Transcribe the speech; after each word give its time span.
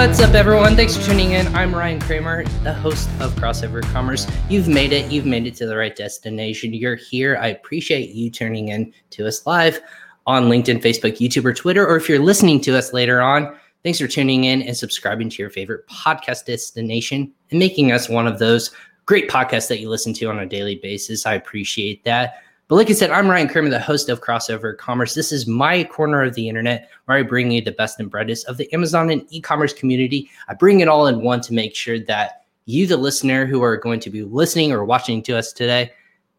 What's 0.00 0.18
up, 0.20 0.32
everyone? 0.32 0.76
Thanks 0.76 0.96
for 0.96 1.04
tuning 1.04 1.32
in. 1.32 1.46
I'm 1.54 1.74
Ryan 1.74 2.00
Kramer, 2.00 2.44
the 2.62 2.72
host 2.72 3.06
of 3.20 3.34
Crossover 3.34 3.82
Commerce. 3.92 4.26
You've 4.48 4.66
made 4.66 4.94
it. 4.94 5.12
You've 5.12 5.26
made 5.26 5.46
it 5.46 5.54
to 5.56 5.66
the 5.66 5.76
right 5.76 5.94
destination. 5.94 6.72
You're 6.72 6.96
here. 6.96 7.36
I 7.36 7.48
appreciate 7.48 8.08
you 8.14 8.30
tuning 8.30 8.68
in 8.68 8.94
to 9.10 9.26
us 9.26 9.46
live 9.46 9.78
on 10.26 10.44
LinkedIn, 10.44 10.80
Facebook, 10.80 11.18
YouTube, 11.18 11.44
or 11.44 11.52
Twitter. 11.52 11.86
Or 11.86 11.96
if 11.96 12.08
you're 12.08 12.18
listening 12.18 12.62
to 12.62 12.78
us 12.78 12.94
later 12.94 13.20
on, 13.20 13.54
thanks 13.82 13.98
for 13.98 14.06
tuning 14.06 14.44
in 14.44 14.62
and 14.62 14.74
subscribing 14.74 15.28
to 15.28 15.42
your 15.42 15.50
favorite 15.50 15.86
podcast 15.86 16.46
destination 16.46 17.30
and 17.50 17.58
making 17.58 17.92
us 17.92 18.08
one 18.08 18.26
of 18.26 18.38
those 18.38 18.70
great 19.04 19.28
podcasts 19.28 19.68
that 19.68 19.80
you 19.80 19.90
listen 19.90 20.14
to 20.14 20.30
on 20.30 20.38
a 20.38 20.46
daily 20.46 20.76
basis. 20.76 21.26
I 21.26 21.34
appreciate 21.34 22.02
that. 22.04 22.42
But 22.70 22.76
like 22.76 22.88
I 22.88 22.92
said, 22.92 23.10
I'm 23.10 23.28
Ryan 23.28 23.48
Kramer, 23.48 23.68
the 23.68 23.80
host 23.80 24.08
of 24.08 24.20
Crossover 24.20 24.78
Commerce. 24.78 25.14
This 25.14 25.32
is 25.32 25.48
my 25.48 25.82
corner 25.82 26.22
of 26.22 26.36
the 26.36 26.48
internet 26.48 26.88
where 27.06 27.18
I 27.18 27.22
bring 27.22 27.50
you 27.50 27.60
the 27.60 27.72
best 27.72 27.98
and 27.98 28.08
brightest 28.08 28.46
of 28.46 28.58
the 28.58 28.72
Amazon 28.72 29.10
and 29.10 29.26
e 29.30 29.40
commerce 29.40 29.72
community. 29.72 30.30
I 30.46 30.54
bring 30.54 30.78
it 30.78 30.86
all 30.86 31.08
in 31.08 31.20
one 31.20 31.40
to 31.40 31.52
make 31.52 31.74
sure 31.74 31.98
that 31.98 32.44
you, 32.66 32.86
the 32.86 32.96
listener 32.96 33.44
who 33.44 33.60
are 33.64 33.76
going 33.76 33.98
to 33.98 34.08
be 34.08 34.22
listening 34.22 34.70
or 34.70 34.84
watching 34.84 35.20
to 35.24 35.36
us 35.36 35.52
today, 35.52 35.90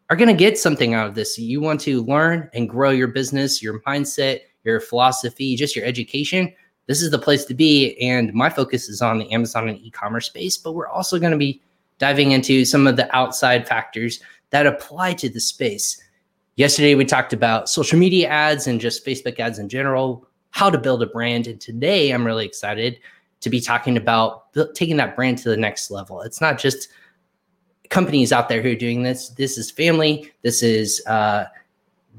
are 0.10 0.16
going 0.16 0.30
to 0.30 0.34
get 0.34 0.58
something 0.58 0.94
out 0.94 1.06
of 1.06 1.16
this. 1.16 1.38
You 1.38 1.60
want 1.60 1.82
to 1.82 2.02
learn 2.04 2.50
and 2.54 2.70
grow 2.70 2.92
your 2.92 3.10
business, 3.10 3.62
your 3.62 3.82
mindset, 3.82 4.40
your 4.64 4.80
philosophy, 4.80 5.58
just 5.58 5.76
your 5.76 5.84
education. 5.84 6.54
This 6.88 7.02
is 7.02 7.12
the 7.12 7.20
place 7.20 7.44
to 7.44 7.54
be. 7.54 7.98
And 7.98 8.34
my 8.34 8.50
focus 8.50 8.88
is 8.88 9.02
on 9.02 9.20
the 9.20 9.30
Amazon 9.34 9.68
and 9.68 9.80
e 9.80 9.92
commerce 9.92 10.28
space, 10.28 10.56
but 10.56 10.76
we're 10.76 10.88
also 10.88 11.20
going 11.20 11.34
to 11.34 11.38
be 11.38 11.62
diving 11.98 12.32
into 12.32 12.64
some 12.64 12.88
of 12.88 12.96
the 12.96 13.14
outside 13.14 13.68
factors 13.68 14.22
that 14.52 14.66
apply 14.66 15.16
to 15.16 15.28
the 15.28 15.42
space. 15.42 16.02
Yesterday, 16.56 16.96
we 16.96 17.06
talked 17.06 17.34
about 17.34 17.70
social 17.70 17.98
media 17.98 18.28
ads 18.28 18.68
and 18.68 18.80
just 18.80 19.06
Facebook 19.06 19.40
ads 19.40 19.58
in 19.58 19.70
general, 19.70 20.28
how 20.50 20.70
to 20.70 20.78
build 20.78 21.02
a 21.02 21.08
brand. 21.08 21.48
And 21.48 21.62
today, 21.62 22.12
I'm 22.12 22.26
really 22.26 22.46
excited 22.46 23.00
to 23.40 23.50
be 23.50 23.62
talking 23.62 23.98
about 23.98 24.54
taking 24.76 24.98
that 24.98 25.16
brand 25.16 25.38
to 25.40 25.50
the 25.50 25.58
next 25.58 25.90
level. 25.90 26.22
It's 26.22 26.42
not 26.42 26.60
just 26.60 26.90
companies 27.90 28.32
out 28.32 28.50
there 28.50 28.62
who 28.62 28.72
are 28.72 28.76
doing 28.76 29.04
this. 29.04 29.30
This 29.30 29.58
is 29.58 29.72
family. 29.72 30.32
This 30.42 30.62
is 30.62 31.02
uh, 31.08 31.46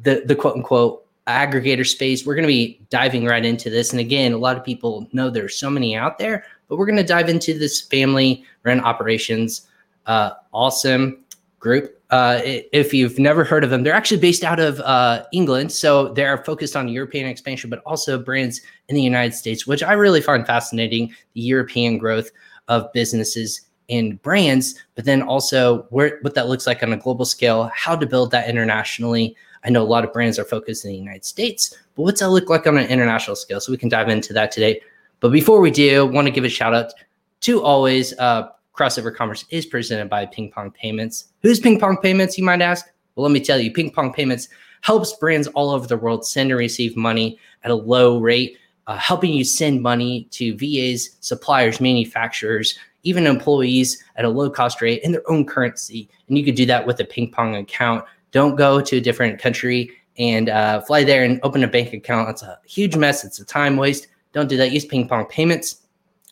the 0.02 0.22
the 0.26 0.34
quote 0.34 0.56
unquote 0.56 1.06
aggregator 1.26 1.86
space. 1.86 2.24
We're 2.24 2.34
going 2.34 2.42
to 2.42 2.48
be 2.48 2.80
diving 2.90 3.26
right 3.26 3.44
into 3.44 3.70
this. 3.70 3.92
And 3.92 4.00
again, 4.00 4.32
a 4.32 4.38
lot 4.38 4.56
of 4.56 4.64
people 4.64 5.08
know 5.12 5.30
there's 5.30 5.56
so 5.56 5.70
many 5.70 5.94
out 5.94 6.18
there, 6.18 6.44
but 6.68 6.76
we're 6.76 6.86
going 6.86 6.96
to 6.96 7.04
dive 7.04 7.28
into 7.28 7.58
this 7.58 7.80
family 7.80 8.44
run 8.64 8.80
operations 8.80 9.68
uh, 10.06 10.32
Olsam 10.52 11.18
group 11.60 12.01
uh, 12.12 12.40
if 12.44 12.92
you've 12.92 13.18
never 13.18 13.42
heard 13.42 13.64
of 13.64 13.70
them, 13.70 13.82
they're 13.82 13.94
actually 13.94 14.20
based 14.20 14.44
out 14.44 14.60
of 14.60 14.78
uh, 14.80 15.24
England. 15.32 15.72
So 15.72 16.12
they're 16.12 16.44
focused 16.44 16.76
on 16.76 16.88
European 16.88 17.26
expansion, 17.26 17.70
but 17.70 17.80
also 17.86 18.18
brands 18.18 18.60
in 18.88 18.94
the 18.94 19.02
United 19.02 19.34
States, 19.34 19.66
which 19.66 19.82
I 19.82 19.94
really 19.94 20.20
find 20.20 20.46
fascinating 20.46 21.14
the 21.32 21.40
European 21.40 21.96
growth 21.96 22.30
of 22.68 22.92
businesses 22.92 23.62
and 23.88 24.20
brands, 24.20 24.74
but 24.94 25.06
then 25.06 25.22
also 25.22 25.86
where, 25.88 26.18
what 26.20 26.34
that 26.34 26.48
looks 26.48 26.66
like 26.66 26.82
on 26.82 26.92
a 26.92 26.98
global 26.98 27.24
scale, 27.24 27.70
how 27.74 27.96
to 27.96 28.06
build 28.06 28.30
that 28.30 28.48
internationally. 28.48 29.34
I 29.64 29.70
know 29.70 29.82
a 29.82 29.84
lot 29.84 30.04
of 30.04 30.12
brands 30.12 30.38
are 30.38 30.44
focused 30.44 30.84
in 30.84 30.90
the 30.90 30.98
United 30.98 31.24
States, 31.24 31.74
but 31.94 32.02
what's 32.02 32.20
that 32.20 32.28
look 32.28 32.50
like 32.50 32.66
on 32.66 32.76
an 32.76 32.88
international 32.88 33.36
scale? 33.36 33.60
So 33.60 33.72
we 33.72 33.78
can 33.78 33.88
dive 33.88 34.10
into 34.10 34.34
that 34.34 34.52
today. 34.52 34.82
But 35.20 35.32
before 35.32 35.60
we 35.60 35.70
do, 35.70 36.06
want 36.06 36.26
to 36.26 36.30
give 36.30 36.44
a 36.44 36.48
shout 36.50 36.74
out 36.74 36.92
to 37.40 37.62
always 37.62 38.12
uh, 38.18 38.50
Crossover 38.74 39.14
Commerce 39.14 39.44
is 39.50 39.66
presented 39.66 40.08
by 40.08 40.26
Ping 40.26 40.50
Pong 40.50 40.70
Payments. 40.70 41.32
Who's 41.42 41.60
Ping 41.60 41.78
Pong 41.78 41.98
Payments, 42.02 42.38
you 42.38 42.44
might 42.44 42.62
ask? 42.62 42.86
Well, 43.14 43.24
let 43.24 43.32
me 43.32 43.40
tell 43.40 43.58
you, 43.58 43.72
Ping 43.72 43.90
Pong 43.90 44.12
Payments 44.12 44.48
helps 44.80 45.12
brands 45.16 45.46
all 45.48 45.70
over 45.70 45.86
the 45.86 45.96
world 45.96 46.26
send 46.26 46.50
and 46.50 46.58
receive 46.58 46.96
money 46.96 47.38
at 47.64 47.70
a 47.70 47.74
low 47.74 48.18
rate, 48.18 48.56
uh, 48.86 48.96
helping 48.96 49.32
you 49.32 49.44
send 49.44 49.82
money 49.82 50.26
to 50.30 50.56
VAs, 50.56 51.16
suppliers, 51.20 51.80
manufacturers, 51.80 52.78
even 53.04 53.26
employees 53.26 54.02
at 54.16 54.24
a 54.24 54.28
low 54.28 54.48
cost 54.48 54.80
rate 54.80 55.02
in 55.02 55.12
their 55.12 55.30
own 55.30 55.44
currency. 55.44 56.08
And 56.28 56.38
you 56.38 56.44
could 56.44 56.54
do 56.54 56.66
that 56.66 56.86
with 56.86 57.00
a 57.00 57.04
Ping 57.04 57.30
Pong 57.30 57.56
account. 57.56 58.04
Don't 58.30 58.56
go 58.56 58.80
to 58.80 58.96
a 58.96 59.00
different 59.00 59.38
country 59.40 59.90
and 60.18 60.48
uh, 60.48 60.80
fly 60.80 61.04
there 61.04 61.24
and 61.24 61.40
open 61.42 61.64
a 61.64 61.68
bank 61.68 61.92
account. 61.92 62.30
It's 62.30 62.42
a 62.42 62.58
huge 62.66 62.96
mess. 62.96 63.24
It's 63.24 63.38
a 63.38 63.44
time 63.44 63.76
waste. 63.76 64.08
Don't 64.32 64.48
do 64.48 64.56
that. 64.56 64.72
Use 64.72 64.84
Ping 64.84 65.08
Pong 65.08 65.26
Payments, 65.26 65.82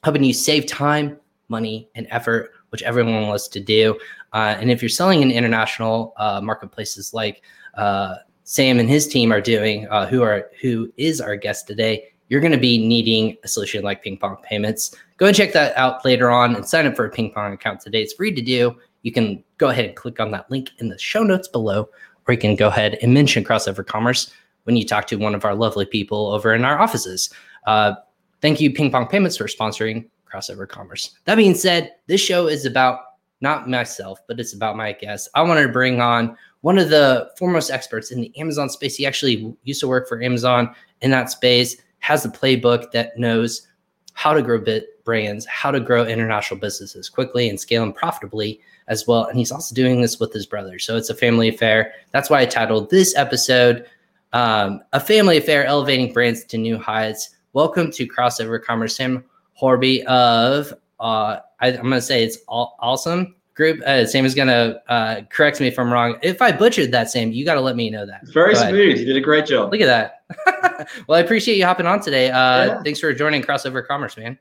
helping 0.03 0.25
you 0.25 0.33
save 0.33 0.67
time, 0.67 1.19
money, 1.51 1.89
and 1.95 2.07
effort, 2.11 2.53
which 2.71 2.83
everyone 2.83 3.27
wants 3.27 3.49
to 3.49 3.61
do. 3.61 3.99
Uh, 4.33 4.57
and 4.59 4.71
if 4.71 4.81
you're 4.81 4.89
selling 4.89 5.23
in 5.23 5.31
international 5.31 6.15
uh, 6.17 6.41
marketplaces 6.41 7.13
like 7.13 7.43
uh, 7.75 8.15
Sam 8.45 8.79
and 8.79 8.89
his 8.89 9.07
team 9.09 9.33
are 9.33 9.41
doing, 9.41 9.87
uh, 9.89 10.07
who 10.07 10.23
are 10.23 10.51
who 10.61 10.93
is 10.97 11.21
our 11.21 11.37
guest 11.37 11.67
today, 11.67 12.05
you're 12.29 12.41
going 12.41 12.53
to 12.53 12.59
be 12.59 12.87
needing 12.87 13.37
a 13.45 13.49
solution 13.49 13.83
like 13.83 14.03
Ping 14.03 14.17
Pong 14.17 14.37
Payments. 14.43 14.95
Go 15.17 15.27
and 15.27 15.37
check 15.37 15.53
that 15.53 15.77
out 15.77 16.05
later 16.05 16.31
on 16.31 16.55
and 16.55 16.67
sign 16.67 16.87
up 16.87 16.97
for 16.97 17.05
a 17.05 17.11
Ping 17.11 17.33
Pong 17.33 17.53
account 17.53 17.81
today. 17.81 18.03
It's 18.03 18.15
free 18.15 18.33
to 18.33 18.41
do. 18.41 18.77
You 19.03 19.13
can 19.13 19.43
go 19.59 19.69
ahead 19.69 19.85
and 19.87 19.97
click 19.97 20.21
on 20.21 20.31
that 20.31 20.51
link 20.51 20.71
in 20.79 20.89
the 20.89 20.99
show 20.99 21.23
notes 21.23 21.49
below, 21.49 21.89
or 22.27 22.35
you 22.35 22.41
can 22.41 22.55
go 22.55 22.69
ahead 22.69 22.99
and 23.03 23.13
mention 23.13 23.45
Crossover 23.45 23.85
Commerce 23.85 24.33
when 24.65 24.77
you 24.77 24.87
talk 24.87 25.07
to 25.09 25.17
one 25.17 25.35
of 25.35 25.45
our 25.45 25.55
lovely 25.55 25.87
people 25.87 26.29
over 26.29 26.55
in 26.55 26.65
our 26.65 26.79
offices. 26.79 27.31
Uh, 27.67 27.95
thank 28.41 28.61
you, 28.61 28.73
Ping 28.73 28.91
Pong 28.91 29.07
Payments, 29.07 29.37
for 29.37 29.45
sponsoring 29.45 30.07
crossover 30.33 30.69
commerce. 30.69 31.17
That 31.25 31.37
being 31.37 31.55
said, 31.55 31.95
this 32.07 32.21
show 32.21 32.47
is 32.47 32.65
about 32.65 33.01
not 33.41 33.69
myself, 33.69 34.21
but 34.27 34.39
it's 34.39 34.53
about 34.53 34.77
my 34.77 34.93
guest. 34.93 35.29
I 35.35 35.43
wanted 35.43 35.63
to 35.63 35.73
bring 35.73 36.01
on 36.01 36.37
one 36.61 36.79
of 36.79 36.91
the 36.91 37.31
foremost 37.39 37.71
experts 37.71 38.11
in 38.11 38.21
the 38.21 38.33
Amazon 38.39 38.69
space. 38.69 38.97
He 38.97 39.07
actually 39.07 39.55
used 39.65 39.81
to 39.81 39.89
work 39.89 40.09
for 40.09 40.23
Amazon 40.23 40.75
in 41.01 41.11
that 41.11 41.31
space, 41.31 41.77
has 42.01 42.25
a 42.25 42.29
playbook 42.29 42.93
that 42.93 43.19
knows 43.19 43.67
how 44.13 44.35
to 44.35 44.43
grow 44.43 44.59
bit 44.59 45.03
brands, 45.05 45.47
how 45.47 45.71
to 45.71 45.81
grow 45.81 46.05
international 46.05 46.61
businesses 46.61 47.09
quickly 47.09 47.49
and 47.49 47.59
scale 47.59 47.83
them 47.83 47.93
profitably 47.93 48.61
as 48.89 49.07
well. 49.07 49.25
And 49.25 49.39
he's 49.39 49.53
also 49.53 49.75
doing 49.75 50.03
this 50.03 50.21
with 50.21 50.33
his 50.33 50.45
brother. 50.45 50.79
So 50.79 50.97
it's 50.97 51.09
a 51.09 51.15
family 51.15 51.49
affair. 51.49 51.95
That's 52.11 52.29
why 52.29 52.41
I 52.41 52.47
titled 52.47 52.91
this 52.91 53.17
episode 53.17 53.87
um, 54.33 54.83
A 54.93 55.01
Family 55.01 55.39
Affair 55.39 55.65
Elevating 55.65 56.13
Brands 56.13 56.45
to 56.45 56.59
New 56.59 56.79
Heights. 56.79 57.31
Welcome 57.55 57.91
to 57.93 58.07
Crossover 58.07 58.63
Commerce, 58.63 58.97
Sam 58.97 59.25
Horby 59.61 60.03
of 60.07 60.73
uh, 61.01 61.41
I, 61.61 61.69
am 61.69 61.83
going 61.83 61.91
to 61.91 62.01
say 62.01 62.25
it's 62.25 62.39
all, 62.49 62.79
Olsam 62.83 63.35
group. 63.55 63.83
Uh, 63.83 64.07
Sam 64.07 64.25
is 64.25 64.35
going 64.35 64.49
to 64.49 64.81
uh, 64.91 65.21
correct 65.29 65.61
me 65.61 65.67
if 65.67 65.79
I'm 65.79 65.93
wrong. 65.93 66.17
If 66.23 66.41
I 66.41 66.51
butchered 66.51 66.93
that, 66.93 67.11
Sam, 67.11 67.31
you 67.31 67.45
got 67.45 67.55
to 67.55 67.61
let 67.61 67.77
me 67.77 67.91
know 67.91 68.07
that. 68.07 68.27
very 68.29 68.55
smooth. 68.55 68.99
You 68.99 69.05
did 69.05 69.19
a 69.19 69.21
great 69.21 69.45
job. 69.45 69.71
Look 69.71 69.83
at 69.83 69.87
that. 69.87 70.89
well, 71.07 71.19
I 71.19 71.21
appreciate 71.21 71.59
you 71.59 71.67
hopping 71.67 71.85
on 71.85 72.01
today. 72.01 72.31
Uh, 72.31 72.65
yeah. 72.65 72.83
Thanks 72.83 73.01
for 73.01 73.13
joining 73.13 73.43
Crossover 73.43 73.87
Commerce, 73.87 74.17
man. 74.17 74.39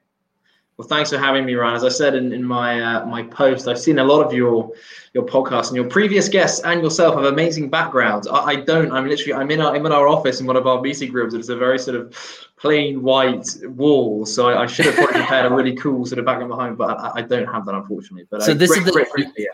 Well, 0.80 0.88
thanks 0.88 1.10
for 1.10 1.18
having 1.18 1.46
me, 1.46 1.56
Ryan. 1.56 1.76
As 1.76 1.84
I 1.84 1.90
said 1.90 2.16
in, 2.16 2.32
in 2.32 2.42
my 2.42 2.80
uh, 2.80 3.06
my 3.06 3.24
post, 3.24 3.68
I've 3.68 3.78
seen 3.78 4.00
a 4.00 4.04
lot 4.06 4.26
of 4.26 4.32
your 4.32 4.72
your 5.14 5.26
podcasts 5.26 5.68
and 5.68 5.76
your 5.76 5.90
previous 5.90 6.30
guests 6.30 6.62
and 6.64 6.82
yourself 6.82 7.16
have 7.16 7.26
amazing 7.26 7.70
backgrounds. 7.70 8.28
I, 8.28 8.38
I 8.38 8.56
don't. 8.56 8.90
I'm 8.94 9.06
literally 9.06 9.34
I'm 9.34 9.52
in 9.52 9.60
our 9.60 9.76
I'm 9.76 9.86
in 9.86 9.92
our 9.92 10.08
office 10.08 10.40
in 10.40 10.48
one 10.48 10.56
of 10.56 10.68
our 10.68 10.80
meeting 10.80 11.12
rooms. 11.12 11.34
It's 11.34 11.50
a 11.50 11.58
very 11.58 11.80
sort 11.80 11.98
of 11.98 12.16
plain 12.56 13.02
white 13.02 13.46
wall. 13.64 14.26
So 14.26 14.48
I, 14.48 14.64
I 14.64 14.68
should 14.68 14.86
have 14.86 14.96
probably 14.96 15.16
prepared 15.16 15.52
a 15.52 15.54
really 15.54 15.76
cool 15.76 16.06
sort 16.06 16.18
of 16.18 16.24
background 16.24 16.50
behind, 16.50 16.78
but 16.78 16.98
I, 16.98 17.12
I 17.16 17.22
don't 17.24 17.48
have 17.48 17.66
that 17.66 17.76
unfortunately. 17.76 18.28
But 18.30 18.44
so 18.44 18.54
this 18.54 18.70
great, 18.70 18.80
is 18.80 18.86
the 18.86 18.92
great, 18.94 19.10
great, 19.10 19.28
yeah. 19.38 19.48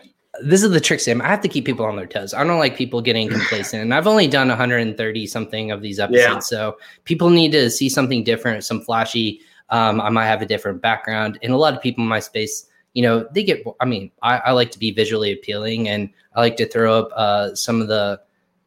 this 0.44 0.62
is 0.62 0.70
the 0.70 0.80
trick, 0.80 1.00
Sam. 1.00 1.20
I 1.20 1.26
have 1.26 1.40
to 1.40 1.48
keep 1.48 1.64
people 1.64 1.86
on 1.86 1.96
their 1.96 2.06
toes. 2.06 2.34
I 2.34 2.44
don't 2.44 2.60
like 2.60 2.76
people 2.76 3.00
getting 3.00 3.28
complacent, 3.28 3.82
and 3.82 3.92
I've 3.92 4.06
only 4.06 4.28
done 4.28 4.46
130 4.46 5.26
something 5.26 5.72
of 5.72 5.82
these 5.82 5.98
episodes, 5.98 6.24
yeah. 6.24 6.38
so 6.38 6.76
people 7.02 7.30
need 7.30 7.50
to 7.50 7.68
see 7.68 7.88
something 7.88 8.22
different, 8.22 8.62
some 8.62 8.80
flashy 8.80 9.40
um, 9.70 10.00
I 10.00 10.08
might 10.10 10.26
have 10.26 10.42
a 10.42 10.46
different 10.46 10.80
background. 10.80 11.38
And 11.42 11.52
a 11.52 11.56
lot 11.56 11.74
of 11.74 11.82
people 11.82 12.02
in 12.02 12.08
my 12.08 12.20
space, 12.20 12.66
you 12.94 13.02
know, 13.02 13.26
they 13.32 13.42
get, 13.42 13.64
I 13.80 13.84
mean, 13.84 14.10
I, 14.22 14.38
I 14.38 14.50
like 14.52 14.70
to 14.72 14.78
be 14.78 14.90
visually 14.90 15.32
appealing 15.32 15.88
and 15.88 16.08
I 16.34 16.40
like 16.40 16.56
to 16.56 16.68
throw 16.68 16.98
up 16.98 17.10
uh, 17.14 17.54
some 17.54 17.80
of 17.80 17.88
the 17.88 18.20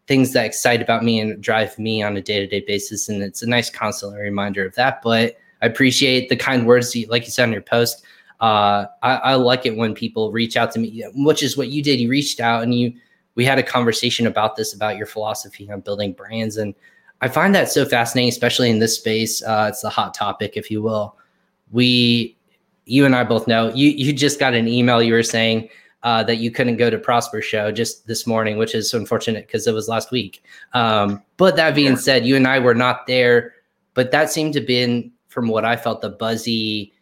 things 0.07 0.33
that 0.33 0.45
excite 0.45 0.81
about 0.81 1.03
me 1.03 1.19
and 1.19 1.41
drive 1.41 1.77
me 1.77 2.01
on 2.01 2.17
a 2.17 2.21
day 2.21 2.39
to 2.39 2.47
day 2.47 2.63
basis. 2.65 3.09
And 3.09 3.21
it's 3.21 3.41
a 3.41 3.47
nice 3.47 3.69
constant 3.69 4.15
reminder 4.15 4.65
of 4.65 4.75
that. 4.75 5.01
But 5.01 5.37
I 5.61 5.67
appreciate 5.67 6.29
the 6.29 6.35
kind 6.35 6.65
words, 6.65 6.95
you, 6.95 7.07
like 7.07 7.25
you 7.25 7.31
said 7.31 7.45
in 7.45 7.53
your 7.53 7.61
post. 7.61 8.03
Uh, 8.39 8.85
I, 9.03 9.15
I 9.15 9.35
like 9.35 9.65
it 9.65 9.75
when 9.75 9.93
people 9.93 10.31
reach 10.31 10.55
out 10.55 10.71
to 10.71 10.79
me, 10.79 11.03
which 11.13 11.43
is 11.43 11.57
what 11.57 11.67
you 11.67 11.83
did. 11.83 11.99
You 11.99 12.09
reached 12.09 12.39
out 12.39 12.63
and 12.63 12.73
you, 12.73 12.93
we 13.35 13.45
had 13.45 13.59
a 13.59 13.63
conversation 13.63 14.27
about 14.27 14.55
this, 14.55 14.73
about 14.73 14.97
your 14.97 15.05
philosophy 15.05 15.69
on 15.71 15.81
building 15.81 16.13
brands. 16.13 16.57
And 16.57 16.73
I 17.21 17.27
find 17.27 17.53
that 17.55 17.69
so 17.69 17.85
fascinating, 17.85 18.29
especially 18.29 18.69
in 18.69 18.79
this 18.79 18.95
space. 18.95 19.43
Uh, 19.43 19.67
it's 19.69 19.83
a 19.83 19.89
hot 19.89 20.13
topic, 20.13 20.53
if 20.55 20.71
you 20.71 20.81
will. 20.81 21.17
We, 21.71 22.37
you 22.85 23.05
and 23.05 23.15
I 23.15 23.23
both 23.23 23.47
know 23.47 23.73
you. 23.73 23.89
You 23.89 24.13
just 24.13 24.39
got 24.39 24.53
an 24.53 24.67
email. 24.67 25.03
You 25.03 25.13
were 25.13 25.23
saying 25.23 25.69
uh, 26.03 26.23
that 26.23 26.37
you 26.37 26.49
couldn't 26.49 26.77
go 26.77 26.89
to 26.89 26.97
Prosper 26.97 27.41
Show 27.41 27.71
just 27.71 28.07
this 28.07 28.25
morning, 28.25 28.57
which 28.57 28.73
is 28.73 28.93
unfortunate 28.93 29.47
because 29.47 29.67
it 29.67 29.73
was 29.73 29.87
last 29.87 30.11
week. 30.11 30.43
Um, 30.73 31.21
but 31.37 31.55
that 31.57 31.75
being 31.75 31.97
said, 31.97 32.25
you 32.25 32.35
and 32.35 32.47
I 32.47 32.59
were 32.59 32.75
not 32.75 33.05
there. 33.05 33.53
But 33.93 34.11
that 34.11 34.31
seemed 34.31 34.53
to 34.53 34.61
be, 34.61 35.11
from 35.27 35.49
what 35.49 35.65
I 35.65 35.75
felt, 35.75 36.01
the 36.01 36.09
buzzy. 36.09 36.93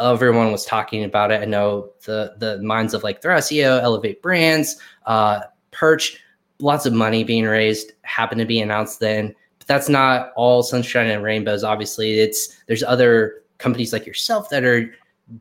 Everyone 0.00 0.52
was 0.52 0.64
talking 0.64 1.04
about 1.04 1.30
it. 1.30 1.42
I 1.42 1.44
know 1.44 1.90
the 2.06 2.34
the 2.38 2.62
minds 2.62 2.94
of 2.94 3.02
like 3.02 3.20
Thrasio, 3.20 3.82
Elevate 3.82 4.22
Brands, 4.22 4.80
uh, 5.04 5.40
Perch, 5.70 6.18
lots 6.60 6.86
of 6.86 6.94
money 6.94 7.24
being 7.24 7.44
raised 7.44 7.92
happened 8.02 8.38
to 8.38 8.46
be 8.46 8.60
announced 8.60 9.00
then 9.00 9.34
that's 9.70 9.88
not 9.88 10.32
all 10.34 10.64
sunshine 10.64 11.06
and 11.06 11.22
rainbows. 11.22 11.62
Obviously, 11.62 12.18
it's 12.18 12.60
there's 12.66 12.82
other 12.82 13.44
companies 13.58 13.92
like 13.92 14.04
yourself 14.04 14.50
that 14.50 14.64
are 14.64 14.92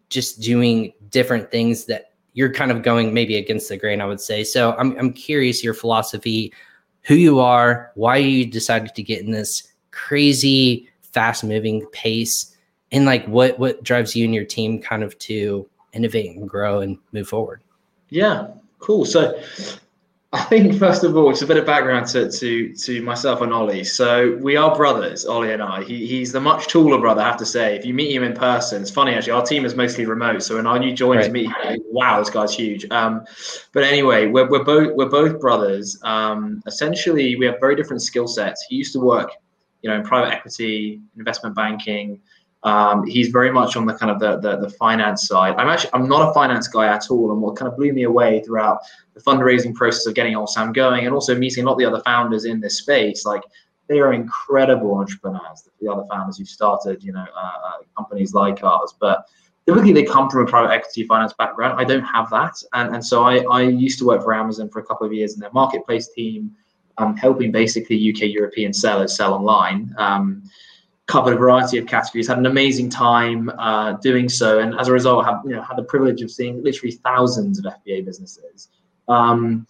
just 0.09 0.39
doing 0.39 0.93
different 1.09 1.49
things 1.49 1.85
that 1.85 2.11
you're 2.33 2.53
kind 2.53 2.69
of 2.69 2.83
going 2.83 3.11
maybe 3.11 3.37
against 3.37 3.69
the 3.69 3.75
grain, 3.75 4.01
I 4.01 4.05
would 4.05 4.21
say. 4.21 4.43
So 4.43 4.75
I'm, 4.77 4.95
I'm 4.99 5.13
curious 5.13 5.63
your 5.63 5.73
philosophy, 5.73 6.53
who 7.01 7.15
you 7.15 7.39
are, 7.39 7.91
why 7.95 8.17
you 8.17 8.45
decided 8.45 8.93
to 8.93 9.01
get 9.01 9.23
in 9.23 9.31
this 9.31 9.73
crazy, 9.89 10.87
fast 11.01 11.43
moving 11.43 11.87
pace, 11.87 12.55
and 12.91 13.05
like 13.05 13.25
what 13.25 13.57
what 13.57 13.83
drives 13.83 14.15
you 14.15 14.25
and 14.25 14.35
your 14.35 14.45
team 14.45 14.79
kind 14.79 15.01
of 15.01 15.17
to 15.19 15.67
innovate 15.93 16.35
and 16.35 16.47
grow 16.47 16.81
and 16.81 16.99
move 17.13 17.27
forward. 17.27 17.63
Yeah, 18.09 18.49
cool. 18.77 19.05
So 19.05 19.41
I 20.33 20.43
think 20.43 20.77
first 20.77 21.03
of 21.03 21.17
all, 21.17 21.31
it's 21.31 21.41
a 21.41 21.47
bit 21.47 21.57
of 21.57 21.65
background 21.65 22.05
to, 22.09 22.31
to 22.31 22.73
to 22.75 23.01
myself 23.01 23.41
and 23.41 23.51
Ollie. 23.51 23.83
So 23.83 24.37
we 24.41 24.55
are 24.57 24.75
brothers, 24.75 25.25
Ollie 25.25 25.53
and 25.53 25.61
I. 25.61 25.83
He, 25.83 26.05
he's 26.05 26.31
the 26.31 26.39
much 26.39 26.67
taller 26.67 26.99
brother, 26.99 27.21
I 27.21 27.27
have 27.27 27.37
to 27.37 27.47
say. 27.47 27.75
If 27.75 27.83
you 27.83 27.95
meet 27.95 28.11
him 28.11 28.21
in 28.21 28.33
person, 28.33 28.83
it's 28.83 28.91
funny 28.91 29.15
actually. 29.15 29.31
Our 29.31 29.43
team 29.43 29.65
is 29.65 29.73
mostly 29.73 30.05
remote, 30.05 30.43
so 30.43 30.57
when 30.57 30.67
I 30.67 30.77
new 30.77 30.93
joined 30.93 31.21
right. 31.21 31.31
meet 31.31 31.51
him, 31.63 31.79
wow, 31.85 32.19
this 32.19 32.29
guy's 32.29 32.53
huge. 32.53 32.85
Um, 32.91 33.25
but 33.73 33.83
anyway, 33.83 34.27
we're, 34.27 34.47
we're 34.47 34.63
both 34.63 34.93
we're 34.95 35.09
both 35.09 35.39
brothers. 35.39 35.99
Um, 36.03 36.61
essentially, 36.67 37.35
we 37.35 37.47
have 37.47 37.55
very 37.59 37.75
different 37.75 38.03
skill 38.03 38.27
sets. 38.27 38.63
He 38.69 38.75
used 38.75 38.93
to 38.93 38.99
work, 38.99 39.31
you 39.81 39.89
know, 39.89 39.95
in 39.95 40.03
private 40.03 40.31
equity, 40.31 41.01
investment 41.17 41.55
banking. 41.55 42.21
Um, 42.63 43.05
he's 43.05 43.29
very 43.29 43.51
much 43.51 43.77
on 43.77 43.85
the 43.85 43.93
kind 43.93 44.11
of 44.11 44.19
the, 44.19 44.37
the, 44.37 44.57
the 44.57 44.69
finance 44.69 45.27
side. 45.27 45.55
I'm 45.57 45.69
actually 45.69 45.91
I'm 45.93 46.09
not 46.09 46.29
a 46.29 46.33
finance 46.33 46.67
guy 46.67 46.87
at 46.87 47.09
all, 47.09 47.31
and 47.31 47.41
what 47.41 47.55
kind 47.55 47.71
of 47.71 47.77
blew 47.77 47.93
me 47.93 48.03
away 48.03 48.41
throughout 48.43 48.79
the 49.13 49.21
fundraising 49.21 49.73
process 49.73 50.05
of 50.05 50.13
getting 50.13 50.35
Old 50.35 50.49
Olsam 50.49 50.73
going, 50.73 51.05
and 51.05 51.13
also 51.13 51.35
meeting 51.35 51.63
a 51.63 51.67
lot 51.67 51.73
of 51.73 51.79
the 51.79 51.85
other 51.85 52.01
founders 52.03 52.45
in 52.45 52.59
this 52.59 52.77
space, 52.77 53.25
like 53.25 53.43
they 53.87 53.99
are 53.99 54.13
incredible 54.13 54.95
entrepreneurs. 54.95 55.67
The 55.81 55.91
other 55.91 56.05
founders 56.09 56.37
who 56.37 56.45
started, 56.45 57.03
you 57.03 57.13
know, 57.13 57.25
uh, 57.35 57.67
uh, 57.67 57.71
companies 57.97 58.33
like 58.33 58.61
ours, 58.63 58.93
but 58.99 59.25
typically 59.65 59.93
they 59.93 60.03
come 60.03 60.29
from 60.29 60.45
a 60.45 60.45
private 60.45 60.71
equity 60.71 61.05
finance 61.05 61.33
background. 61.33 61.79
I 61.79 61.85
don't 61.85 62.03
have 62.03 62.29
that, 62.31 62.61
and 62.73 62.93
and 62.93 63.05
so 63.05 63.23
I 63.23 63.37
I 63.49 63.61
used 63.63 63.99
to 63.99 64.05
work 64.05 64.21
for 64.21 64.33
Amazon 64.33 64.69
for 64.69 64.79
a 64.79 64.85
couple 64.85 65.07
of 65.07 65.13
years 65.13 65.33
in 65.33 65.39
their 65.39 65.51
marketplace 65.53 66.09
team, 66.09 66.51
um, 66.97 67.15
helping 67.15 67.53
basically 67.53 67.95
UK 68.09 68.23
European 68.23 68.73
sellers 68.73 69.15
sell 69.15 69.33
online. 69.33 69.95
Um, 69.97 70.43
covered 71.09 71.33
a 71.33 71.37
variety 71.37 71.79
of 71.79 71.87
categories, 71.87 72.27
had 72.27 72.37
an 72.37 72.45
amazing 72.45 72.87
time 72.87 73.49
uh, 73.57 73.93
doing 73.93 74.29
so, 74.29 74.59
and 74.59 74.79
as 74.79 74.87
a 74.87 74.93
result, 74.93 75.25
have 75.25 75.41
you 75.43 75.55
know 75.55 75.61
had 75.61 75.75
the 75.75 75.83
privilege 75.83 76.21
of 76.21 76.29
seeing 76.31 76.63
literally 76.63 76.91
thousands 76.91 77.59
of 77.59 77.65
FBA 77.65 78.05
businesses. 78.05 78.69
Um, 79.09 79.67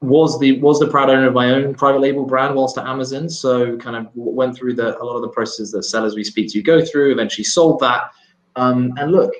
was 0.00 0.38
the 0.40 0.58
was 0.60 0.80
the 0.80 0.88
proud 0.88 1.10
owner 1.10 1.28
of 1.28 1.34
my 1.34 1.50
own 1.50 1.74
private 1.74 2.00
label 2.00 2.24
brand 2.24 2.54
whilst 2.54 2.78
at 2.78 2.86
Amazon, 2.86 3.28
so 3.28 3.76
kind 3.76 3.96
of 3.96 4.08
went 4.14 4.56
through 4.56 4.74
the 4.74 5.00
a 5.00 5.04
lot 5.04 5.16
of 5.16 5.22
the 5.22 5.28
processes 5.28 5.70
that 5.72 5.82
sellers 5.84 6.14
we 6.14 6.24
speak 6.24 6.50
to 6.52 6.62
go 6.62 6.84
through. 6.84 7.12
Eventually, 7.12 7.44
sold 7.44 7.80
that. 7.80 8.10
Um, 8.56 8.92
and 8.96 9.12
look, 9.12 9.32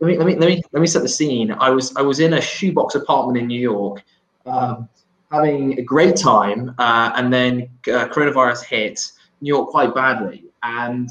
let 0.00 0.08
me 0.08 0.18
let 0.18 0.26
me 0.26 0.34
let 0.34 0.48
me 0.48 0.62
let 0.72 0.80
me 0.80 0.86
set 0.88 1.02
the 1.02 1.08
scene. 1.08 1.52
I 1.52 1.70
was 1.70 1.94
I 1.96 2.02
was 2.02 2.18
in 2.18 2.34
a 2.34 2.40
shoebox 2.40 2.96
apartment 2.96 3.38
in 3.38 3.46
New 3.46 3.60
York. 3.60 4.02
Um, 4.46 4.88
having 5.30 5.78
a 5.78 5.82
great 5.82 6.16
time, 6.16 6.74
uh, 6.78 7.12
and 7.14 7.32
then 7.32 7.68
uh, 7.86 8.08
coronavirus 8.08 8.64
hit 8.64 9.12
New 9.40 9.54
York 9.54 9.68
quite 9.68 9.94
badly 9.94 10.47
and 10.62 11.08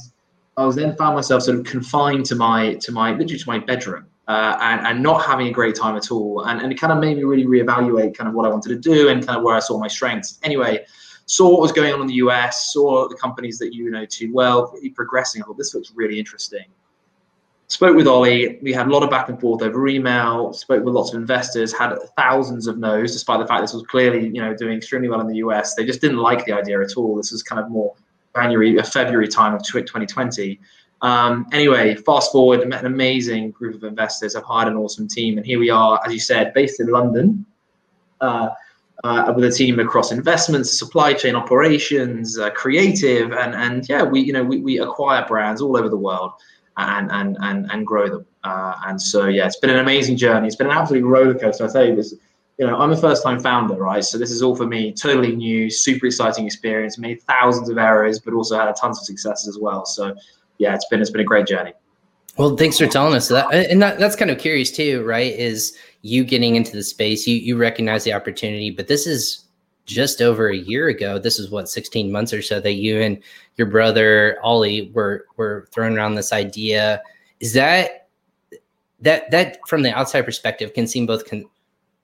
I 0.57 0.65
was 0.65 0.75
then 0.75 0.95
found 0.95 1.15
myself 1.15 1.43
sort 1.43 1.59
of 1.59 1.65
confined 1.65 2.25
to 2.25 2.35
my 2.35 2.75
to 2.75 2.91
my 2.91 3.11
literally 3.11 3.37
to 3.37 3.47
my 3.47 3.59
bedroom 3.59 4.07
uh, 4.27 4.57
and 4.61 4.85
and 4.85 5.03
not 5.03 5.25
having 5.25 5.47
a 5.47 5.51
great 5.51 5.75
time 5.75 5.95
at 5.95 6.11
all, 6.11 6.43
and 6.43 6.61
and 6.61 6.71
it 6.71 6.79
kind 6.79 6.91
of 6.91 6.99
made 6.99 7.17
me 7.17 7.23
really 7.23 7.45
reevaluate 7.45 8.15
kind 8.15 8.27
of 8.27 8.33
what 8.33 8.45
I 8.45 8.49
wanted 8.49 8.69
to 8.69 8.79
do 8.79 9.09
and 9.09 9.25
kind 9.25 9.37
of 9.37 9.43
where 9.43 9.55
I 9.55 9.59
saw 9.59 9.79
my 9.79 9.87
strengths. 9.87 10.39
Anyway, 10.43 10.85
saw 11.27 11.49
what 11.49 11.61
was 11.61 11.71
going 11.71 11.93
on 11.93 12.01
in 12.01 12.07
the 12.07 12.15
US, 12.15 12.73
saw 12.73 13.07
the 13.07 13.15
companies 13.15 13.57
that 13.59 13.73
you 13.73 13.89
know 13.89 14.05
too 14.05 14.33
well 14.33 14.71
really 14.73 14.89
progressing. 14.89 15.41
I 15.41 15.45
thought 15.45 15.57
this 15.57 15.73
looks 15.73 15.91
really 15.95 16.19
interesting. 16.19 16.65
Spoke 17.69 17.95
with 17.97 18.07
Ollie. 18.07 18.59
We 18.61 18.71
had 18.71 18.87
a 18.87 18.89
lot 18.89 19.03
of 19.03 19.09
back 19.09 19.27
and 19.27 19.39
forth 19.39 19.61
over 19.61 19.87
email. 19.87 20.53
Spoke 20.53 20.83
with 20.85 20.93
lots 20.93 21.13
of 21.13 21.19
investors. 21.19 21.73
Had 21.73 21.97
thousands 22.17 22.67
of 22.67 22.77
no's, 22.77 23.11
despite 23.11 23.39
the 23.39 23.47
fact 23.47 23.61
this 23.61 23.73
was 23.73 23.83
clearly 23.83 24.25
you 24.25 24.41
know 24.41 24.53
doing 24.53 24.77
extremely 24.77 25.07
well 25.07 25.21
in 25.21 25.27
the 25.27 25.37
US. 25.37 25.75
They 25.75 25.85
just 25.85 26.01
didn't 26.01 26.17
like 26.17 26.43
the 26.45 26.51
idea 26.51 26.81
at 26.81 26.97
all. 26.97 27.15
This 27.15 27.31
was 27.31 27.43
kind 27.43 27.61
of 27.61 27.69
more 27.69 27.95
January, 28.37 28.79
uh, 28.79 28.83
February 28.83 29.27
time 29.27 29.53
of 29.53 29.63
2020. 29.63 30.59
Um, 31.01 31.45
anyway, 31.51 31.95
fast 31.95 32.31
forward, 32.31 32.67
met 32.67 32.81
an 32.81 32.87
amazing 32.87 33.51
group 33.51 33.75
of 33.75 33.83
investors. 33.83 34.35
I've 34.35 34.43
hired 34.43 34.67
an 34.67 34.77
awesome 34.77 35.07
team, 35.07 35.37
and 35.37 35.45
here 35.45 35.59
we 35.59 35.69
are, 35.69 35.99
as 36.05 36.13
you 36.13 36.19
said, 36.19 36.53
based 36.53 36.79
in 36.79 36.87
London, 36.87 37.45
uh, 38.21 38.49
uh, 39.03 39.31
with 39.35 39.45
a 39.45 39.51
team 39.51 39.79
across 39.79 40.11
investments, 40.11 40.77
supply 40.77 41.13
chain 41.13 41.35
operations, 41.35 42.39
uh, 42.39 42.49
creative, 42.51 43.31
and 43.31 43.53
and 43.53 43.87
yeah, 43.87 44.03
we 44.03 44.21
you 44.21 44.33
know 44.33 44.43
we, 44.43 44.59
we 44.59 44.79
acquire 44.79 45.23
brands 45.27 45.61
all 45.61 45.77
over 45.77 45.89
the 45.89 45.97
world 45.97 46.31
and 46.77 47.11
and 47.11 47.37
and 47.41 47.69
and 47.71 47.85
grow 47.85 48.09
them. 48.09 48.25
Uh, 48.43 48.73
and 48.87 48.99
so 48.99 49.27
yeah, 49.27 49.45
it's 49.45 49.59
been 49.59 49.69
an 49.69 49.79
amazing 49.79 50.17
journey. 50.17 50.47
It's 50.47 50.55
been 50.55 50.67
an 50.67 50.77
absolute 50.77 51.05
roller 51.05 51.37
coaster. 51.37 51.65
I 51.65 51.71
tell 51.71 51.85
you, 51.85 51.95
this 51.95 52.15
you 52.57 52.65
know, 52.65 52.75
I'm 52.77 52.91
a 52.91 52.97
first 52.97 53.23
time 53.23 53.39
founder, 53.39 53.75
right? 53.75 54.03
So 54.03 54.17
this 54.17 54.31
is 54.31 54.41
all 54.41 54.55
for 54.55 54.65
me, 54.65 54.91
totally 54.91 55.35
new, 55.35 55.69
super 55.69 56.07
exciting 56.07 56.45
experience, 56.45 56.97
made 56.97 57.21
thousands 57.23 57.69
of 57.69 57.77
errors, 57.77 58.19
but 58.19 58.33
also 58.33 58.57
had 58.57 58.75
tons 58.75 58.99
of 58.99 59.05
successes 59.05 59.47
as 59.47 59.59
well. 59.59 59.85
So 59.85 60.15
yeah, 60.57 60.73
it's 60.73 60.87
been, 60.87 61.01
it's 61.01 61.11
been 61.11 61.21
a 61.21 61.25
great 61.25 61.45
journey. 61.45 61.73
Well, 62.37 62.55
thanks 62.55 62.77
for 62.77 62.87
telling 62.87 63.15
us 63.15 63.27
that. 63.29 63.53
And 63.53 63.81
that, 63.81 63.99
that's 63.99 64.15
kind 64.15 64.31
of 64.31 64.37
curious 64.37 64.71
too, 64.71 65.03
right? 65.03 65.33
Is 65.33 65.77
you 66.01 66.23
getting 66.23 66.55
into 66.55 66.71
the 66.71 66.83
space, 66.83 67.27
you, 67.27 67.35
you 67.35 67.57
recognize 67.57 68.03
the 68.03 68.13
opportunity, 68.13 68.71
but 68.71 68.87
this 68.87 69.05
is 69.05 69.45
just 69.85 70.21
over 70.21 70.49
a 70.49 70.57
year 70.57 70.87
ago. 70.87 71.17
This 71.17 71.39
is 71.39 71.49
what, 71.49 71.69
16 71.69 72.11
months 72.11 72.33
or 72.33 72.41
so 72.41 72.59
that 72.59 72.73
you 72.73 73.01
and 73.01 73.23
your 73.55 73.67
brother 73.67 74.37
Ollie 74.43 74.91
were, 74.93 75.25
were 75.37 75.67
throwing 75.71 75.95
around 75.95 76.15
this 76.15 76.33
idea. 76.33 77.01
Is 77.39 77.53
that, 77.53 78.07
that, 79.01 79.29
that 79.31 79.59
from 79.67 79.83
the 79.83 79.91
outside 79.91 80.23
perspective 80.23 80.73
can 80.73 80.87
seem 80.87 81.05
both 81.05 81.27
con- 81.27 81.45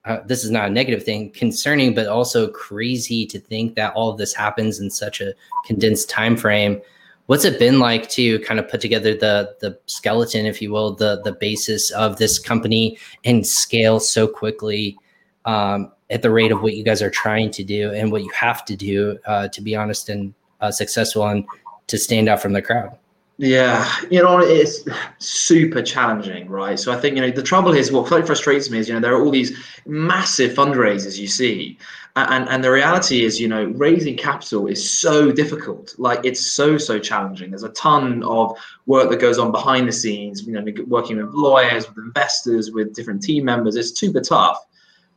uh, 0.05 0.19
this 0.25 0.43
is 0.43 0.51
not 0.51 0.67
a 0.67 0.69
negative 0.69 1.03
thing, 1.03 1.31
concerning, 1.31 1.93
but 1.93 2.07
also 2.07 2.49
crazy 2.49 3.25
to 3.25 3.39
think 3.39 3.75
that 3.75 3.93
all 3.93 4.09
of 4.09 4.17
this 4.17 4.33
happens 4.33 4.79
in 4.79 4.89
such 4.89 5.21
a 5.21 5.33
condensed 5.65 6.09
time 6.09 6.35
frame. 6.35 6.81
What's 7.27 7.45
it 7.45 7.57
been 7.57 7.79
like 7.79 8.09
to 8.09 8.39
kind 8.39 8.59
of 8.59 8.67
put 8.67 8.81
together 8.81 9.15
the 9.15 9.55
the 9.61 9.79
skeleton, 9.85 10.45
if 10.45 10.61
you 10.61 10.71
will, 10.71 10.93
the 10.93 11.21
the 11.21 11.31
basis 11.31 11.89
of 11.91 12.17
this 12.17 12.37
company 12.37 12.97
and 13.23 13.47
scale 13.47 14.01
so 14.01 14.27
quickly 14.27 14.97
um, 15.45 15.91
at 16.09 16.21
the 16.21 16.31
rate 16.31 16.51
of 16.51 16.61
what 16.61 16.75
you 16.75 16.83
guys 16.83 17.01
are 17.01 17.09
trying 17.09 17.49
to 17.51 17.63
do 17.63 17.91
and 17.93 18.11
what 18.11 18.23
you 18.23 18.31
have 18.31 18.65
to 18.65 18.75
do 18.75 19.17
uh, 19.25 19.47
to 19.47 19.61
be 19.61 19.73
honest 19.73 20.09
and 20.09 20.33
uh, 20.59 20.69
successful 20.69 21.25
and 21.27 21.45
to 21.87 21.97
stand 21.97 22.27
out 22.27 22.41
from 22.41 22.51
the 22.51 22.61
crowd? 22.61 22.97
Yeah, 23.37 23.91
you 24.11 24.21
know, 24.21 24.39
it's 24.39 24.85
super 25.17 25.81
challenging, 25.81 26.47
right? 26.49 26.79
So 26.79 26.91
I 26.93 26.97
think, 26.97 27.15
you 27.15 27.21
know, 27.21 27.31
the 27.31 27.41
trouble 27.41 27.73
is 27.73 27.91
what 27.91 28.07
frustrates 28.07 28.69
me 28.69 28.77
is, 28.77 28.87
you 28.87 28.93
know, 28.93 28.99
there 28.99 29.15
are 29.15 29.23
all 29.23 29.31
these 29.31 29.57
massive 29.87 30.51
fundraisers 30.51 31.17
you 31.17 31.27
see. 31.27 31.79
And, 32.15 32.47
and 32.47 32.63
the 32.63 32.71
reality 32.71 33.25
is, 33.25 33.41
you 33.41 33.47
know, 33.47 33.65
raising 33.75 34.15
capital 34.15 34.67
is 34.67 34.87
so 34.87 35.31
difficult. 35.31 35.95
Like 35.97 36.23
it's 36.23 36.51
so, 36.51 36.77
so 36.77 36.99
challenging. 36.99 37.49
There's 37.49 37.63
a 37.63 37.69
ton 37.69 38.21
of 38.21 38.55
work 38.85 39.09
that 39.09 39.19
goes 39.19 39.39
on 39.39 39.51
behind 39.51 39.87
the 39.87 39.91
scenes, 39.93 40.43
you 40.43 40.53
know, 40.53 40.63
working 40.85 41.17
with 41.17 41.33
lawyers, 41.33 41.87
with 41.89 41.97
investors, 41.97 42.71
with 42.71 42.93
different 42.93 43.23
team 43.23 43.45
members. 43.45 43.75
It's 43.75 43.99
super 43.99 44.21
tough. 44.21 44.63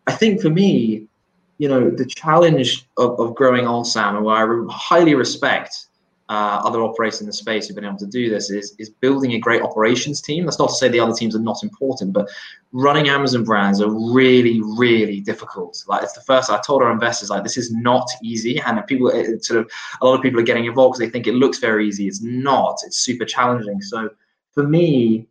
I 0.07 0.13
think 0.13 0.41
for 0.41 0.49
me, 0.49 1.07
you 1.59 1.69
know, 1.69 1.91
the 1.91 2.07
challenge 2.07 2.89
of, 2.97 3.21
of 3.21 3.35
growing 3.35 3.67
and 3.67 4.25
where 4.25 4.37
I 4.37 4.67
highly 4.73 5.15
respect 5.15 5.87
uh, 6.29 6.61
other 6.65 6.83
operators 6.83 7.21
in 7.21 7.27
the 7.27 7.33
space 7.33 7.67
who've 7.67 7.77
been 7.77 7.85
able 7.85 7.97
to 7.97 8.07
do 8.07 8.29
this 8.29 8.51
is 8.51 8.75
is 8.79 8.91
building 8.91 9.33
a 9.33 9.39
great 9.39 9.63
operations 9.63 10.21
team. 10.21 10.45
That's 10.45 10.59
not 10.59 10.71
to 10.71 10.75
say 10.75 10.89
the 10.89 10.99
other 10.99 11.15
teams 11.15 11.37
are 11.37 11.41
not 11.41 11.63
important, 11.63 12.13
but 12.13 12.29
running 12.73 13.09
Amazon 13.09 13.45
brands 13.45 13.81
are 13.81 13.91
really, 14.13 14.61
really 14.77 15.21
difficult. 15.21 15.83
Like 15.87 16.03
it's 16.03 16.15
the 16.15 16.23
first 16.23 16.51
I 16.51 16.61
told 16.67 16.83
our 16.83 16.91
investors 16.91 17.31
like 17.31 17.45
this 17.45 17.57
is 17.57 17.73
not 17.73 18.09
easy, 18.23 18.61
and 18.61 18.85
people 18.87 19.09
it, 19.09 19.45
sort 19.45 19.61
of 19.61 19.71
a 20.01 20.07
lot 20.07 20.15
of 20.15 20.23
people 20.23 20.41
are 20.41 20.45
getting 20.45 20.65
involved 20.65 20.95
because 20.95 21.07
they 21.07 21.13
think 21.13 21.29
it 21.29 21.35
looks 21.35 21.59
very 21.59 21.87
easy. 21.87 22.09
It's 22.09 22.23
not. 22.23 22.79
It's 22.85 22.99
super 22.99 23.25
challenging. 23.25 23.81
So 23.81 24.11
for 24.53 24.65
me, 24.65 25.29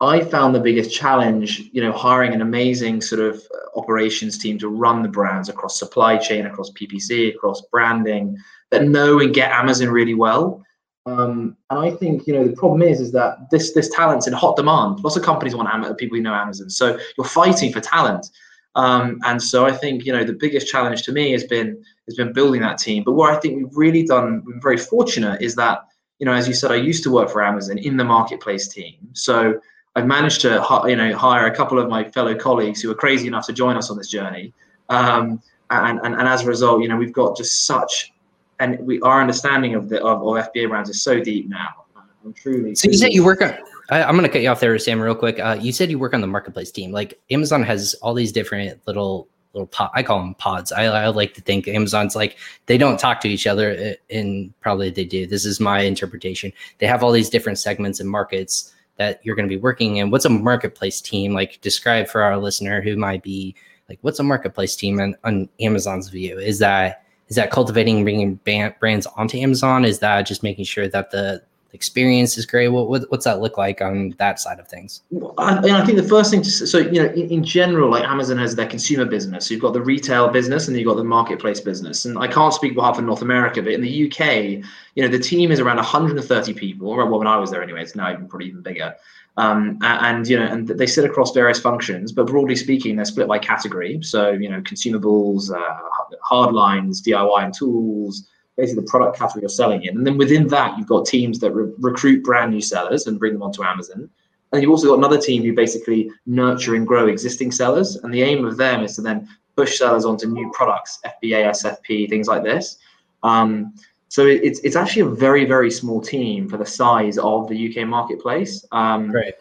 I 0.00 0.20
found 0.20 0.54
the 0.54 0.60
biggest 0.60 0.94
challenge, 0.94 1.70
you 1.72 1.82
know, 1.82 1.90
hiring 1.90 2.32
an 2.32 2.42
amazing 2.42 3.00
sort 3.00 3.20
of 3.20 3.42
operations 3.76 4.38
team 4.38 4.58
to 4.58 4.68
run 4.68 5.02
the 5.02 5.08
brands 5.08 5.48
across 5.48 5.78
supply 5.78 6.18
chain, 6.18 6.46
across 6.46 6.70
PPC, 6.72 7.34
across 7.34 7.62
branding 7.72 8.36
that 8.70 8.84
know 8.84 9.20
and 9.20 9.34
get 9.34 9.50
Amazon 9.50 9.88
really 9.88 10.14
well. 10.14 10.64
Um, 11.06 11.56
and 11.70 11.78
I 11.78 11.90
think 11.90 12.26
you 12.26 12.34
know 12.34 12.46
the 12.46 12.54
problem 12.54 12.82
is 12.82 13.00
is 13.00 13.12
that 13.12 13.50
this 13.50 13.72
this 13.72 13.88
talent's 13.88 14.26
in 14.26 14.32
hot 14.32 14.56
demand. 14.56 15.00
Lots 15.00 15.16
of 15.16 15.22
companies 15.22 15.54
want 15.54 15.68
Am- 15.68 15.94
people 15.96 16.16
who 16.16 16.22
know 16.22 16.34
Amazon, 16.34 16.68
so 16.68 16.98
you're 17.16 17.26
fighting 17.26 17.72
for 17.72 17.80
talent. 17.80 18.30
Um, 18.74 19.18
and 19.24 19.42
so 19.42 19.64
I 19.64 19.72
think 19.72 20.04
you 20.04 20.12
know 20.12 20.22
the 20.22 20.34
biggest 20.34 20.68
challenge 20.68 21.02
to 21.04 21.12
me 21.12 21.32
has 21.32 21.44
been 21.44 21.82
has 22.06 22.16
been 22.16 22.32
building 22.32 22.60
that 22.60 22.78
team. 22.78 23.04
But 23.04 23.12
what 23.12 23.32
I 23.32 23.40
think 23.40 23.56
we've 23.56 23.76
really 23.76 24.02
done, 24.02 24.42
we're 24.44 24.60
very 24.60 24.76
fortunate, 24.76 25.40
is 25.40 25.54
that 25.54 25.86
you 26.18 26.26
know 26.26 26.34
as 26.34 26.46
you 26.46 26.54
said, 26.54 26.70
I 26.70 26.76
used 26.76 27.02
to 27.04 27.10
work 27.10 27.30
for 27.30 27.42
Amazon 27.42 27.78
in 27.78 27.96
the 27.96 28.04
marketplace 28.04 28.68
team, 28.68 28.96
so 29.14 29.58
I've 29.96 30.06
managed 30.06 30.42
to 30.42 30.64
you 30.86 30.96
know 30.96 31.16
hire 31.16 31.46
a 31.46 31.54
couple 31.54 31.78
of 31.78 31.88
my 31.88 32.04
fellow 32.04 32.34
colleagues 32.34 32.82
who 32.82 32.90
are 32.90 32.94
crazy 32.94 33.26
enough 33.26 33.46
to 33.46 33.52
join 33.54 33.76
us 33.76 33.90
on 33.90 33.96
this 33.96 34.08
journey. 34.08 34.52
Um, 34.90 35.40
and, 35.70 36.00
and, 36.02 36.14
and 36.14 36.28
as 36.28 36.42
a 36.42 36.46
result, 36.46 36.82
you 36.82 36.88
know, 36.88 36.96
we've 36.96 37.12
got 37.12 37.36
just 37.36 37.66
such 37.66 38.12
and 38.60 38.78
we 38.80 39.00
our 39.00 39.20
understanding 39.20 39.74
of 39.74 39.88
the 39.88 40.02
of, 40.02 40.22
of 40.22 40.52
FBA 40.52 40.68
brands 40.68 40.90
is 40.90 41.02
so 41.02 41.20
deep 41.20 41.48
now. 41.48 41.84
I'm 42.24 42.32
truly. 42.32 42.74
So 42.74 42.88
you 42.90 42.98
said 42.98 43.12
you 43.12 43.24
work 43.24 43.42
on 43.42 43.56
I, 43.90 44.02
am 44.02 44.12
going 44.12 44.24
to 44.24 44.28
cut 44.28 44.42
you 44.42 44.50
off 44.50 44.60
there, 44.60 44.78
Sam, 44.78 45.00
real 45.00 45.14
quick. 45.14 45.38
Uh, 45.38 45.56
you 45.60 45.72
said 45.72 45.90
you 45.90 45.98
work 45.98 46.12
on 46.12 46.20
the 46.20 46.26
marketplace 46.26 46.70
team. 46.70 46.92
Like 46.92 47.18
Amazon 47.30 47.62
has 47.62 47.94
all 48.02 48.14
these 48.14 48.32
different 48.32 48.80
little 48.86 49.28
little 49.54 49.66
pod, 49.66 49.90
I 49.94 50.02
call 50.02 50.18
them 50.18 50.34
pods. 50.34 50.72
I, 50.72 50.84
I 50.84 51.08
like 51.08 51.32
to 51.34 51.40
think 51.40 51.66
Amazon's 51.68 52.14
like 52.14 52.36
they 52.66 52.76
don't 52.76 53.00
talk 53.00 53.20
to 53.22 53.28
each 53.28 53.46
other, 53.46 53.96
and 54.10 54.52
probably 54.60 54.90
they 54.90 55.04
do. 55.04 55.26
This 55.26 55.46
is 55.46 55.58
my 55.58 55.80
interpretation. 55.80 56.52
They 56.78 56.86
have 56.86 57.02
all 57.02 57.12
these 57.12 57.30
different 57.30 57.58
segments 57.58 58.00
and 58.00 58.10
markets 58.10 58.74
that 58.96 59.20
you're 59.22 59.36
going 59.36 59.48
to 59.48 59.54
be 59.54 59.60
working 59.60 59.96
in. 59.96 60.10
What's 60.10 60.26
a 60.26 60.30
marketplace 60.30 61.00
team 61.00 61.32
like? 61.32 61.60
Describe 61.62 62.08
for 62.08 62.22
our 62.22 62.36
listener 62.36 62.82
who 62.82 62.96
might 62.96 63.22
be 63.22 63.54
like, 63.88 63.98
what's 64.02 64.18
a 64.18 64.24
marketplace 64.24 64.76
team 64.76 65.00
on, 65.00 65.16
on 65.24 65.48
Amazon's 65.60 66.08
view? 66.08 66.38
Is 66.38 66.58
that 66.58 67.04
is 67.28 67.36
that 67.36 67.50
cultivating 67.50 68.04
bringing 68.04 68.34
brands 68.80 69.06
onto 69.06 69.38
Amazon? 69.38 69.84
Is 69.84 69.98
that 70.00 70.22
just 70.22 70.42
making 70.42 70.64
sure 70.64 70.88
that 70.88 71.10
the 71.10 71.42
experience 71.72 72.38
is 72.38 72.46
great. 72.46 72.68
What, 72.68 72.88
what, 72.88 73.10
what's 73.10 73.24
that 73.24 73.40
look 73.40 73.58
like 73.58 73.80
on 73.82 74.14
that 74.18 74.40
side 74.40 74.58
of 74.58 74.68
things? 74.68 75.02
I, 75.36 75.58
I 75.58 75.84
think 75.84 75.98
the 75.98 76.08
first 76.08 76.30
thing 76.30 76.42
to 76.42 76.50
so 76.50 76.78
you 76.78 77.02
know 77.02 77.10
in, 77.12 77.30
in, 77.30 77.44
general, 77.44 77.90
like 77.90 78.04
Amazon 78.04 78.38
has 78.38 78.54
their 78.56 78.66
consumer 78.66 79.04
business. 79.04 79.46
So 79.46 79.54
you've 79.54 79.62
got 79.62 79.74
the 79.74 79.82
retail 79.82 80.28
business 80.28 80.68
and 80.68 80.76
you've 80.76 80.86
got 80.86 80.96
the 80.96 81.04
marketplace 81.04 81.60
business. 81.60 82.04
And 82.04 82.18
I 82.18 82.26
can't 82.26 82.54
speak 82.54 82.74
behalf 82.74 82.98
of 82.98 83.04
North 83.04 83.22
America, 83.22 83.62
but 83.62 83.72
in 83.72 83.80
the 83.80 84.06
UK, 84.06 84.64
you 84.94 85.02
know 85.02 85.08
the 85.08 85.18
team 85.18 85.52
is 85.52 85.60
around 85.60 85.76
130 85.76 86.54
people. 86.54 86.96
Well, 86.96 87.18
when 87.18 87.26
I 87.26 87.36
was 87.36 87.50
there 87.50 87.62
anyway, 87.62 87.82
it's 87.82 87.94
now 87.94 88.10
even 88.12 88.28
probably 88.28 88.48
even 88.48 88.62
bigger. 88.62 88.94
Um, 89.38 89.78
and 89.82 90.26
you 90.26 90.36
know, 90.36 90.46
and 90.46 90.66
they 90.66 90.86
sit 90.86 91.04
across 91.04 91.32
various 91.32 91.60
functions, 91.60 92.10
but 92.10 92.26
broadly 92.26 92.56
speaking, 92.56 92.96
they're 92.96 93.04
split 93.04 93.28
by 93.28 93.38
category. 93.38 94.02
So 94.02 94.30
you 94.30 94.48
know, 94.50 94.60
consumables, 94.62 95.52
uh, 95.54 95.78
hard 96.22 96.52
lines, 96.52 97.00
DIY 97.00 97.44
and 97.44 97.54
tools, 97.54 98.28
basically 98.56 98.82
the 98.82 98.90
product 98.90 99.16
category 99.16 99.42
you're 99.42 99.48
selling 99.48 99.84
in. 99.84 99.96
And 99.96 100.04
then 100.04 100.18
within 100.18 100.48
that, 100.48 100.76
you've 100.76 100.88
got 100.88 101.06
teams 101.06 101.38
that 101.38 101.52
re- 101.52 101.72
recruit 101.78 102.24
brand 102.24 102.50
new 102.50 102.60
sellers 102.60 103.06
and 103.06 103.16
bring 103.16 103.32
them 103.32 103.44
onto 103.44 103.62
Amazon. 103.62 104.10
And 104.52 104.60
you've 104.60 104.72
also 104.72 104.88
got 104.88 104.98
another 104.98 105.20
team 105.20 105.44
who 105.44 105.54
basically 105.54 106.10
nurture 106.26 106.74
and 106.74 106.84
grow 106.84 107.06
existing 107.06 107.52
sellers. 107.52 107.94
And 107.94 108.12
the 108.12 108.22
aim 108.22 108.44
of 108.44 108.56
them 108.56 108.82
is 108.82 108.96
to 108.96 109.02
then 109.02 109.28
push 109.54 109.78
sellers 109.78 110.04
onto 110.04 110.26
new 110.26 110.50
products, 110.52 110.98
FBA, 111.06 111.50
SFP, 111.50 112.08
things 112.08 112.26
like 112.26 112.42
this. 112.42 112.78
Um, 113.22 113.74
so 114.08 114.26
it, 114.26 114.40
it's 114.42 114.60
it's 114.60 114.76
actually 114.76 115.02
a 115.02 115.14
very 115.14 115.44
very 115.44 115.70
small 115.70 116.00
team 116.00 116.48
for 116.48 116.56
the 116.56 116.66
size 116.66 117.18
of 117.18 117.48
the 117.48 117.68
UK 117.68 117.86
marketplace. 117.86 118.64
Um, 118.72 119.10
right. 119.12 119.34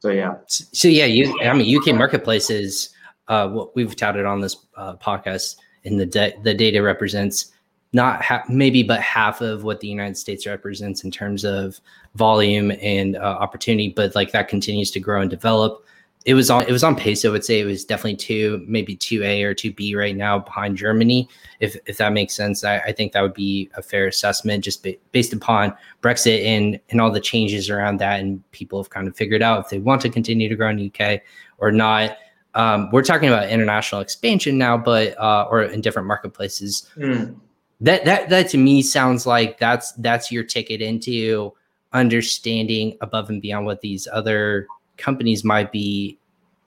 So 0.00 0.10
yeah. 0.10 0.34
So 0.48 0.88
yeah, 0.88 1.06
you. 1.06 1.34
I 1.40 1.54
mean, 1.54 1.78
UK 1.78 1.94
marketplace 1.94 2.50
is 2.50 2.90
uh, 3.28 3.48
what 3.48 3.74
we've 3.74 3.96
touted 3.96 4.26
on 4.26 4.40
this 4.40 4.56
uh, 4.76 4.96
podcast, 4.96 5.56
and 5.84 5.98
the 5.98 6.04
de- 6.04 6.34
the 6.42 6.52
data 6.52 6.82
represents 6.82 7.52
not 7.94 8.22
ha- 8.22 8.44
maybe 8.48 8.82
but 8.82 9.00
half 9.00 9.40
of 9.40 9.64
what 9.64 9.80
the 9.80 9.88
United 9.88 10.16
States 10.16 10.46
represents 10.46 11.04
in 11.04 11.10
terms 11.10 11.44
of 11.44 11.80
volume 12.16 12.72
and 12.82 13.16
uh, 13.16 13.20
opportunity, 13.20 13.88
but 13.88 14.14
like 14.14 14.32
that 14.32 14.48
continues 14.48 14.90
to 14.90 15.00
grow 15.00 15.20
and 15.20 15.30
develop. 15.30 15.84
It 16.24 16.34
was 16.34 16.48
on 16.50 16.62
it 16.62 16.72
was 16.72 16.82
on 16.82 16.96
pace. 16.96 17.24
I 17.24 17.28
would 17.28 17.44
say 17.44 17.60
it 17.60 17.66
was 17.66 17.84
definitely 17.84 18.16
two, 18.16 18.64
maybe 18.66 18.96
two 18.96 19.22
A 19.22 19.42
or 19.42 19.52
two 19.52 19.72
B 19.72 19.94
right 19.94 20.16
now 20.16 20.38
behind 20.38 20.76
Germany. 20.76 21.28
If 21.60 21.76
if 21.86 21.98
that 21.98 22.12
makes 22.12 22.34
sense, 22.34 22.64
I, 22.64 22.78
I 22.78 22.92
think 22.92 23.12
that 23.12 23.20
would 23.20 23.34
be 23.34 23.70
a 23.76 23.82
fair 23.82 24.06
assessment 24.06 24.64
just 24.64 24.82
ba- 24.82 24.96
based 25.12 25.32
upon 25.32 25.74
Brexit 26.02 26.44
and 26.44 26.80
and 26.90 27.00
all 27.00 27.10
the 27.10 27.20
changes 27.20 27.68
around 27.68 27.98
that, 27.98 28.20
and 28.20 28.42
people 28.52 28.82
have 28.82 28.90
kind 28.90 29.06
of 29.06 29.14
figured 29.16 29.42
out 29.42 29.64
if 29.64 29.68
they 29.68 29.78
want 29.78 30.00
to 30.02 30.08
continue 30.08 30.48
to 30.48 30.54
grow 30.56 30.70
in 30.70 30.76
the 30.76 30.92
UK 30.94 31.20
or 31.58 31.70
not. 31.70 32.16
Um, 32.54 32.88
we're 32.92 33.02
talking 33.02 33.28
about 33.28 33.48
international 33.50 34.00
expansion 34.00 34.56
now, 34.56 34.78
but 34.78 35.18
uh, 35.20 35.46
or 35.50 35.62
in 35.62 35.80
different 35.80 36.08
marketplaces. 36.08 36.88
Mm 36.96 37.38
that 37.80 38.04
that 38.04 38.28
that 38.30 38.48
to 38.48 38.58
me 38.58 38.82
sounds 38.82 39.26
like 39.26 39.58
that's 39.58 39.92
that's 39.92 40.30
your 40.30 40.44
ticket 40.44 40.80
into 40.80 41.52
understanding 41.92 42.96
above 43.00 43.28
and 43.28 43.42
beyond 43.42 43.66
what 43.66 43.80
these 43.80 44.08
other 44.12 44.66
companies 44.96 45.44
might 45.44 45.72
be 45.72 46.18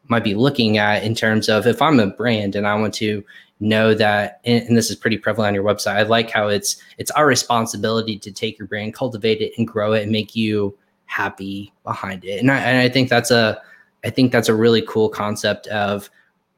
might 0.09 0.23
be 0.23 0.35
looking 0.35 0.77
at 0.77 1.03
in 1.03 1.13
terms 1.13 1.49
of 1.49 1.67
if 1.67 1.81
I'm 1.81 1.99
a 1.99 2.07
brand 2.07 2.55
and 2.55 2.65
I 2.65 2.75
want 2.75 2.93
to 2.95 3.23
know 3.59 3.93
that 3.93 4.39
and, 4.45 4.77
this 4.77 4.89
is 4.89 4.95
pretty 4.95 5.17
prevalent 5.17 5.49
on 5.49 5.55
your 5.55 5.63
website. 5.63 5.95
I 5.95 6.03
like 6.03 6.29
how 6.29 6.47
it's 6.47 6.77
it's 6.97 7.11
our 7.11 7.25
responsibility 7.25 8.17
to 8.19 8.31
take 8.31 8.57
your 8.57 8.67
brand, 8.67 8.93
cultivate 8.93 9.41
it 9.41 9.53
and 9.57 9.67
grow 9.67 9.93
it 9.93 10.03
and 10.03 10.11
make 10.11 10.35
you 10.35 10.77
happy 11.05 11.73
behind 11.83 12.23
it. 12.25 12.39
And 12.39 12.51
I, 12.51 12.59
and 12.59 12.77
I 12.77 12.89
think 12.89 13.09
that's 13.09 13.31
a 13.31 13.61
I 14.03 14.09
think 14.09 14.31
that's 14.31 14.49
a 14.49 14.55
really 14.55 14.83
cool 14.83 15.09
concept 15.09 15.67
of 15.67 16.09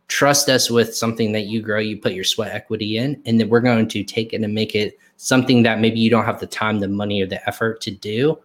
trust 0.08 0.50
us 0.50 0.70
with 0.70 0.96
something 0.96 1.32
that 1.32 1.46
you 1.46 1.62
grow, 1.62 1.80
you 1.80 1.98
put 1.98 2.14
your 2.14 2.24
sweat 2.24 2.52
equity 2.52 2.98
in, 2.98 3.22
and 3.26 3.40
then 3.40 3.48
we're 3.48 3.62
going 3.62 3.88
to 3.88 4.04
take 4.04 4.34
it 4.34 4.42
and 4.42 4.54
make 4.54 4.76
it 4.76 4.98
something 5.18 5.64
that 5.64 5.80
maybe 5.80 6.00
you 6.00 6.10
don't 6.10 6.26
have 6.26 6.40
the 6.40 6.48
time, 6.48 6.80
the 6.80 6.88
money, 6.88 7.22
or 7.22 7.28
the 7.28 7.48
effort 7.48 7.80
to 7.82 7.92
do. 7.92 8.38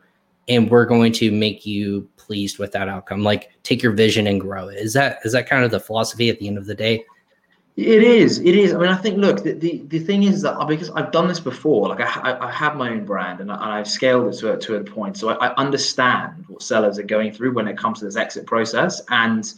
And 0.48 0.70
we're 0.70 0.84
going 0.84 1.12
to 1.14 1.30
make 1.30 1.64
you 1.64 2.08
pleased 2.16 2.58
with 2.58 2.72
that 2.72 2.88
outcome. 2.88 3.22
Like 3.22 3.50
take 3.62 3.82
your 3.82 3.92
vision 3.92 4.26
and 4.26 4.40
grow 4.40 4.68
it. 4.68 4.78
Is 4.78 4.92
that 4.94 5.18
is 5.24 5.32
that 5.32 5.48
kind 5.48 5.64
of 5.64 5.70
the 5.70 5.80
philosophy 5.80 6.28
at 6.28 6.38
the 6.38 6.48
end 6.48 6.58
of 6.58 6.66
the 6.66 6.74
day? 6.74 7.04
It 7.76 8.04
is. 8.04 8.38
It 8.38 8.54
is. 8.54 8.72
I 8.72 8.78
mean, 8.78 8.88
I 8.88 8.96
think. 8.96 9.18
Look, 9.18 9.42
the, 9.42 9.52
the, 9.52 9.82
the 9.88 9.98
thing 9.98 10.22
is 10.22 10.42
that 10.42 10.56
uh, 10.56 10.64
because 10.64 10.90
I've 10.90 11.10
done 11.10 11.26
this 11.26 11.40
before, 11.40 11.88
like 11.88 12.00
I, 12.00 12.38
I 12.40 12.50
have 12.52 12.76
my 12.76 12.90
own 12.90 13.04
brand 13.04 13.40
and, 13.40 13.50
I, 13.50 13.78
have 13.78 13.88
scaled 13.88 14.32
it 14.32 14.38
to 14.38 14.52
a, 14.52 14.56
to 14.58 14.76
a 14.76 14.84
point, 14.84 15.16
so 15.16 15.30
I, 15.30 15.48
I 15.48 15.54
understand 15.56 16.44
what 16.46 16.62
sellers 16.62 17.00
are 17.00 17.04
going 17.04 17.32
through 17.32 17.52
when 17.52 17.66
it 17.66 17.76
comes 17.76 17.98
to 17.98 18.04
this 18.04 18.14
exit 18.14 18.46
process, 18.46 19.02
and 19.08 19.52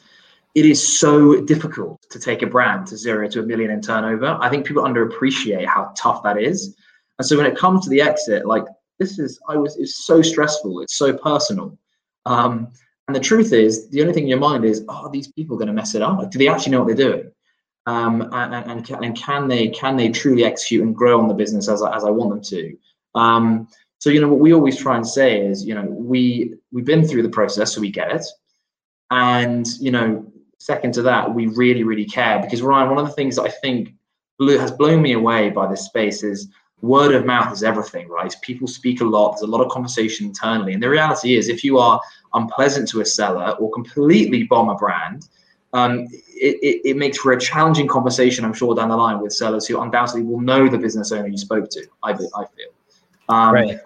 it 0.54 0.64
is 0.64 0.98
so 0.98 1.42
difficult 1.42 2.00
to 2.08 2.18
take 2.18 2.40
a 2.40 2.46
brand 2.46 2.86
to 2.86 2.96
zero 2.96 3.28
to 3.28 3.40
a 3.40 3.42
million 3.42 3.70
in 3.70 3.82
turnover. 3.82 4.38
I 4.40 4.48
think 4.48 4.64
people 4.64 4.84
underappreciate 4.84 5.66
how 5.66 5.92
tough 5.94 6.22
that 6.22 6.40
is. 6.40 6.74
And 7.18 7.26
so 7.26 7.36
when 7.36 7.44
it 7.44 7.58
comes 7.58 7.84
to 7.84 7.90
the 7.90 8.00
exit, 8.00 8.46
like 8.46 8.64
this 8.98 9.18
is, 9.18 9.38
I 9.48 9.56
was, 9.56 9.76
it's 9.76 10.06
so 10.06 10.22
stressful. 10.22 10.80
It's 10.80 10.96
so 10.96 11.16
personal. 11.16 11.78
Um, 12.24 12.68
and 13.08 13.14
the 13.14 13.20
truth 13.20 13.52
is, 13.52 13.88
the 13.90 14.00
only 14.00 14.12
thing 14.12 14.24
in 14.24 14.28
your 14.28 14.38
mind 14.38 14.64
is, 14.64 14.84
oh, 14.88 15.08
these 15.10 15.30
people 15.32 15.56
going 15.56 15.68
to 15.68 15.72
mess 15.72 15.94
it 15.94 16.02
up. 16.02 16.18
Like, 16.18 16.30
do 16.30 16.38
they 16.38 16.48
actually 16.48 16.72
know 16.72 16.82
what 16.82 16.88
they're 16.88 17.10
doing? 17.10 17.30
Um, 17.86 18.28
and, 18.32 18.54
and, 18.54 18.84
can, 18.84 19.04
and 19.04 19.16
can 19.16 19.46
they 19.46 19.68
can 19.68 19.96
they 19.96 20.08
truly 20.08 20.44
execute 20.44 20.82
and 20.82 20.94
grow 20.94 21.20
on 21.20 21.28
the 21.28 21.34
business 21.34 21.68
as, 21.68 21.84
as 21.84 22.04
I 22.04 22.10
want 22.10 22.30
them 22.30 22.42
to? 22.42 22.76
Um, 23.14 23.68
so 23.98 24.10
you 24.10 24.20
know 24.20 24.28
what 24.28 24.40
we 24.40 24.52
always 24.52 24.76
try 24.76 24.96
and 24.96 25.06
say 25.06 25.40
is, 25.46 25.64
you 25.64 25.74
know, 25.74 25.82
we 25.82 26.54
we've 26.72 26.84
been 26.84 27.06
through 27.06 27.22
the 27.22 27.28
process, 27.28 27.72
so 27.74 27.80
we 27.80 27.90
get 27.90 28.10
it. 28.10 28.24
And 29.12 29.66
you 29.80 29.92
know, 29.92 30.26
second 30.58 30.94
to 30.94 31.02
that, 31.02 31.32
we 31.32 31.46
really, 31.46 31.84
really 31.84 32.04
care 32.04 32.40
because 32.40 32.60
Ryan, 32.60 32.90
one 32.90 32.98
of 32.98 33.06
the 33.06 33.14
things 33.14 33.36
that 33.36 33.42
I 33.42 33.50
think 33.50 33.94
blew, 34.38 34.58
has 34.58 34.72
blown 34.72 35.00
me 35.00 35.12
away 35.12 35.50
by 35.50 35.68
this 35.68 35.84
space 35.84 36.24
is 36.24 36.48
word 36.82 37.14
of 37.14 37.24
mouth 37.24 37.52
is 37.52 37.62
everything, 37.62 38.08
right? 38.08 38.34
People 38.42 38.68
speak 38.68 39.00
a 39.00 39.04
lot. 39.04 39.32
There's 39.32 39.42
a 39.42 39.46
lot 39.46 39.62
of 39.62 39.70
conversation 39.70 40.26
internally, 40.26 40.72
and 40.72 40.82
the 40.82 40.88
reality 40.88 41.36
is, 41.36 41.48
if 41.48 41.64
you 41.64 41.78
are 41.78 42.00
unpleasant 42.34 42.88
to 42.90 43.00
a 43.00 43.04
seller 43.04 43.52
or 43.58 43.70
completely 43.70 44.44
bomb 44.44 44.68
a 44.68 44.74
brand, 44.74 45.28
um, 45.72 46.06
it, 46.10 46.56
it, 46.62 46.90
it, 46.90 46.96
makes 46.96 47.18
for 47.18 47.32
a 47.32 47.40
challenging 47.40 47.88
conversation, 47.88 48.44
I'm 48.44 48.54
sure, 48.54 48.74
down 48.74 48.88
the 48.88 48.96
line 48.96 49.20
with 49.20 49.32
sellers 49.32 49.66
who 49.66 49.80
undoubtedly 49.80 50.22
will 50.22 50.40
know 50.40 50.68
the 50.68 50.78
business 50.78 51.12
owner 51.12 51.28
you 51.28 51.36
spoke 51.36 51.68
to. 51.70 51.86
I, 52.02 52.12
I 52.12 52.14
feel. 52.14 52.70
Um, 53.28 53.54
right. 53.54 53.78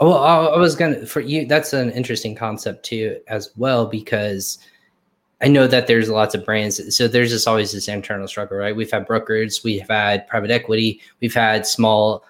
Well, 0.00 0.22
I 0.22 0.56
was 0.56 0.76
gonna 0.76 1.06
for 1.06 1.20
you. 1.20 1.46
That's 1.46 1.72
an 1.72 1.90
interesting 1.90 2.34
concept 2.34 2.84
too, 2.84 3.18
as 3.26 3.50
well, 3.56 3.86
because 3.86 4.58
I 5.40 5.48
know 5.48 5.66
that 5.66 5.86
there's 5.86 6.08
lots 6.08 6.34
of 6.34 6.44
brands. 6.44 6.96
So 6.96 7.06
there's 7.06 7.30
just 7.30 7.46
always 7.46 7.72
this 7.72 7.86
internal 7.86 8.26
struggle, 8.26 8.56
right? 8.56 8.74
We've 8.74 8.90
had 8.90 9.06
brokers, 9.06 9.62
we've 9.62 9.88
had 9.88 10.26
private 10.26 10.50
equity, 10.50 11.00
we've 11.20 11.34
had 11.34 11.66
small, 11.66 12.24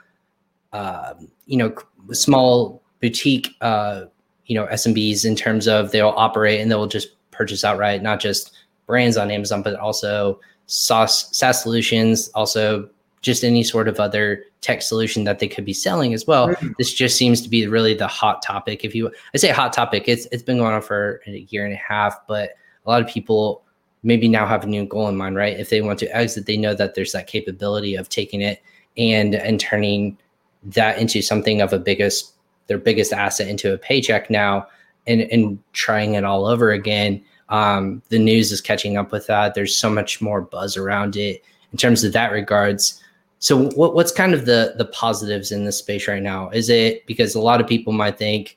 uh, 0.72 1.14
you 1.46 1.56
know, 1.56 1.74
small 2.12 2.82
boutique, 3.00 3.56
uh, 3.62 4.04
you 4.46 4.54
know, 4.54 4.66
SMBs 4.66 5.24
in 5.24 5.36
terms 5.36 5.66
of 5.66 5.90
they'll 5.90 6.14
operate 6.16 6.60
and 6.60 6.70
they'll 6.70 6.86
just 6.86 7.08
purchase 7.30 7.64
outright, 7.64 8.02
not 8.02 8.20
just 8.20 8.56
brands 8.86 9.16
on 9.16 9.30
Amazon, 9.30 9.62
but 9.62 9.74
also 9.76 10.38
SaaS, 10.66 11.34
SaaS 11.36 11.62
solutions, 11.62 12.28
also 12.34 12.88
just 13.22 13.42
any 13.42 13.62
sort 13.62 13.88
of 13.88 13.98
other 13.98 14.44
tech 14.60 14.82
solution 14.82 15.24
that 15.24 15.38
they 15.38 15.48
could 15.48 15.64
be 15.64 15.72
selling 15.72 16.12
as 16.14 16.26
well. 16.26 16.48
Mm-hmm. 16.48 16.72
This 16.78 16.92
just 16.92 17.16
seems 17.16 17.40
to 17.42 17.48
be 17.48 17.66
really 17.66 17.94
the 17.94 18.06
hot 18.06 18.42
topic. 18.42 18.84
If 18.84 18.94
you, 18.94 19.10
I 19.34 19.38
say 19.38 19.48
hot 19.50 19.72
topic, 19.72 20.04
it's 20.06 20.26
it's 20.30 20.42
been 20.42 20.58
going 20.58 20.74
on 20.74 20.82
for 20.82 21.20
a 21.26 21.46
year 21.48 21.64
and 21.64 21.74
a 21.74 21.78
half, 21.78 22.26
but 22.26 22.50
a 22.88 22.90
lot 22.90 23.02
of 23.02 23.06
people 23.06 23.62
maybe 24.02 24.28
now 24.28 24.46
have 24.46 24.64
a 24.64 24.66
new 24.66 24.86
goal 24.86 25.08
in 25.08 25.16
mind, 25.16 25.36
right? 25.36 25.60
If 25.60 25.68
they 25.68 25.82
want 25.82 25.98
to 25.98 26.16
exit, 26.16 26.46
they 26.46 26.56
know 26.56 26.74
that 26.74 26.94
there's 26.94 27.12
that 27.12 27.26
capability 27.26 27.94
of 27.94 28.08
taking 28.08 28.40
it 28.40 28.62
and 28.96 29.34
and 29.34 29.60
turning 29.60 30.16
that 30.64 30.98
into 30.98 31.20
something 31.20 31.60
of 31.60 31.72
a 31.72 31.78
biggest 31.78 32.32
their 32.66 32.78
biggest 32.78 33.12
asset 33.12 33.46
into 33.46 33.74
a 33.74 33.78
paycheck 33.78 34.30
now 34.30 34.66
and 35.06 35.20
and 35.20 35.58
trying 35.74 36.14
it 36.14 36.24
all 36.24 36.46
over 36.46 36.72
again. 36.72 37.22
Um, 37.50 38.02
the 38.08 38.18
news 38.18 38.52
is 38.52 38.62
catching 38.62 38.96
up 38.96 39.12
with 39.12 39.26
that. 39.26 39.54
There's 39.54 39.76
so 39.76 39.90
much 39.90 40.22
more 40.22 40.40
buzz 40.40 40.76
around 40.76 41.16
it 41.16 41.44
in 41.72 41.78
terms 41.78 42.04
of 42.04 42.14
that 42.14 42.32
regards. 42.32 43.02
So 43.38 43.68
what, 43.70 43.94
what's 43.94 44.12
kind 44.12 44.32
of 44.32 44.46
the 44.46 44.74
the 44.78 44.86
positives 44.86 45.52
in 45.52 45.66
this 45.66 45.78
space 45.78 46.08
right 46.08 46.22
now? 46.22 46.48
Is 46.50 46.70
it 46.70 47.04
because 47.06 47.34
a 47.34 47.40
lot 47.40 47.60
of 47.60 47.66
people 47.66 47.92
might 47.92 48.16
think, 48.16 48.56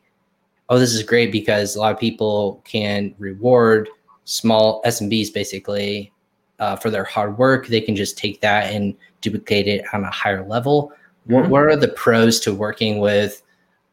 oh, 0.69 0.79
this 0.79 0.93
is 0.93 1.03
great 1.03 1.33
because 1.33 1.75
a 1.75 1.79
lot 1.81 1.93
of 1.93 2.00
people 2.00 2.61
can 2.63 3.13
reward 3.17 3.89
small 4.25 4.81
SMBs 4.83 5.33
basically 5.33 6.11
uh, 6.59 6.75
for 6.75 6.89
their 6.89 7.03
hard 7.03 7.37
work. 7.37 7.67
They 7.67 7.81
can 7.81 7.95
just 7.95 8.17
take 8.17 8.41
that 8.41 8.73
and 8.73 8.95
duplicate 9.21 9.67
it 9.67 9.85
on 9.93 10.03
a 10.03 10.11
higher 10.11 10.45
level. 10.45 10.91
Mm-hmm. 11.27 11.33
What, 11.33 11.49
what, 11.49 11.63
are 11.63 11.75
the 11.75 11.89
pros 11.89 12.39
to 12.41 12.53
working 12.53 12.99
with 12.99 13.43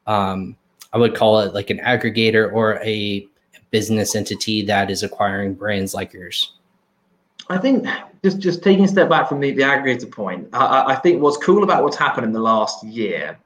um, 0.06 0.56
I 0.92 0.99
would 0.99 1.14
call 1.14 1.40
it 1.40 1.54
like 1.54 1.70
an 1.70 1.78
aggregator 1.78 2.52
or 2.52 2.80
a 2.82 3.26
business 3.70 4.14
entity 4.14 4.62
that 4.62 4.90
is 4.90 5.02
acquiring 5.02 5.54
brands 5.54 5.94
like 5.94 6.12
yours? 6.12 6.54
I 7.50 7.58
think 7.58 7.87
just 8.25 8.38
just 8.38 8.62
taking 8.62 8.85
a 8.85 8.88
step 8.88 9.08
back 9.08 9.28
from 9.28 9.40
the, 9.40 9.52
the 9.52 9.62
aggregator 9.62 10.11
point, 10.11 10.49
I, 10.52 10.85
I 10.88 10.97
think 10.97 11.23
what's 11.23 11.37
cool 11.38 11.62
about 11.62 11.85
what's 11.85 11.97
happened 11.97 12.26
in 12.26 12.32
the 12.32 12.40
last 12.40 12.82
year 12.85 13.38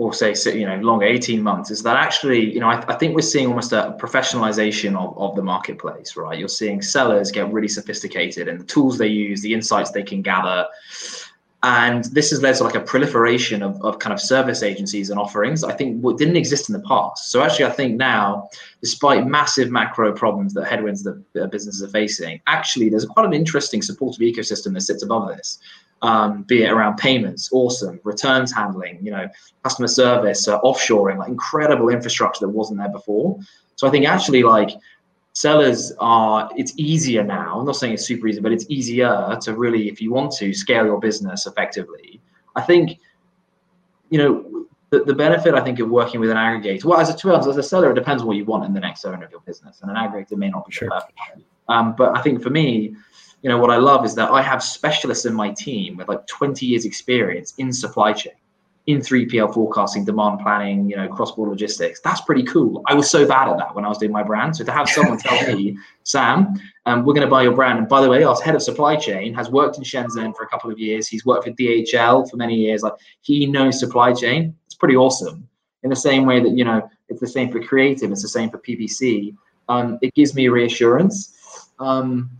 or 0.00 0.14
say 0.14 0.34
you 0.58 0.66
know 0.66 0.76
long 0.76 1.02
18 1.02 1.42
months 1.42 1.70
is 1.70 1.82
that 1.82 1.96
actually 1.96 2.52
you 2.54 2.58
know 2.60 2.68
I, 2.68 2.82
I, 2.88 2.94
think 2.94 3.14
we're 3.14 3.20
seeing 3.20 3.48
almost 3.48 3.72
a 3.72 3.94
professionalization 4.00 4.96
of, 4.96 5.16
of 5.18 5.36
the 5.36 5.42
marketplace 5.42 6.16
right? 6.16 6.38
You're 6.38 6.48
seeing 6.48 6.80
sellers 6.80 7.30
get 7.30 7.52
really 7.52 7.68
sophisticated 7.68 8.48
and 8.48 8.58
the 8.58 8.64
tools 8.64 8.96
they 8.96 9.08
use 9.08 9.42
the 9.42 9.52
insights 9.52 9.90
they 9.90 10.02
can 10.02 10.22
gather. 10.22 10.66
And 11.62 12.06
this 12.06 12.30
has 12.30 12.40
led 12.40 12.54
to 12.56 12.64
like 12.64 12.74
a 12.74 12.80
proliferation 12.80 13.62
of, 13.62 13.78
of 13.84 13.98
kind 13.98 14.14
of 14.14 14.20
service 14.20 14.62
agencies 14.62 15.10
and 15.10 15.20
offerings 15.20 15.62
i 15.62 15.74
think 15.74 16.00
what 16.00 16.16
didn't 16.16 16.36
exist 16.36 16.70
in 16.70 16.72
the 16.72 16.86
past. 16.88 17.30
So 17.30 17.42
actually 17.42 17.66
i 17.66 17.72
think 17.78 17.96
now 17.96 18.48
despite 18.80 19.26
massive 19.26 19.70
macro 19.70 20.14
problems 20.14 20.54
that 20.54 20.66
headwinds 20.66 21.02
that 21.02 21.50
businesses 21.50 21.82
are 21.82 21.92
facing 22.00 22.40
actually 22.46 22.88
there's 22.88 23.04
quite 23.04 23.26
an 23.26 23.34
interesting 23.34 23.82
supportive 23.82 24.20
ecosystem 24.20 24.72
that 24.74 24.80
sits 24.80 25.02
above 25.02 25.28
this 25.28 25.58
um, 26.02 26.42
be 26.44 26.62
it 26.62 26.70
around 26.70 26.96
payments 26.96 27.50
awesome 27.52 28.00
returns 28.04 28.52
handling 28.52 28.98
you 29.02 29.10
know 29.10 29.28
customer 29.62 29.88
service 29.88 30.48
uh, 30.48 30.60
offshoring 30.60 31.18
like 31.18 31.28
incredible 31.28 31.88
infrastructure 31.88 32.46
that 32.46 32.48
wasn't 32.48 32.78
there 32.78 32.88
before 32.88 33.38
so 33.76 33.86
i 33.86 33.90
think 33.90 34.06
actually 34.06 34.42
like 34.42 34.70
sellers 35.32 35.92
are 35.98 36.50
it's 36.56 36.72
easier 36.76 37.22
now 37.22 37.58
i'm 37.58 37.66
not 37.66 37.76
saying 37.76 37.92
it's 37.92 38.04
super 38.04 38.26
easy 38.26 38.40
but 38.40 38.52
it's 38.52 38.66
easier 38.68 39.36
to 39.40 39.54
really 39.54 39.88
if 39.88 40.00
you 40.00 40.12
want 40.12 40.32
to 40.32 40.52
scale 40.54 40.84
your 40.84 40.98
business 40.98 41.46
effectively 41.46 42.20
i 42.56 42.60
think 42.60 42.98
you 44.08 44.18
know 44.18 44.66
the, 44.88 45.04
the 45.04 45.14
benefit 45.14 45.54
i 45.54 45.60
think 45.60 45.78
of 45.78 45.88
working 45.88 46.18
with 46.18 46.30
an 46.30 46.36
aggregator 46.36 46.84
well 46.84 46.98
as 46.98 47.10
a 47.10 47.16
to 47.16 47.32
as 47.32 47.46
a 47.46 47.62
seller 47.62 47.90
it 47.90 47.94
depends 47.94 48.22
on 48.22 48.28
what 48.28 48.36
you 48.36 48.44
want 48.44 48.64
in 48.64 48.72
the 48.72 48.80
next 48.80 49.04
owner 49.04 49.24
of 49.24 49.30
your 49.30 49.40
business 49.40 49.80
and 49.82 49.90
an 49.90 49.96
aggregator 49.96 50.36
may 50.36 50.48
not 50.48 50.66
be 50.66 50.72
sure. 50.72 50.90
perfect 50.90 51.18
um, 51.68 51.94
but 51.96 52.16
i 52.16 52.22
think 52.22 52.42
for 52.42 52.50
me 52.50 52.94
you 53.42 53.48
know 53.48 53.58
what 53.58 53.70
i 53.70 53.76
love 53.76 54.04
is 54.04 54.14
that 54.14 54.30
i 54.30 54.42
have 54.42 54.62
specialists 54.62 55.24
in 55.24 55.34
my 55.34 55.50
team 55.50 55.96
with 55.96 56.08
like 56.08 56.26
20 56.26 56.66
years 56.66 56.84
experience 56.84 57.54
in 57.58 57.72
supply 57.72 58.12
chain 58.12 58.32
in 58.86 59.00
3PL 59.00 59.52
forecasting, 59.52 60.04
demand 60.04 60.40
planning, 60.40 60.88
you 60.88 60.96
know, 60.96 61.06
cross-border 61.08 61.50
logistics. 61.50 62.00
That's 62.00 62.20
pretty 62.22 62.42
cool. 62.44 62.82
I 62.86 62.94
was 62.94 63.10
so 63.10 63.26
bad 63.26 63.48
at 63.48 63.58
that 63.58 63.74
when 63.74 63.84
I 63.84 63.88
was 63.88 63.98
doing 63.98 64.12
my 64.12 64.22
brand. 64.22 64.56
So 64.56 64.64
to 64.64 64.72
have 64.72 64.88
someone 64.88 65.18
tell 65.18 65.54
me, 65.54 65.76
Sam, 66.02 66.54
um, 66.86 67.04
we're 67.04 67.14
going 67.14 67.26
to 67.26 67.30
buy 67.30 67.42
your 67.42 67.54
brand. 67.54 67.78
And 67.78 67.88
by 67.88 68.00
the 68.00 68.08
way, 68.08 68.22
our 68.22 68.34
head 68.40 68.54
of 68.54 68.62
supply 68.62 68.96
chain 68.96 69.34
has 69.34 69.50
worked 69.50 69.76
in 69.76 69.84
Shenzhen 69.84 70.34
for 70.34 70.44
a 70.44 70.48
couple 70.48 70.70
of 70.70 70.78
years. 70.78 71.06
He's 71.06 71.24
worked 71.24 71.44
for 71.44 71.50
DHL 71.50 72.28
for 72.30 72.36
many 72.36 72.54
years. 72.54 72.82
Like 72.82 72.94
he 73.20 73.46
knows 73.46 73.78
supply 73.78 74.12
chain. 74.12 74.54
It's 74.66 74.74
pretty 74.74 74.96
awesome. 74.96 75.46
In 75.82 75.90
the 75.90 75.96
same 75.96 76.26
way 76.26 76.40
that, 76.40 76.50
you 76.50 76.64
know, 76.64 76.88
it's 77.08 77.20
the 77.20 77.28
same 77.28 77.50
for 77.50 77.62
creative, 77.62 78.10
it's 78.10 78.22
the 78.22 78.28
same 78.28 78.50
for 78.50 78.58
PPC. 78.58 79.34
Um, 79.68 79.98
it 80.02 80.14
gives 80.14 80.34
me 80.34 80.48
reassurance. 80.48 81.36
Um, 81.78 82.30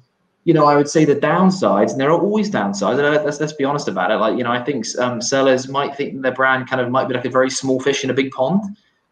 you 0.44 0.54
know, 0.54 0.64
I 0.64 0.76
would 0.76 0.88
say 0.88 1.04
the 1.04 1.16
downsides, 1.16 1.92
and 1.92 2.00
there 2.00 2.10
are 2.10 2.20
always 2.20 2.50
downsides. 2.50 2.98
And 2.98 3.24
let's, 3.24 3.40
let's 3.40 3.52
be 3.52 3.64
honest 3.64 3.88
about 3.88 4.10
it. 4.10 4.16
Like, 4.16 4.38
you 4.38 4.44
know, 4.44 4.50
I 4.50 4.62
think 4.62 4.86
um, 4.98 5.20
sellers 5.20 5.68
might 5.68 5.96
think 5.96 6.22
their 6.22 6.32
brand 6.32 6.68
kind 6.68 6.80
of 6.80 6.90
might 6.90 7.08
be 7.08 7.14
like 7.14 7.26
a 7.26 7.30
very 7.30 7.50
small 7.50 7.78
fish 7.80 8.04
in 8.04 8.10
a 8.10 8.14
big 8.14 8.30
pond. 8.30 8.62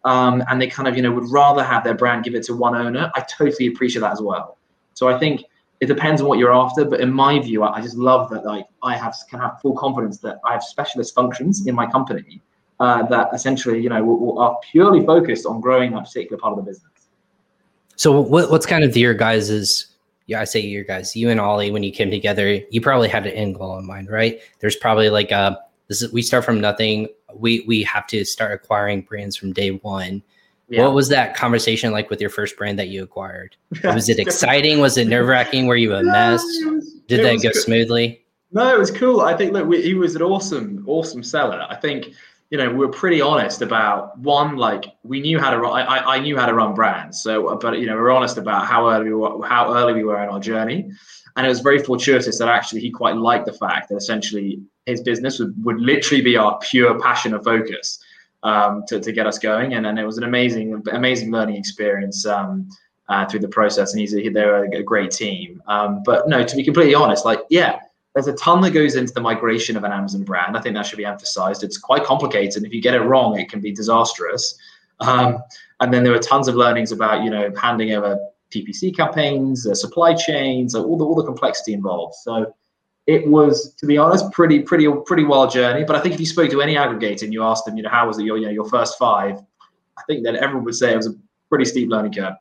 Um, 0.05 0.43
and 0.49 0.61
they 0.61 0.69
kind 0.69 0.89
of, 0.89 0.97
you 0.97 1.03
know, 1.03 1.13
would 1.13 1.31
rather 1.31 1.63
have 1.63 1.85
their 1.85 1.95
brand 1.95 2.25
give 2.25 2.35
it 2.35 2.45
to 2.45 2.55
one 2.55 2.75
owner. 2.75 3.11
I 3.15 3.21
totally 3.21 3.67
appreciate 3.67 4.01
that 4.01 4.13
as 4.13 4.23
well. 4.23 4.57
So 4.95 5.09
I 5.09 5.19
think 5.19 5.45
it 5.81 5.87
depends 5.87 6.23
on 6.23 6.29
what 6.29 6.39
you're 6.39 6.55
after. 6.55 6.85
But 6.85 7.01
in 7.01 7.13
my 7.13 7.39
view, 7.41 7.63
I, 7.63 7.77
I 7.77 7.81
just 7.83 7.97
love 7.97 8.31
that 8.31 8.45
like 8.45 8.67
I 8.83 8.97
have 8.97 9.15
can 9.29 9.41
have 9.41 9.61
full 9.61 9.77
confidence 9.77 10.19
that 10.19 10.39
I 10.47 10.53
have 10.53 10.63
specialist 10.63 11.15
functions 11.15 11.67
in 11.67 11.75
my 11.75 11.87
company 11.87 12.41
uh, 12.81 13.03
that 13.09 13.29
essentially, 13.35 13.81
you 13.83 13.91
know, 13.91 14.03
will, 14.03 14.19
will 14.19 14.39
are 14.39 14.57
purely 14.71 15.05
focused 15.05 15.45
on 15.47 15.61
growing 15.61 15.93
that 15.93 16.05
particular 16.05 16.39
part 16.39 16.57
of 16.57 16.65
the 16.65 16.71
business. 16.71 16.93
So 17.97 18.21
what, 18.21 18.51
what's 18.51 18.67
kind 18.67 18.85
of 18.85 18.97
your 18.97 19.15
guys's 19.15 19.89
yeah, 20.29 20.43
I 20.43 20.45
say 20.45 20.61
you 20.61 20.85
guys, 20.85 21.17
you 21.17 21.31
and 21.31 21.41
Ollie, 21.41 21.71
when 21.71 21.83
you 21.83 21.91
came 21.91 22.11
together, 22.11 22.61
you 22.71 22.83
probably 22.83 23.09
had 23.09 23.27
an 23.27 23.33
end 23.33 23.55
goal 23.57 23.79
in 23.79 23.87
mind, 23.87 24.11
right? 24.11 24.39
There's 24.61 24.77
probably 24.77 25.09
like 25.09 25.31
a 25.33 25.59
this 25.89 26.03
is 26.03 26.13
we 26.13 26.21
start 26.21 26.45
from 26.45 26.61
nothing. 26.61 27.09
We 27.35 27.65
we 27.67 27.83
have 27.85 28.07
to 28.09 28.25
start 28.27 28.53
acquiring 28.53 29.03
brands 29.03 29.37
from 29.37 29.55
day 29.55 29.71
one. 29.71 30.23
Yeah. 30.69 30.85
What 30.85 30.93
was 30.93 31.09
that 31.09 31.35
conversation 31.35 31.93
like 31.93 32.11
with 32.11 32.21
your 32.21 32.29
first 32.29 32.59
brand 32.59 32.79
that 32.79 32.89
you 32.89 33.03
acquired? 33.03 33.57
Was 33.85 34.11
it 34.11 34.19
exciting? 34.19 34.81
was 34.81 34.99
it 34.99 35.09
nerve 35.09 35.27
wracking? 35.27 35.67
Were 35.67 35.77
you 35.77 35.95
a 35.95 36.03
mess? 36.05 36.45
Did 37.07 37.25
that 37.25 37.43
go 37.43 37.51
cool. 37.51 37.63
smoothly? 37.63 38.23
No, 38.53 38.75
it 38.75 38.79
was 38.79 38.91
cool. 38.91 39.23
I 39.23 39.35
think 39.35 39.55
look, 39.55 39.67
we, 39.67 39.81
he 39.81 39.95
was 39.95 40.15
an 40.15 40.21
awesome, 40.21 40.85
awesome 40.87 41.23
seller. 41.23 41.67
I 41.71 41.77
think 41.77 42.13
you 42.51 42.57
know, 42.57 42.73
we 42.73 42.87
are 42.87 42.91
pretty 42.91 43.21
honest 43.21 43.61
about 43.61 44.19
one, 44.19 44.57
like 44.57 44.87
we 45.03 45.21
knew 45.21 45.39
how 45.39 45.51
to 45.51 45.59
run. 45.59 45.87
I, 45.87 46.15
I 46.15 46.19
knew 46.19 46.37
how 46.37 46.47
to 46.47 46.55
run 46.55 46.75
brands. 46.75 47.23
So, 47.23 47.57
but 47.59 47.79
you 47.79 47.87
know, 47.87 47.95
we 47.95 48.01
are 48.01 48.11
honest 48.11 48.39
about 48.39 48.67
how 48.67 48.89
early 48.89 49.05
we 49.07 49.15
were, 49.15 49.47
how 49.47 49.75
early 49.75 49.93
we 49.93 50.05
were 50.05 50.23
in 50.23 50.31
our 50.31 50.41
journey, 50.41 50.91
and 51.37 51.45
it 51.45 51.49
was 51.49 51.61
very 51.61 51.79
fortuitous 51.79 52.39
that 52.39 52.49
actually 52.49 52.81
he 52.81 52.91
quite 52.91 53.17
liked 53.17 53.45
the 53.45 53.53
fact 53.53 53.91
that 53.91 53.97
essentially 53.97 54.63
his 54.87 55.03
business 55.03 55.39
would, 55.39 55.53
would 55.63 55.79
literally 55.79 56.23
be 56.23 56.39
our 56.39 56.59
pure 56.61 56.99
passion 56.99 57.35
and 57.35 57.45
focus 57.45 58.03
um, 58.43 58.83
to, 58.89 58.99
to 58.99 59.13
get 59.13 59.27
us 59.27 59.39
going, 59.39 59.75
and 59.75 59.87
and 59.87 59.99
it 59.99 60.07
was 60.07 60.17
an 60.17 60.25
amazing 60.25 60.83
amazing 60.93 61.31
learning 61.31 61.57
experience. 61.57 62.27
Um, 62.27 62.69
uh, 63.11 63.25
through 63.25 63.41
the 63.41 63.49
process, 63.49 63.95
and 63.95 64.01
he's 64.01 64.15
a, 64.15 64.29
they're 64.29 64.65
a 64.65 64.83
great 64.83 65.11
team. 65.11 65.63
Um, 65.67 66.03
but 66.05 66.29
no, 66.29 66.45
to 66.45 66.57
be 66.57 66.63
completely 66.63 66.95
honest, 66.95 67.25
like 67.25 67.41
yeah, 67.49 67.81
there's 68.19 68.27
a 68.27 68.37
ton 68.37 68.61
that 68.61 68.73
goes 68.73 68.97
into 68.97 69.13
the 69.13 69.21
migration 69.21 69.77
of 69.77 69.85
an 69.85 69.93
Amazon 69.93 70.25
brand. 70.25 70.57
I 70.57 70.61
think 70.61 70.75
that 70.75 70.85
should 70.85 70.97
be 70.97 71.05
emphasized. 71.05 71.63
It's 71.63 71.79
quite 71.79 72.03
complicated. 72.03 72.57
And 72.57 72.67
if 72.67 72.75
you 72.75 72.83
get 72.83 72.95
it 72.95 73.03
wrong, 73.03 73.39
it 73.39 73.49
can 73.49 73.61
be 73.61 73.71
disastrous. 73.71 74.59
Um, 74.99 75.39
and 75.79 75.95
then 75.95 76.03
there 76.03 76.13
were 76.13 76.19
tons 76.19 76.49
of 76.49 76.57
learnings 76.57 76.91
about, 76.91 77.23
you 77.23 77.31
know, 77.31 77.53
handing 77.57 77.93
over 77.93 78.19
PPC 78.53 78.97
campaigns, 78.97 79.69
uh, 79.69 79.75
supply 79.75 80.15
chains, 80.15 80.75
uh, 80.75 80.83
all 80.83 80.99
the 80.99 81.05
all 81.05 81.15
the 81.15 81.23
complexity 81.23 81.75
involved. 81.75 82.17
So 82.17 82.53
it 83.07 83.25
was, 83.29 83.73
to 83.75 83.87
be 83.87 83.97
honest, 83.97 84.33
pretty 84.33 84.63
pretty 84.63 84.89
pretty 85.07 85.23
wild 85.23 85.53
journey. 85.53 85.85
But 85.85 85.95
I 85.95 86.01
think 86.01 86.15
if 86.15 86.19
you 86.19 86.27
spoke 86.27 86.51
to 86.51 86.61
any 86.61 86.75
aggregator 86.75 87.23
and 87.23 87.33
you 87.33 87.45
asked 87.45 87.67
them, 87.67 87.77
you 87.77 87.85
know, 87.85 87.91
how 87.91 88.09
was 88.09 88.19
it 88.19 88.25
your 88.25 88.37
you 88.37 88.47
know 88.47 88.51
your 88.51 88.69
first 88.69 88.99
five, 88.99 89.39
I 89.97 90.03
think 90.09 90.25
that 90.25 90.35
everyone 90.35 90.65
would 90.65 90.75
say 90.75 90.93
it 90.93 90.97
was 90.97 91.07
a 91.07 91.15
pretty 91.51 91.67
steep 91.67 91.89
learning 91.89 92.15
curve 92.15 92.35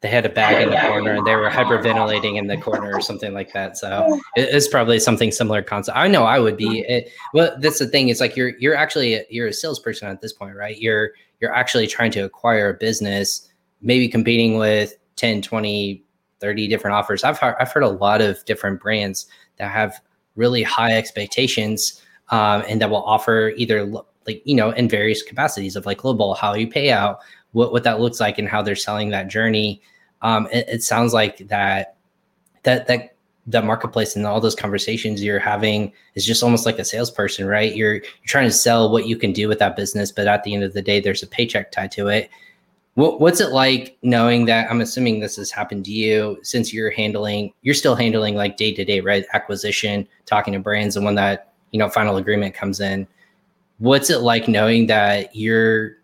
they 0.00 0.08
had 0.08 0.24
a 0.24 0.28
bag 0.28 0.62
in 0.62 0.70
the 0.70 0.76
corner 0.76 1.14
and 1.14 1.26
they 1.26 1.34
were 1.34 1.50
hyperventilating 1.50 2.36
in 2.36 2.46
the 2.46 2.56
corner 2.56 2.92
or 2.92 3.00
something 3.00 3.34
like 3.34 3.52
that. 3.52 3.76
So 3.76 4.20
it's 4.36 4.68
probably 4.68 5.00
something 5.00 5.32
similar 5.32 5.60
concept. 5.60 5.98
I 5.98 6.06
know 6.06 6.22
I 6.22 6.38
would 6.38 6.56
be. 6.56 6.80
It, 6.80 7.10
well, 7.34 7.56
that's 7.58 7.80
the 7.80 7.88
thing. 7.88 8.08
It's 8.08 8.20
like 8.20 8.36
you're 8.36 8.56
you're 8.58 8.76
actually 8.76 9.24
you're 9.28 9.48
a 9.48 9.52
salesperson 9.52 10.08
at 10.08 10.20
this 10.20 10.32
point, 10.32 10.54
right? 10.54 10.78
You're 10.78 11.10
you're 11.40 11.52
actually 11.52 11.88
trying 11.88 12.12
to 12.12 12.20
acquire 12.20 12.70
a 12.70 12.74
business, 12.74 13.50
maybe 13.82 14.08
competing 14.08 14.56
with 14.56 14.94
10, 15.16 15.42
20, 15.42 16.04
30 16.40 16.68
different 16.68 16.94
offers. 16.94 17.24
I've 17.24 17.38
heard, 17.38 17.56
I've 17.58 17.72
heard 17.72 17.82
a 17.82 17.88
lot 17.88 18.20
of 18.20 18.44
different 18.44 18.80
brands 18.80 19.26
that 19.56 19.70
have 19.70 20.00
really 20.36 20.62
high 20.62 20.96
expectations 20.96 22.00
um, 22.30 22.62
and 22.68 22.80
that 22.80 22.90
will 22.90 23.02
offer 23.02 23.52
either 23.56 23.84
like 24.26 24.42
you 24.44 24.54
know 24.54 24.70
in 24.70 24.88
various 24.88 25.22
capacities 25.22 25.74
of 25.74 25.86
like 25.86 25.98
global 25.98 26.34
how 26.34 26.54
you 26.54 26.68
pay 26.68 26.92
out 26.92 27.18
what, 27.52 27.72
what 27.72 27.84
that 27.84 28.00
looks 28.00 28.20
like 28.20 28.38
and 28.38 28.48
how 28.48 28.62
they're 28.62 28.76
selling 28.76 29.10
that 29.10 29.28
journey. 29.28 29.80
Um, 30.22 30.48
it, 30.52 30.68
it 30.68 30.82
sounds 30.82 31.12
like 31.12 31.48
that 31.48 31.96
that 32.64 32.86
that 32.86 33.14
that 33.48 33.64
marketplace 33.64 34.14
and 34.14 34.26
all 34.26 34.40
those 34.40 34.54
conversations 34.54 35.24
you're 35.24 35.38
having 35.38 35.90
is 36.14 36.26
just 36.26 36.42
almost 36.42 36.66
like 36.66 36.78
a 36.78 36.84
salesperson, 36.84 37.46
right? 37.46 37.74
You're 37.74 37.94
you're 37.94 38.02
trying 38.26 38.46
to 38.46 38.52
sell 38.52 38.90
what 38.90 39.06
you 39.06 39.16
can 39.16 39.32
do 39.32 39.48
with 39.48 39.58
that 39.60 39.76
business, 39.76 40.12
but 40.12 40.26
at 40.26 40.44
the 40.44 40.54
end 40.54 40.64
of 40.64 40.74
the 40.74 40.82
day, 40.82 41.00
there's 41.00 41.22
a 41.22 41.26
paycheck 41.26 41.72
tied 41.72 41.90
to 41.92 42.08
it. 42.08 42.30
What, 42.94 43.20
what's 43.20 43.40
it 43.40 43.52
like 43.52 43.96
knowing 44.02 44.46
that? 44.46 44.68
I'm 44.68 44.80
assuming 44.80 45.20
this 45.20 45.36
has 45.36 45.52
happened 45.52 45.84
to 45.84 45.92
you 45.92 46.38
since 46.42 46.74
you're 46.74 46.90
handling, 46.90 47.52
you're 47.62 47.74
still 47.74 47.94
handling 47.94 48.34
like 48.34 48.56
day 48.56 48.74
to 48.74 48.84
day, 48.84 49.00
right? 49.00 49.24
Acquisition, 49.32 50.06
talking 50.26 50.52
to 50.52 50.58
brands, 50.58 50.96
and 50.96 51.04
when 51.04 51.14
that 51.14 51.52
you 51.70 51.78
know 51.78 51.88
final 51.88 52.16
agreement 52.16 52.54
comes 52.54 52.80
in, 52.80 53.06
what's 53.78 54.10
it 54.10 54.18
like 54.20 54.48
knowing 54.48 54.88
that 54.88 55.34
you're 55.34 55.97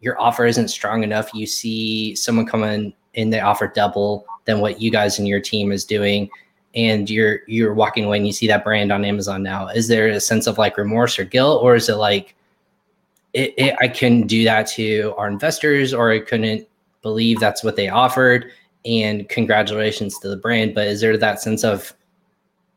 your 0.00 0.20
offer 0.20 0.46
isn't 0.46 0.68
strong 0.68 1.02
enough, 1.02 1.32
you 1.34 1.46
see 1.46 2.14
someone 2.14 2.46
come 2.46 2.64
in 2.64 2.92
and 3.14 3.32
they 3.32 3.40
offer 3.40 3.66
double 3.74 4.26
than 4.44 4.60
what 4.60 4.80
you 4.80 4.90
guys 4.90 5.18
and 5.18 5.26
your 5.26 5.40
team 5.40 5.72
is 5.72 5.84
doing, 5.84 6.30
and 6.74 7.10
you're 7.10 7.40
you're 7.46 7.74
walking 7.74 8.04
away 8.04 8.18
and 8.18 8.26
you 8.26 8.32
see 8.32 8.46
that 8.46 8.64
brand 8.64 8.92
on 8.92 9.04
Amazon 9.04 9.42
now. 9.42 9.68
Is 9.68 9.88
there 9.88 10.08
a 10.08 10.20
sense 10.20 10.46
of 10.46 10.58
like 10.58 10.76
remorse 10.76 11.18
or 11.18 11.24
guilt, 11.24 11.62
or 11.62 11.74
is 11.74 11.88
it 11.88 11.96
like 11.96 12.34
it, 13.34 13.54
it, 13.58 13.74
I 13.80 13.88
can 13.88 14.26
do 14.26 14.44
that 14.44 14.66
to 14.68 15.14
our 15.16 15.28
investors, 15.28 15.92
or 15.92 16.10
I 16.10 16.20
couldn't 16.20 16.66
believe 17.02 17.40
that's 17.40 17.62
what 17.62 17.76
they 17.76 17.88
offered, 17.88 18.50
and 18.84 19.28
congratulations 19.28 20.18
to 20.20 20.28
the 20.28 20.36
brand. 20.36 20.74
But 20.74 20.86
is 20.86 21.00
there 21.00 21.16
that 21.16 21.40
sense 21.40 21.64
of 21.64 21.92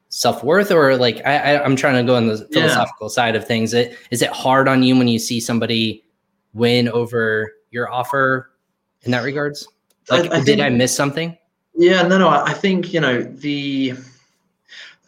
self 0.09 0.43
worth, 0.43 0.71
or 0.71 0.97
like 0.97 1.25
I, 1.25 1.55
I 1.55 1.65
am 1.65 1.75
trying 1.75 1.95
to 1.95 2.03
go 2.03 2.15
on 2.15 2.27
the 2.27 2.37
philosophical 2.51 3.07
yeah. 3.07 3.13
side 3.13 3.35
of 3.35 3.45
things? 3.45 3.73
It 3.73 3.97
is 4.09 4.21
it 4.21 4.31
hard 4.31 4.67
on 4.67 4.83
you 4.83 4.97
when 4.97 5.07
you 5.07 5.19
see 5.19 5.39
somebody 5.39 6.03
win 6.53 6.89
over 6.89 7.51
your 7.71 7.91
offer 7.91 8.51
in 9.03 9.11
that 9.11 9.23
regards? 9.23 9.67
Like, 10.09 10.31
I, 10.31 10.35
I 10.35 10.37
did 10.39 10.45
think, 10.45 10.61
I 10.61 10.69
miss 10.69 10.95
something? 10.95 11.37
Yeah, 11.75 12.03
no, 12.03 12.17
no. 12.17 12.29
I 12.29 12.53
think 12.53 12.93
you 12.93 12.99
know 12.99 13.21
the 13.21 13.93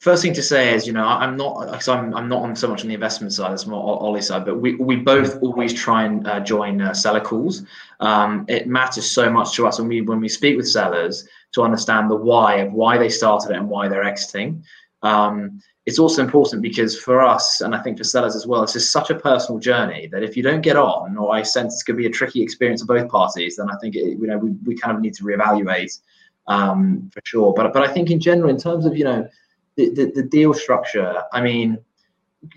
first 0.03 0.21
thing 0.21 0.33
to 0.33 0.43
say 0.43 0.73
is, 0.73 0.85
you 0.85 0.91
know, 0.91 1.05
I'm 1.05 1.37
not, 1.37 1.67
because 1.67 1.87
I'm, 1.87 2.13
I'm 2.13 2.27
not 2.27 2.41
on 2.41 2.57
so 2.57 2.67
much 2.67 2.81
on 2.81 2.89
the 2.89 2.93
investment 2.93 3.31
side, 3.31 3.53
it's 3.53 3.65
more 3.65 3.81
Ollie 3.81 4.21
side, 4.21 4.43
but 4.43 4.59
we, 4.59 4.75
we 4.75 4.97
both 4.97 5.41
always 5.41 5.73
try 5.73 6.03
and 6.03 6.27
uh, 6.27 6.41
join 6.41 6.81
uh, 6.81 6.93
seller 6.93 7.21
calls. 7.21 7.63
Um, 8.01 8.43
it 8.49 8.67
matters 8.67 9.09
so 9.09 9.29
much 9.31 9.55
to 9.55 9.65
us 9.65 9.79
when 9.79 9.87
we 9.87 10.01
when 10.01 10.19
we 10.19 10.27
speak 10.27 10.57
with 10.57 10.67
sellers 10.67 11.25
to 11.53 11.61
understand 11.63 12.11
the 12.11 12.17
why 12.17 12.55
of 12.55 12.73
why 12.73 12.97
they 12.97 13.07
started 13.07 13.51
it 13.51 13.57
and 13.57 13.69
why 13.69 13.87
they're 13.87 14.03
exiting. 14.03 14.65
Um, 15.03 15.61
it's 15.85 15.99
also 15.99 16.23
important 16.23 16.61
because 16.61 16.97
for 16.97 17.21
us, 17.21 17.59
and 17.59 17.75
I 17.75 17.81
think 17.81 17.97
for 17.97 18.05
sellers 18.05 18.35
as 18.35 18.47
well, 18.47 18.63
it's 18.63 18.73
just 18.73 18.91
such 18.91 19.09
a 19.09 19.15
personal 19.15 19.59
journey 19.59 20.07
that 20.07 20.23
if 20.23 20.37
you 20.37 20.43
don't 20.43 20.61
get 20.61 20.77
on, 20.77 21.17
or 21.17 21.35
I 21.35 21.41
sense 21.41 21.73
it's 21.73 21.83
going 21.83 21.97
to 21.97 22.01
be 22.01 22.07
a 22.07 22.11
tricky 22.11 22.41
experience 22.41 22.81
for 22.81 22.87
both 22.87 23.09
parties, 23.09 23.57
then 23.57 23.69
I 23.69 23.75
think 23.81 23.95
it, 23.95 24.17
you 24.17 24.27
know 24.27 24.37
we, 24.37 24.51
we 24.63 24.75
kind 24.75 24.95
of 24.95 25.01
need 25.01 25.13
to 25.15 25.23
reevaluate 25.23 25.99
um, 26.47 27.09
for 27.13 27.21
sure. 27.25 27.53
But 27.53 27.73
but 27.73 27.83
I 27.83 27.93
think 27.93 28.11
in 28.11 28.19
general, 28.19 28.49
in 28.49 28.57
terms 28.57 28.85
of 28.85 28.97
you 28.97 29.03
know 29.03 29.27
the, 29.75 29.89
the, 29.89 30.11
the 30.15 30.23
deal 30.23 30.53
structure, 30.53 31.21
I 31.33 31.41
mean, 31.41 31.77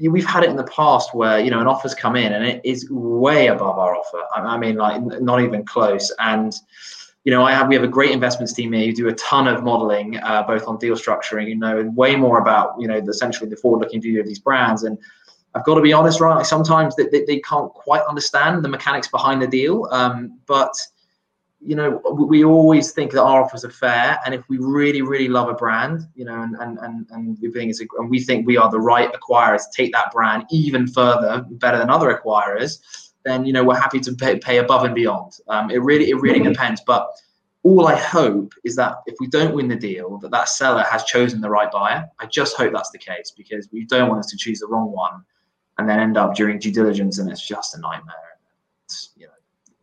we've 0.00 0.24
had 0.24 0.44
it 0.44 0.50
in 0.50 0.56
the 0.56 0.64
past 0.64 1.12
where 1.12 1.40
you 1.40 1.50
know 1.50 1.60
an 1.60 1.66
offer's 1.66 1.94
come 1.94 2.14
in 2.14 2.32
and 2.32 2.44
it 2.44 2.60
is 2.64 2.88
way 2.90 3.48
above 3.48 3.76
our 3.76 3.96
offer. 3.96 4.22
I 4.34 4.56
mean, 4.56 4.76
like 4.76 5.02
not 5.20 5.40
even 5.40 5.64
close. 5.64 6.12
And 6.20 6.54
you 7.26 7.32
know, 7.32 7.42
I 7.42 7.50
have 7.50 7.66
we 7.66 7.74
have 7.74 7.82
a 7.82 7.88
great 7.88 8.12
investments 8.12 8.52
team 8.52 8.72
here 8.72 8.86
who 8.86 8.92
do 8.92 9.08
a 9.08 9.12
ton 9.14 9.48
of 9.48 9.64
modeling, 9.64 10.16
uh, 10.18 10.44
both 10.44 10.68
on 10.68 10.78
deal 10.78 10.94
structuring. 10.94 11.48
You 11.48 11.56
know, 11.56 11.80
and 11.80 11.94
way 11.96 12.14
more 12.14 12.38
about 12.38 12.76
you 12.78 12.86
know 12.86 13.00
the, 13.00 13.10
essentially 13.10 13.50
the 13.50 13.56
forward-looking 13.56 14.00
view 14.00 14.20
of 14.20 14.26
these 14.26 14.38
brands. 14.38 14.84
And 14.84 14.96
I've 15.52 15.64
got 15.64 15.74
to 15.74 15.80
be 15.80 15.92
honest, 15.92 16.20
right? 16.20 16.46
Sometimes 16.46 16.94
they, 16.94 17.06
they, 17.08 17.24
they 17.24 17.40
can't 17.40 17.68
quite 17.74 18.02
understand 18.08 18.64
the 18.64 18.68
mechanics 18.68 19.08
behind 19.08 19.42
the 19.42 19.48
deal, 19.48 19.88
um, 19.90 20.38
but 20.46 20.72
you 21.60 21.74
know, 21.74 22.00
we 22.12 22.44
always 22.44 22.92
think 22.92 23.10
that 23.10 23.22
our 23.24 23.42
offers 23.42 23.64
are 23.64 23.70
fair, 23.70 24.20
and 24.24 24.32
if 24.32 24.44
we 24.48 24.58
really, 24.58 25.02
really 25.02 25.26
love 25.26 25.48
a 25.48 25.54
brand, 25.54 26.02
you 26.14 26.24
know, 26.24 26.42
and 26.42 26.54
and 26.60 26.78
and, 26.78 27.06
and 27.10 27.38
we 27.42 27.50
think 27.50 27.70
it's 27.70 27.80
a, 27.80 27.86
and 27.98 28.08
we 28.08 28.20
think 28.20 28.46
we 28.46 28.56
are 28.56 28.70
the 28.70 28.78
right 28.78 29.10
acquirers 29.12 29.62
to 29.62 29.82
take 29.82 29.92
that 29.94 30.12
brand 30.12 30.44
even 30.52 30.86
further, 30.86 31.44
better 31.50 31.78
than 31.78 31.90
other 31.90 32.16
acquirers, 32.16 32.78
then 33.26 33.44
you 33.44 33.52
know 33.52 33.64
we're 33.64 33.78
happy 33.78 34.00
to 34.00 34.12
pay, 34.14 34.38
pay 34.38 34.58
above 34.58 34.84
and 34.84 34.94
beyond. 34.94 35.38
Um, 35.48 35.70
it 35.70 35.82
really, 35.82 36.10
it 36.10 36.20
really 36.20 36.40
depends. 36.40 36.80
But 36.86 37.08
all 37.62 37.88
I 37.88 37.96
hope 37.96 38.52
is 38.64 38.76
that 38.76 38.98
if 39.06 39.16
we 39.18 39.26
don't 39.26 39.54
win 39.54 39.68
the 39.68 39.76
deal, 39.76 40.18
that 40.18 40.30
that 40.30 40.48
seller 40.48 40.84
has 40.88 41.04
chosen 41.04 41.40
the 41.40 41.50
right 41.50 41.70
buyer. 41.70 42.08
I 42.20 42.26
just 42.26 42.56
hope 42.56 42.72
that's 42.72 42.90
the 42.90 42.98
case 42.98 43.32
because 43.36 43.68
we 43.72 43.84
don't 43.84 44.08
want 44.08 44.20
us 44.20 44.30
to 44.30 44.36
choose 44.36 44.60
the 44.60 44.68
wrong 44.68 44.92
one, 44.92 45.24
and 45.78 45.88
then 45.88 45.98
end 45.98 46.16
up 46.16 46.34
during 46.34 46.58
due 46.58 46.72
diligence 46.72 47.18
and 47.18 47.30
it's 47.30 47.46
just 47.46 47.76
a 47.76 47.80
nightmare. 47.80 48.14
It's, 48.84 49.10
you 49.16 49.26
know, 49.26 49.32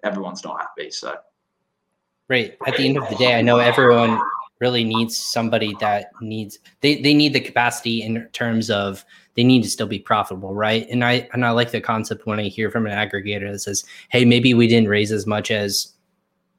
everyone's 0.04 0.44
not 0.44 0.62
happy. 0.62 0.90
So. 0.90 1.18
Right. 2.30 2.58
At 2.66 2.78
the 2.78 2.88
end 2.88 2.98
of 2.98 3.10
the 3.10 3.16
day, 3.16 3.38
I 3.38 3.42
know 3.42 3.58
everyone 3.58 4.18
really 4.62 4.86
needs 4.86 5.18
somebody 5.18 5.76
that 5.82 6.06
needs 6.22 6.60
they, 6.80 7.02
they 7.02 7.14
need 7.14 7.34
the 7.34 7.40
capacity 7.42 8.02
in 8.02 8.26
terms 8.32 8.70
of 8.70 9.04
they 9.36 9.44
need 9.44 9.64
to 9.64 9.70
still 9.70 9.88
be 9.88 10.00
profitable, 10.00 10.54
right? 10.54 10.88
And 10.90 11.04
I 11.04 11.28
and 11.34 11.46
I 11.46 11.52
like 11.52 11.72
the 11.72 11.82
concept 11.82 12.26
when 12.26 12.40
I 12.40 12.44
hear 12.44 12.70
from 12.70 12.86
an 12.86 12.94
aggregator 12.94 13.52
that 13.52 13.60
says, 13.60 13.84
"Hey, 14.10 14.26
maybe 14.26 14.54
we 14.54 14.68
didn't 14.68 14.90
raise 14.90 15.12
as 15.12 15.26
much 15.26 15.52
as 15.52 15.94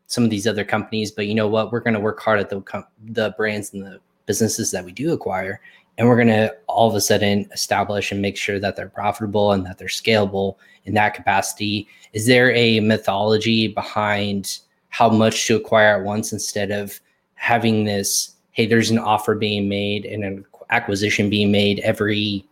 some 0.06 0.24
of 0.24 0.30
these 0.30 0.46
other 0.46 0.64
companies, 0.64 1.10
but 1.10 1.26
you 1.26 1.34
know 1.34 1.48
what? 1.48 1.72
We're 1.72 1.80
going 1.80 1.94
to 1.94 2.00
work 2.00 2.20
hard 2.20 2.40
at 2.40 2.50
the 2.50 2.84
the 3.04 3.34
brands 3.36 3.72
and 3.72 3.84
the 3.84 4.00
businesses 4.26 4.70
that 4.70 4.84
we 4.84 4.92
do 4.92 5.12
acquire, 5.12 5.60
and 5.98 6.08
we're 6.08 6.16
going 6.16 6.28
to 6.28 6.54
all 6.66 6.88
of 6.88 6.94
a 6.94 7.00
sudden 7.00 7.48
establish 7.52 8.10
and 8.10 8.20
make 8.22 8.36
sure 8.36 8.58
that 8.58 8.76
they're 8.76 8.88
profitable 8.88 9.52
and 9.52 9.64
that 9.66 9.78
they're 9.78 9.88
scalable 9.88 10.56
in 10.84 10.94
that 10.94 11.14
capacity." 11.14 11.86
Is 12.12 12.26
there 12.26 12.52
a 12.54 12.80
methodology 12.80 13.68
behind 13.68 14.58
how 14.88 15.08
much 15.10 15.46
to 15.46 15.56
acquire 15.56 15.98
at 15.98 16.04
once 16.04 16.32
instead 16.32 16.70
of 16.70 17.00
having 17.34 17.84
this 17.84 18.34
hey 18.52 18.64
there's 18.64 18.90
an 18.90 18.98
offer 18.98 19.34
being 19.34 19.68
made 19.68 20.06
and 20.06 20.24
an 20.24 20.44
acquisition 20.70 21.28
being 21.28 21.50
made 21.50 21.80
every 21.80 22.44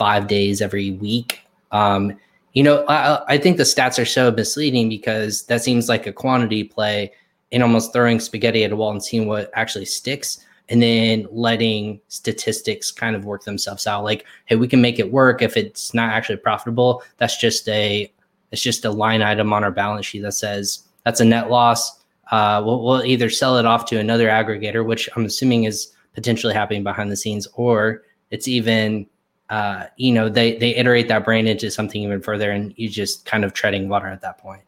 five 0.00 0.26
days 0.28 0.62
every 0.62 0.92
week. 0.92 1.40
Um, 1.72 2.16
you 2.54 2.62
know 2.62 2.84
I, 2.88 3.34
I 3.34 3.38
think 3.38 3.58
the 3.58 3.64
stats 3.64 4.00
are 4.00 4.06
so 4.06 4.30
misleading 4.30 4.88
because 4.88 5.44
that 5.44 5.62
seems 5.62 5.88
like 5.90 6.06
a 6.06 6.12
quantity 6.12 6.64
play 6.64 7.12
and 7.52 7.62
almost 7.62 7.92
throwing 7.92 8.18
spaghetti 8.18 8.64
at 8.64 8.72
a 8.72 8.76
wall 8.76 8.92
and 8.92 9.04
seeing 9.04 9.28
what 9.28 9.50
actually 9.54 9.84
sticks 9.84 10.44
and 10.70 10.82
then 10.82 11.26
letting 11.30 12.00
statistics 12.08 12.90
kind 12.90 13.14
of 13.14 13.24
work 13.24 13.44
themselves 13.44 13.86
out. 13.86 14.04
Like 14.04 14.24
hey 14.46 14.56
we 14.56 14.68
can 14.68 14.80
make 14.80 14.98
it 14.98 15.12
work 15.12 15.42
if 15.42 15.56
it's 15.56 15.92
not 15.92 16.12
actually 16.12 16.38
profitable. 16.38 17.02
That's 17.18 17.36
just 17.36 17.68
a 17.68 18.10
it's 18.52 18.62
just 18.62 18.84
a 18.86 18.90
line 18.90 19.22
item 19.22 19.52
on 19.52 19.62
our 19.62 19.70
balance 19.70 20.06
sheet 20.06 20.22
that 20.22 20.32
says 20.32 20.84
that's 21.04 21.20
a 21.20 21.24
net 21.24 21.50
loss. 21.50 22.00
Uh, 22.32 22.62
we'll, 22.64 22.82
we'll 22.82 23.04
either 23.04 23.28
sell 23.28 23.58
it 23.58 23.66
off 23.66 23.84
to 23.86 23.98
another 23.98 24.28
aggregator, 24.28 24.84
which 24.84 25.08
I'm 25.14 25.24
assuming 25.24 25.64
is 25.64 25.92
potentially 26.14 26.54
happening 26.54 26.84
behind 26.84 27.10
the 27.10 27.16
scenes, 27.16 27.46
or 27.54 28.02
it's 28.30 28.46
even 28.46 29.06
uh, 29.50 29.86
you 29.96 30.12
know 30.12 30.28
they 30.28 30.56
they 30.56 30.74
iterate 30.76 31.08
that 31.08 31.24
brand 31.24 31.48
into 31.48 31.70
something 31.70 32.02
even 32.02 32.20
further, 32.20 32.50
and 32.52 32.72
you 32.76 32.88
just 32.88 33.26
kind 33.26 33.44
of 33.44 33.52
treading 33.52 33.88
water 33.88 34.06
at 34.06 34.22
that 34.22 34.38
point. 34.38 34.62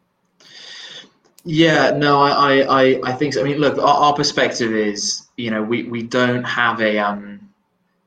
Yeah, 1.45 1.91
no, 1.91 2.21
I 2.21 2.61
I 2.61 2.99
I 3.03 3.13
think 3.13 3.33
so. 3.33 3.41
I 3.41 3.43
mean, 3.43 3.57
look, 3.57 3.77
our, 3.77 3.83
our 3.83 4.13
perspective 4.13 4.73
is 4.73 5.27
you 5.37 5.49
know 5.49 5.63
we 5.63 5.83
we 5.83 6.03
don't 6.03 6.43
have 6.43 6.81
a 6.81 6.99
um 6.99 7.39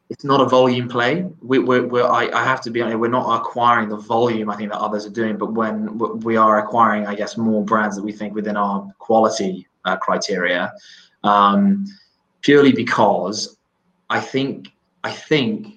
it's 0.09 0.25
not 0.25 0.41
a 0.41 0.47
volume 0.47 0.89
play. 0.89 1.27
We, 1.43 1.59
we're, 1.59 1.87
we're, 1.87 2.05
I, 2.05 2.29
I 2.33 2.45
have 2.45 2.61
to 2.63 2.71
be 2.71 2.81
honest, 2.81 2.99
we're 2.99 3.09
not 3.09 3.41
acquiring 3.41 3.89
the 3.89 3.97
volume 3.97 4.51
I 4.51 4.57
think 4.57 4.71
that 4.71 4.79
others 4.79 5.05
are 5.05 5.11
doing, 5.11 5.37
but 5.37 5.53
when 5.53 5.99
we 6.21 6.37
are 6.37 6.59
acquiring, 6.59 7.07
I 7.07 7.17
guess, 7.17 7.37
more 7.37 7.65
brands 7.65 7.97
that 7.97 8.05
we 8.05 8.13
think 8.13 8.35
within 8.35 8.57
our 8.57 8.89
quality 8.99 9.67
uh, 9.85 9.97
criteria, 9.97 10.73
um, 11.25 11.87
purely 12.43 12.73
because 12.73 13.57
I 14.11 14.21
think 14.21 14.69
I 15.03 15.11
think 15.11 15.76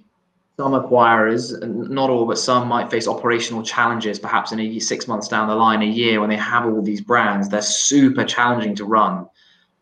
some 0.59 0.73
acquirers, 0.73 1.57
not 1.65 2.09
all, 2.09 2.25
but 2.25 2.37
some 2.37 2.67
might 2.67 2.91
face 2.91 3.07
operational 3.07 3.63
challenges, 3.63 4.19
perhaps 4.19 4.51
in 4.51 4.59
a 4.59 4.79
six 4.79 5.07
months 5.07 5.29
down 5.29 5.47
the 5.47 5.55
line, 5.55 5.81
a 5.81 5.85
year, 5.85 6.19
when 6.19 6.29
they 6.29 6.35
have 6.35 6.65
all 6.65 6.81
these 6.81 6.99
brands, 6.99 7.47
they're 7.47 7.61
super 7.61 8.25
challenging 8.25 8.75
to 8.75 8.83
run, 8.83 9.25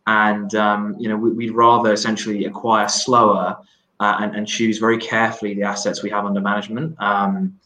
and 0.06 0.54
um, 0.54 0.96
you 1.00 1.10
know 1.10 1.18
we, 1.18 1.32
we'd 1.32 1.56
rather 1.56 1.92
essentially 1.92 2.46
acquire 2.46 2.88
slower 2.88 3.58
uh, 4.00 4.18
and, 4.20 4.36
and 4.36 4.48
choose 4.48 4.78
very 4.78 5.00
carefully 5.00 5.56
the 5.56 5.63
assets 5.63 6.04
we 6.04 6.12
have 6.12 6.28
under 6.28 6.42
management. 6.42 6.96
Um, 7.02 7.60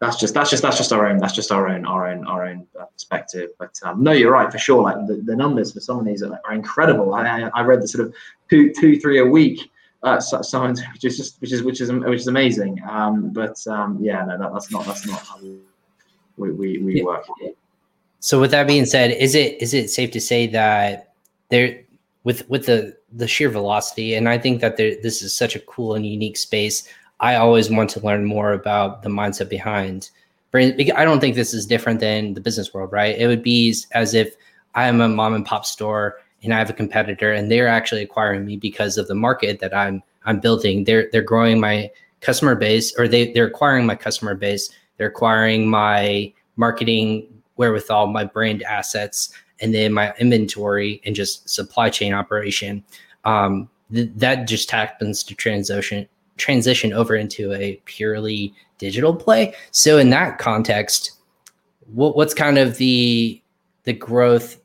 that's 0.00 0.18
just 0.18 0.34
that's 0.34 0.50
just 0.50 0.64
that's 0.64 0.78
just 0.78 0.90
our 0.90 1.06
own 1.06 1.18
that's 1.18 1.34
just 1.34 1.52
our 1.52 1.68
own 1.68 1.86
our 1.86 2.08
own 2.08 2.26
our 2.26 2.44
own 2.44 2.66
uh, 2.80 2.86
perspective. 2.86 3.50
But 3.60 3.78
um, 3.84 4.02
no, 4.02 4.10
you're 4.10 4.32
right 4.32 4.50
for 4.50 4.58
sure. 4.58 4.82
Like 4.82 4.96
the, 5.06 5.22
the 5.24 5.36
numbers 5.36 5.72
for 5.72 5.78
some 5.78 6.00
of 6.00 6.06
these 6.06 6.24
are, 6.24 6.40
are 6.44 6.54
incredible. 6.54 7.14
I, 7.14 7.50
I 7.54 7.62
read 7.62 7.82
the 7.82 7.86
sort 7.86 8.04
of 8.04 8.12
two 8.50 8.72
two 8.72 8.98
three 8.98 9.20
a 9.20 9.26
week. 9.26 9.70
Uh, 10.02 10.20
some 10.20 10.74
which 10.92 11.04
is 11.04 11.16
just 11.16 11.40
which 11.40 11.52
is 11.52 11.62
which 11.62 11.80
is 11.80 11.90
which 11.90 12.20
is 12.20 12.28
amazing. 12.28 12.80
Um, 12.88 13.30
but 13.30 13.56
um, 13.66 13.98
yeah, 14.00 14.24
no, 14.24 14.38
that, 14.38 14.52
that's 14.52 14.70
not 14.70 14.86
that's 14.86 15.06
not 15.06 15.20
how 15.20 15.38
we 16.36 16.52
we, 16.52 16.78
we 16.78 16.98
yeah. 16.98 17.04
work. 17.04 17.26
So 18.20 18.40
with 18.40 18.52
that 18.52 18.66
being 18.68 18.86
said, 18.86 19.10
is 19.10 19.34
it 19.34 19.60
is 19.60 19.74
it 19.74 19.90
safe 19.90 20.12
to 20.12 20.20
say 20.20 20.46
that 20.48 21.14
there 21.48 21.80
with 22.22 22.48
with 22.48 22.66
the 22.66 22.96
the 23.12 23.28
sheer 23.28 23.48
velocity. 23.48 24.14
And 24.14 24.28
I 24.28 24.38
think 24.38 24.60
that 24.60 24.76
there, 24.76 24.94
this 25.02 25.22
is 25.22 25.34
such 25.34 25.56
a 25.56 25.60
cool 25.60 25.94
and 25.94 26.06
unique 26.06 26.36
space. 26.36 26.88
I 27.20 27.36
always 27.36 27.70
want 27.70 27.90
to 27.90 28.00
learn 28.00 28.24
more 28.24 28.52
about 28.52 29.02
the 29.02 29.08
mindset 29.08 29.48
behind. 29.48 30.10
I 30.54 31.04
don't 31.04 31.20
think 31.20 31.34
this 31.34 31.52
is 31.52 31.66
different 31.66 32.00
than 32.00 32.34
the 32.34 32.40
business 32.40 32.72
world, 32.72 32.92
right? 32.92 33.16
It 33.18 33.26
would 33.26 33.42
be 33.42 33.74
as 33.92 34.14
if 34.14 34.34
I 34.74 34.86
am 34.86 35.00
a 35.00 35.08
mom 35.08 35.34
and 35.34 35.44
pop 35.44 35.66
store 35.66 36.16
and 36.42 36.54
I 36.54 36.58
have 36.58 36.70
a 36.70 36.74
competitor 36.74 37.32
and 37.32 37.50
they're 37.50 37.68
actually 37.68 38.02
acquiring 38.02 38.44
me 38.44 38.56
because 38.56 38.96
of 38.96 39.08
the 39.08 39.14
market 39.14 39.60
that 39.60 39.74
I'm 39.74 40.02
I'm 40.24 40.40
building. 40.40 40.84
They're 40.84 41.08
they're 41.12 41.22
growing 41.22 41.60
my 41.60 41.90
customer 42.20 42.54
base 42.54 42.94
or 42.98 43.08
they 43.08 43.32
they're 43.32 43.46
acquiring 43.46 43.86
my 43.86 43.94
customer 43.94 44.34
base. 44.34 44.70
They're 44.96 45.08
acquiring 45.08 45.68
my 45.68 46.32
marketing 46.56 47.28
wherewithal, 47.56 48.08
my 48.08 48.24
brand 48.24 48.62
assets, 48.62 49.30
and 49.60 49.74
then 49.74 49.92
my 49.92 50.14
inventory 50.18 51.00
and 51.04 51.14
just 51.14 51.48
supply 51.48 51.90
chain 51.90 52.14
operation, 52.14 52.84
um, 53.24 53.68
th- 53.92 54.10
that 54.16 54.46
just 54.46 54.70
happens 54.70 55.22
to 55.24 55.34
transition 55.34 56.08
transition 56.36 56.92
over 56.92 57.16
into 57.16 57.52
a 57.52 57.80
purely 57.84 58.54
digital 58.78 59.14
play. 59.14 59.54
So 59.72 59.98
in 59.98 60.10
that 60.10 60.38
context, 60.38 61.12
what, 61.92 62.16
what's 62.16 62.34
kind 62.34 62.58
of 62.58 62.76
the 62.76 63.42
the 63.84 63.92
growth 63.92 64.58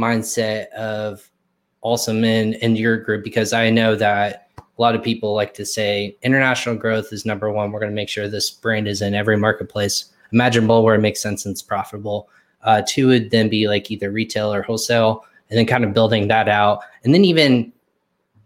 mindset 0.00 0.68
of 0.70 1.30
Olsam 1.84 2.24
in 2.24 2.54
in 2.54 2.76
your 2.76 2.96
group? 2.96 3.22
Because 3.22 3.52
I 3.52 3.70
know 3.70 3.94
that 3.96 4.50
a 4.58 4.80
lot 4.80 4.94
of 4.94 5.02
people 5.02 5.34
like 5.34 5.52
to 5.54 5.66
say 5.66 6.16
international 6.22 6.74
growth 6.74 7.12
is 7.12 7.26
number 7.26 7.50
one. 7.52 7.70
We're 7.70 7.80
going 7.80 7.92
to 7.92 7.96
make 7.96 8.08
sure 8.08 8.28
this 8.28 8.50
brand 8.50 8.88
is 8.88 9.02
in 9.02 9.14
every 9.14 9.36
marketplace 9.36 10.06
imaginable 10.32 10.82
where 10.84 10.94
it 10.94 11.00
makes 11.00 11.20
sense 11.20 11.44
and 11.44 11.52
it's 11.52 11.62
profitable. 11.62 12.28
Uh, 12.62 12.82
two 12.86 13.08
would 13.08 13.30
then 13.30 13.48
be 13.48 13.68
like 13.68 13.90
either 13.90 14.10
retail 14.10 14.52
or 14.52 14.62
wholesale, 14.62 15.24
and 15.48 15.58
then 15.58 15.66
kind 15.66 15.84
of 15.84 15.92
building 15.92 16.28
that 16.28 16.48
out. 16.48 16.80
And 17.04 17.12
then 17.12 17.24
even 17.24 17.72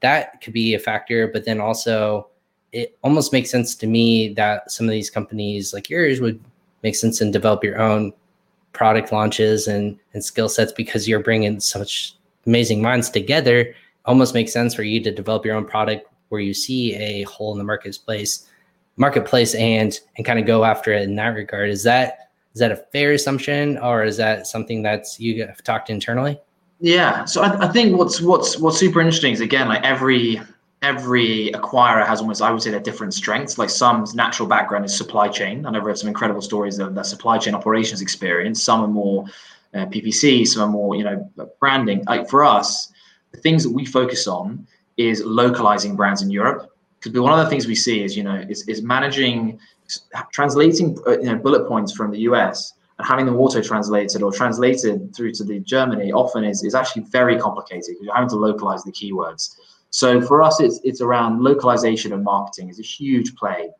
that 0.00 0.40
could 0.40 0.52
be 0.52 0.74
a 0.74 0.78
factor, 0.78 1.28
but 1.28 1.44
then 1.44 1.60
also 1.60 2.28
it 2.72 2.98
almost 3.02 3.32
makes 3.32 3.50
sense 3.50 3.74
to 3.76 3.86
me 3.86 4.34
that 4.34 4.70
some 4.70 4.86
of 4.86 4.92
these 4.92 5.10
companies 5.10 5.72
like 5.72 5.88
yours 5.88 6.20
would 6.20 6.40
make 6.82 6.96
sense 6.96 7.20
and 7.20 7.32
develop 7.32 7.62
your 7.62 7.80
own 7.80 8.12
product 8.74 9.12
launches 9.12 9.66
and, 9.66 9.98
and 10.12 10.22
skill 10.22 10.48
sets 10.48 10.72
because 10.72 11.08
you're 11.08 11.20
bringing 11.20 11.60
such 11.60 12.14
amazing 12.46 12.82
minds 12.82 13.08
together. 13.08 13.74
Almost 14.04 14.34
makes 14.34 14.52
sense 14.52 14.74
for 14.74 14.82
you 14.82 15.00
to 15.02 15.10
develop 15.10 15.46
your 15.46 15.56
own 15.56 15.64
product 15.64 16.06
where 16.28 16.40
you 16.40 16.52
see 16.52 16.94
a 16.96 17.22
hole 17.22 17.52
in 17.52 17.58
the 17.58 17.64
marketplace, 17.64 18.46
marketplace, 18.96 19.54
and 19.54 19.98
and 20.16 20.26
kind 20.26 20.38
of 20.38 20.44
go 20.44 20.64
after 20.64 20.92
it 20.92 21.02
in 21.02 21.14
that 21.16 21.28
regard. 21.28 21.70
Is 21.70 21.84
that 21.84 22.30
is 22.52 22.60
that 22.60 22.72
a 22.72 22.76
fair 22.76 23.12
assumption, 23.12 23.78
or 23.78 24.04
is 24.04 24.16
that 24.18 24.46
something 24.46 24.82
that's 24.82 25.18
you 25.18 25.46
have 25.46 25.62
talked 25.62 25.88
internally? 25.88 26.38
Yeah, 26.80 27.24
so 27.24 27.42
I, 27.42 27.68
I 27.68 27.68
think 27.68 27.96
what's 27.96 28.20
what's 28.20 28.58
what's 28.58 28.78
super 28.78 29.00
interesting 29.00 29.32
is 29.32 29.40
again 29.40 29.68
like 29.68 29.82
every 29.82 30.40
every 30.84 31.50
acquirer 31.52 32.06
has 32.06 32.20
almost, 32.20 32.42
I 32.42 32.50
would 32.50 32.62
say, 32.62 32.70
their 32.70 32.78
different 32.78 33.14
strengths. 33.14 33.56
Like 33.56 33.70
some 33.70 34.04
natural 34.14 34.46
background 34.46 34.84
is 34.84 34.96
supply 34.96 35.28
chain. 35.28 35.64
And 35.64 35.76
I've 35.76 35.84
read 35.84 35.96
some 35.96 36.08
incredible 36.08 36.42
stories 36.42 36.78
of 36.78 36.94
their 36.94 37.04
supply 37.04 37.38
chain 37.38 37.54
operations 37.54 38.02
experience. 38.02 38.62
Some 38.62 38.82
are 38.82 38.88
more 38.88 39.24
uh, 39.72 39.86
PPC, 39.86 40.46
some 40.46 40.62
are 40.62 40.72
more, 40.72 40.94
you 40.94 41.04
know, 41.04 41.30
branding. 41.58 42.04
Like 42.06 42.28
for 42.28 42.44
us, 42.44 42.92
the 43.32 43.38
things 43.38 43.64
that 43.64 43.70
we 43.70 43.86
focus 43.86 44.26
on 44.26 44.66
is 44.98 45.24
localizing 45.24 45.96
brands 45.96 46.20
in 46.22 46.30
Europe. 46.30 46.70
Because 47.00 47.18
one 47.18 47.38
of 47.38 47.44
the 47.44 47.50
things 47.50 47.66
we 47.66 47.74
see 47.74 48.04
is, 48.04 48.16
you 48.16 48.22
know, 48.22 48.36
is, 48.48 48.68
is 48.68 48.82
managing, 48.82 49.58
translating, 50.32 50.98
uh, 51.06 51.18
you 51.18 51.24
know, 51.24 51.36
bullet 51.36 51.66
points 51.66 51.92
from 51.92 52.10
the 52.10 52.20
US 52.30 52.74
and 52.98 53.06
having 53.06 53.26
them 53.26 53.36
auto 53.36 53.60
translated 53.60 54.22
or 54.22 54.32
translated 54.32 55.14
through 55.16 55.32
to 55.32 55.44
the 55.44 55.60
Germany 55.60 56.12
often 56.12 56.44
is, 56.44 56.62
is 56.62 56.74
actually 56.74 57.02
very 57.04 57.38
complicated 57.38 57.86
because 57.88 58.04
you're 58.04 58.14
having 58.14 58.28
to 58.28 58.36
localize 58.36 58.84
the 58.84 58.92
keywords. 58.92 59.56
So 59.94 60.20
for 60.20 60.42
us, 60.42 60.58
it's 60.58 60.80
it's 60.82 61.00
around 61.00 61.40
localization 61.40 62.12
and 62.12 62.24
marketing 62.24 62.68
is 62.68 62.80
a 62.80 62.82
huge 62.82 63.36
play 63.36 63.70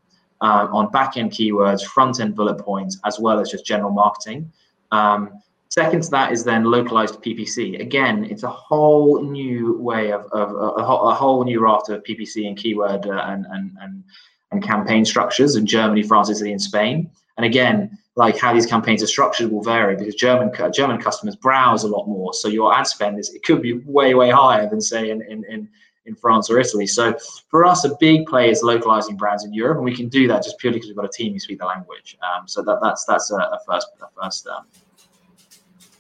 uh, 0.41 0.69
on 0.71 0.89
back 0.93 1.17
end 1.17 1.33
keywords, 1.33 1.83
front 1.85 2.21
end 2.21 2.37
bullet 2.37 2.61
points, 2.61 3.01
as 3.05 3.19
well 3.19 3.41
as 3.41 3.51
just 3.51 3.67
general 3.67 3.91
marketing. 3.91 4.53
Um, 4.93 5.43
second 5.71 6.05
to 6.05 6.11
that 6.13 6.31
is 6.31 6.45
then 6.45 6.63
localized 6.67 7.21
PPC. 7.21 7.81
Again, 7.81 8.27
it's 8.27 8.45
a 8.45 8.49
whole 8.49 9.25
new 9.25 9.77
way 9.79 10.13
of, 10.13 10.27
of, 10.27 10.51
a, 10.55 10.85
whole, 10.85 11.09
a, 11.09 11.15
whole 11.15 11.43
new 11.43 11.59
raft 11.61 11.89
of 11.89 12.05
PPC 12.05 12.47
and 12.47 12.57
keyword 12.57 13.09
uh, 13.09 13.25
and, 13.27 13.45
and 13.51 13.77
and 13.81 14.05
and 14.53 14.63
campaign 14.63 15.05
structures 15.05 15.57
in 15.57 15.67
Germany, 15.67 16.05
France, 16.05 16.31
Italy, 16.31 16.53
and 16.53 16.63
Spain. 16.63 17.11
And 17.39 17.45
again, 17.45 17.99
like 18.15 18.39
how 18.39 18.55
these 18.55 18.67
campaigns 18.67 19.03
are 19.03 19.09
structured 19.09 19.51
will 19.51 19.65
vary 19.65 19.97
because 19.97 20.15
German 20.15 20.53
German 20.73 21.01
customers 21.01 21.35
browse 21.35 21.83
a 21.83 21.89
lot 21.89 22.07
more. 22.07 22.33
So 22.35 22.47
your 22.47 22.73
ad 22.73 22.87
spend 22.87 23.19
is 23.19 23.35
it 23.35 23.43
could 23.43 23.61
be 23.61 23.73
way 23.79 24.15
way 24.15 24.31
higher 24.31 24.71
than 24.71 24.81
say 24.81 25.11
in 25.11 25.21
in, 25.23 25.43
in 25.49 25.69
in 26.07 26.15
France 26.15 26.51
or 26.51 26.59
Italy. 26.59 26.87
So 26.87 27.17
for 27.49 27.65
us, 27.65 27.85
a 27.85 27.97
big 28.01 28.27
play 28.27 28.51
is 28.51 28.63
localizing 28.63 29.17
brands 29.17 29.45
in 29.45 29.53
Europe, 29.53 29.77
and 29.77 29.85
we 29.85 29.95
can 29.95 30.09
do 30.09 30.29
that 30.29 30.43
just 30.43 30.59
purely 30.59 30.79
because 30.79 30.89
we've 30.89 30.97
got 30.97 31.07
a 31.07 31.09
team 31.09 31.33
who 31.33 31.39
speak 31.39 31.59
the 31.59 31.67
language. 31.67 32.17
Um, 32.23 32.47
so 32.47 32.63
that, 32.63 32.79
that's 32.83 33.05
that's 33.05 33.31
a, 33.31 33.37
a 33.37 33.59
first 33.67 33.89
a 34.01 34.23
first. 34.23 34.47
Um, 34.47 34.67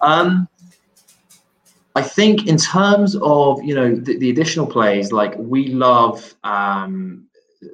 um, 0.00 0.48
I 1.96 2.02
think 2.02 2.46
in 2.46 2.56
terms 2.56 3.16
of 3.16 3.62
you 3.62 3.74
know 3.74 3.94
the, 3.94 4.18
the 4.18 4.30
additional 4.30 4.66
plays, 4.66 5.12
like 5.12 5.34
we 5.38 5.68
love 5.68 6.34
um, 6.44 7.26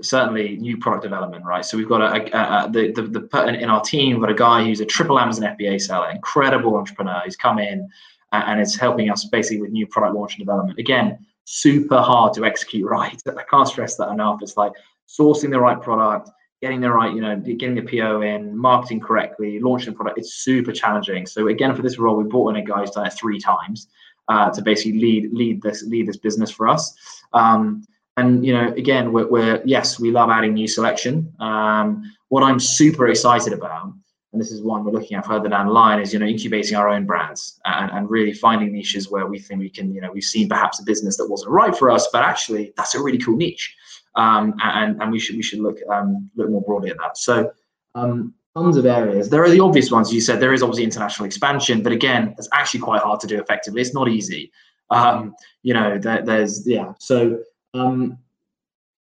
certainly 0.03 0.57
new 0.57 0.77
product 0.77 1.03
development, 1.03 1.45
right? 1.45 1.65
So 1.65 1.77
we've 1.77 1.89
got 1.89 2.01
a, 2.01 2.37
a, 2.37 2.67
a 2.67 2.71
the, 2.71 3.03
the, 3.03 3.59
in 3.61 3.69
our 3.69 3.81
team, 3.81 4.13
we've 4.13 4.21
got 4.21 4.31
a 4.31 4.35
guy 4.35 4.65
who's 4.65 4.81
a 4.81 4.87
triple 4.87 5.19
Amazon 5.19 5.57
FBA 5.57 5.81
seller, 5.81 6.11
incredible 6.11 6.77
entrepreneur. 6.77 7.23
He's 7.25 7.37
come 7.37 7.59
in 7.59 7.89
and, 8.33 8.45
and 8.45 8.61
it's 8.61 8.79
helping 8.79 9.11
us 9.11 9.25
basically 9.27 9.61
with 9.61 9.71
new 9.71 9.87
product 9.87 10.15
launch 10.15 10.35
and 10.35 10.41
development. 10.41 10.79
Again, 10.79 11.19
super 11.51 12.01
hard 12.01 12.33
to 12.35 12.45
execute 12.45 12.87
right. 12.89 13.21
I 13.27 13.43
can't 13.51 13.69
stress 13.69 13.97
that 13.97 14.11
enough. 14.11 14.39
It's 14.43 14.57
like 14.57 14.73
sourcing 15.09 15.51
the 15.51 15.61
right 15.61 15.81
product, 15.81 16.31
getting 16.63 16.81
the 16.81 16.91
right, 16.91 17.13
you 17.13 17.21
know, 17.21 17.37
getting 17.37 17.75
the 17.75 17.83
PO 17.83 18.23
in, 18.23 18.57
marketing 18.57 19.01
correctly, 19.01 19.59
launching 19.59 19.93
the 19.93 19.97
product. 19.97 20.19
It's 20.19 20.35
super 20.35 20.73
challenging. 20.73 21.27
So 21.27 21.49
again, 21.49 21.75
for 21.75 21.83
this 21.83 21.99
role, 21.99 22.17
we 22.17 22.25
brought 22.25 22.55
in 22.55 22.63
a 22.63 22.65
guy 22.65 22.81
who's 22.81 22.91
done 22.91 23.07
it 23.07 23.13
three 23.15 23.41
times 23.41 23.89
uh, 24.29 24.51
to 24.51 24.63
basically 24.63 25.01
lead 25.01 25.33
lead 25.33 25.63
this 25.63 25.83
lead 25.83 26.07
this 26.07 26.17
business 26.17 26.51
for 26.51 26.69
us. 26.69 26.95
Um, 27.33 27.85
and 28.17 28.45
you 28.45 28.53
know, 28.53 28.69
again, 28.75 29.13
we're, 29.13 29.29
we're, 29.29 29.63
yes, 29.65 29.99
we 29.99 30.11
love 30.11 30.31
adding 30.31 30.55
new 30.55 30.69
selection. 30.69 31.33
Um, 31.41 32.03
what 32.29 32.43
I'm 32.43 32.61
super 32.61 33.09
excited 33.09 33.53
about 33.53 33.93
and 34.33 34.41
this 34.41 34.53
is 34.53 34.63
one 34.63 34.85
we're 34.85 34.93
looking 34.93 35.17
at 35.17 35.27
further 35.27 35.49
down 35.49 35.67
the 35.67 35.73
line 35.73 36.01
is 36.01 36.13
you 36.13 36.19
know 36.19 36.27
incubating 36.27 36.77
our 36.77 36.89
own 36.89 37.05
brands 37.05 37.61
and, 37.65 37.91
and 37.91 38.11
really 38.11 38.33
finding 38.33 38.73
niches 38.73 39.11
where 39.11 39.27
we 39.27 39.39
think 39.39 39.61
we 39.61 39.69
can 39.69 39.93
you 39.93 40.01
know 40.01 40.11
we've 40.13 40.23
seen 40.23 40.49
perhaps 40.49 40.81
a 40.81 40.85
business 40.85 41.17
that 41.17 41.29
wasn't 41.29 41.51
right 41.51 41.77
for 41.77 41.91
us 41.91 42.09
but 42.13 42.23
actually 42.23 42.73
that's 42.77 42.95
a 42.95 43.03
really 43.03 43.19
cool 43.19 43.37
niche. 43.37 43.75
Um, 44.17 44.55
and 44.63 45.01
and 45.01 45.13
we 45.13 45.21
should 45.21 45.37
we 45.37 45.43
should 45.43 45.61
look 45.61 45.79
um, 45.89 46.29
look 46.35 46.51
more 46.51 46.63
broadly 46.63 46.91
at 46.91 46.99
that. 46.99 47.17
So 47.17 47.53
um, 47.95 48.35
tons 48.57 48.77
of 48.77 48.85
areas. 48.85 49.31
There 49.31 49.43
are 49.43 49.49
the 49.49 49.61
obvious 49.61 49.91
ones 49.93 50.13
you 50.13 50.21
said. 50.21 50.41
There 50.41 50.53
is 50.53 50.63
obviously 50.63 50.85
international 50.85 51.27
expansion 51.27 51.83
but 51.83 51.93
again 51.93 52.35
it's 52.37 52.49
actually 52.53 52.81
quite 52.81 53.03
hard 53.03 53.21
to 53.21 53.27
do 53.27 53.41
effectively. 53.41 53.81
It's 53.81 53.95
not 53.95 54.09
easy. 54.09 54.51
Um, 54.91 55.35
you 55.63 55.75
know 55.75 55.99
there, 55.99 56.23
there's 56.23 56.67
yeah. 56.67 56.95
So 56.99 57.39
um, 57.75 58.19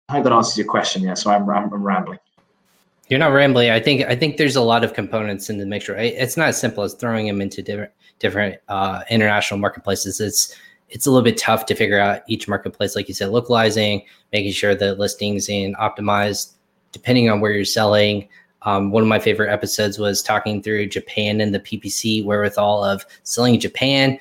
I 0.07 0.13
hope 0.13 0.23
that 0.25 0.33
answers 0.33 0.57
your 0.57 0.67
question. 0.67 1.01
Yeah 1.01 1.15
so 1.15 1.31
I'm, 1.31 1.49
I'm, 1.49 1.73
I'm 1.73 1.83
rambling 1.83 2.19
you're 3.11 3.19
not 3.19 3.33
rambling. 3.33 3.69
I 3.69 3.81
think 3.81 4.05
I 4.07 4.15
think 4.15 4.37
there's 4.37 4.55
a 4.55 4.61
lot 4.61 4.85
of 4.85 4.93
components 4.93 5.49
in 5.49 5.57
the 5.57 5.65
mixture. 5.65 5.97
It's 5.97 6.37
not 6.37 6.47
as 6.47 6.59
simple 6.59 6.81
as 6.81 6.93
throwing 6.93 7.27
them 7.27 7.41
into 7.41 7.61
different 7.61 7.91
different 8.19 8.57
uh, 8.69 9.01
international 9.09 9.59
marketplaces. 9.59 10.21
It's 10.21 10.55
it's 10.87 11.05
a 11.05 11.11
little 11.11 11.23
bit 11.23 11.37
tough 11.37 11.65
to 11.65 11.75
figure 11.75 11.99
out 11.99 12.21
each 12.27 12.47
marketplace, 12.47 12.95
like 12.95 13.09
you 13.09 13.13
said, 13.13 13.29
localizing, 13.29 14.03
making 14.31 14.53
sure 14.53 14.75
the 14.75 14.95
listings 14.95 15.49
and 15.49 15.75
optimized 15.75 16.53
depending 16.93 17.29
on 17.29 17.41
where 17.41 17.51
you're 17.51 17.65
selling. 17.65 18.29
Um, 18.61 18.91
one 18.91 19.03
of 19.03 19.09
my 19.09 19.19
favorite 19.19 19.51
episodes 19.51 19.99
was 19.99 20.23
talking 20.23 20.63
through 20.63 20.87
Japan 20.87 21.41
and 21.41 21.53
the 21.53 21.59
PPC 21.59 22.23
wherewithal 22.23 22.85
of 22.85 23.05
selling 23.23 23.59
Japan, 23.59 24.19